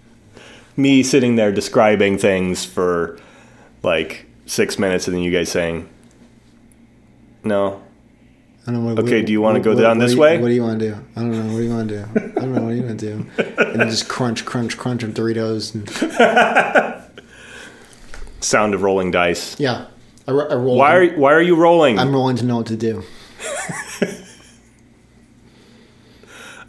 me 0.77 1.01
sitting 1.01 1.35
there 1.35 1.51
describing 1.51 2.17
things 2.17 2.65
for 2.65 3.17
like 3.81 4.25
six 4.45 4.77
minutes 4.77 5.07
and 5.07 5.15
then 5.15 5.23
you 5.23 5.31
guys 5.31 5.49
saying 5.49 5.89
no 7.43 7.81
I 8.67 8.71
don't 8.71 8.83
know. 8.83 8.89
What, 8.93 9.03
Okay, 9.03 9.17
what- 9.19 9.25
do 9.27 9.31
you 9.31 9.41
wanna 9.41 9.59
go 9.59 9.73
what- 9.75 9.81
down 9.81 9.99
this 9.99 10.13
you- 10.13 10.19
way? 10.19 10.37
What 10.39 10.47
do 10.47 10.53
you 10.53 10.63
want 10.63 10.79
to 10.79 10.89
do? 10.89 10.95
I 11.15 11.19
don't 11.21 11.31
know. 11.31 11.53
What 11.53 11.57
do 11.59 11.63
you 11.63 11.69
want 11.69 11.89
to 11.89 11.95
do? 11.95 12.05
I 12.15 12.19
don't 12.41 12.53
know. 12.55 12.61
What 12.63 12.69
do 12.71 12.75
you 12.75 12.83
want 12.83 12.99
to 12.99 13.05
do? 13.05 13.25
And 13.59 13.79
then 13.79 13.89
just 13.89 14.07
crunch, 14.07 14.43
crunch, 14.45 14.75
crunch 14.77 15.03
of 15.03 15.11
Doritos. 15.11 15.75
And, 15.75 15.87
sound 18.41 18.73
of 18.75 18.83
rolling 18.83 19.09
dice 19.09 19.59
yeah, 19.59 19.85
I, 20.27 20.31
I 20.31 20.53
roll. 20.53 20.77
why 20.77 20.95
are 20.95 21.07
why 21.15 21.33
are 21.33 21.41
you 21.41 21.55
rolling 21.55 21.97
I'm 21.97 22.13
rolling 22.13 22.35
to 22.37 22.45
know 22.45 22.57
what 22.57 22.67
to 22.67 22.75
do. 22.77 23.01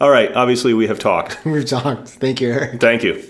all 0.01 0.09
right 0.09 0.33
obviously 0.33 0.73
we 0.73 0.87
have 0.87 0.97
talked 0.97 1.37
We've 1.45 1.65
talked. 1.65 2.07
Thank 2.09 2.41
you, 2.41 2.51
Eric. 2.51 2.81
thank 2.81 3.03
you 3.03 3.21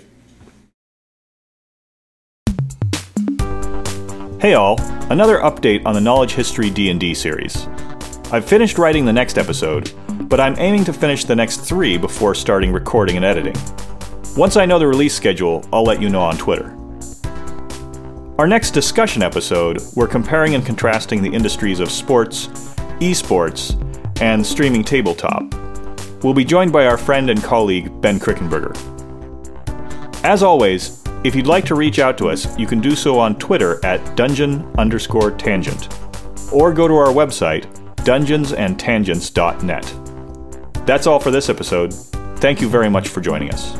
hey 4.40 4.54
all 4.54 4.80
another 5.10 5.38
update 5.40 5.84
on 5.84 5.92
the 5.94 6.00
knowledge 6.00 6.32
history 6.32 6.70
d&d 6.70 7.12
series 7.14 7.66
i've 8.32 8.44
finished 8.44 8.78
writing 8.78 9.04
the 9.04 9.12
next 9.12 9.38
episode 9.38 9.92
but 10.28 10.40
i'm 10.40 10.54
aiming 10.58 10.84
to 10.84 10.92
finish 10.92 11.24
the 11.24 11.34
next 11.34 11.58
three 11.58 11.96
before 11.96 12.34
starting 12.34 12.72
recording 12.72 13.16
and 13.16 13.24
editing 13.24 13.54
once 14.36 14.56
i 14.56 14.64
know 14.66 14.78
the 14.78 14.86
release 14.86 15.14
schedule 15.14 15.66
i'll 15.72 15.84
let 15.84 16.00
you 16.02 16.08
know 16.08 16.22
on 16.22 16.36
twitter 16.36 16.74
Our 18.38 18.46
next 18.46 18.70
discussion 18.70 19.20
episode, 19.22 19.80
we're 19.96 20.06
comparing 20.06 20.54
and 20.54 20.64
contrasting 20.64 21.22
the 21.22 21.34
industries 21.34 21.80
of 21.80 21.90
sports, 21.90 22.46
esports, 23.00 23.74
and 24.22 24.46
streaming 24.46 24.84
tabletop. 24.84 25.42
We'll 26.22 26.34
be 26.34 26.44
joined 26.44 26.72
by 26.72 26.86
our 26.86 26.96
friend 26.96 27.30
and 27.30 27.42
colleague, 27.42 28.00
Ben 28.00 28.20
Krickenberger. 28.20 28.76
As 30.22 30.44
always, 30.44 31.02
if 31.24 31.34
you'd 31.34 31.48
like 31.48 31.64
to 31.64 31.74
reach 31.74 31.98
out 31.98 32.16
to 32.18 32.30
us, 32.30 32.56
you 32.56 32.68
can 32.68 32.80
do 32.80 32.94
so 32.94 33.18
on 33.18 33.34
Twitter 33.40 33.84
at 33.84 34.16
dungeon 34.16 34.62
underscore 34.78 35.32
tangent, 35.32 35.88
or 36.52 36.72
go 36.72 36.86
to 36.86 36.94
our 36.94 37.12
website, 37.12 37.66
dungeonsandtangents.net. 38.08 40.86
That's 40.86 41.06
all 41.06 41.20
for 41.20 41.30
this 41.30 41.50
episode. 41.50 41.92
Thank 42.38 42.62
you 42.62 42.68
very 42.68 42.88
much 42.88 43.08
for 43.08 43.20
joining 43.20 43.50
us. 43.50 43.76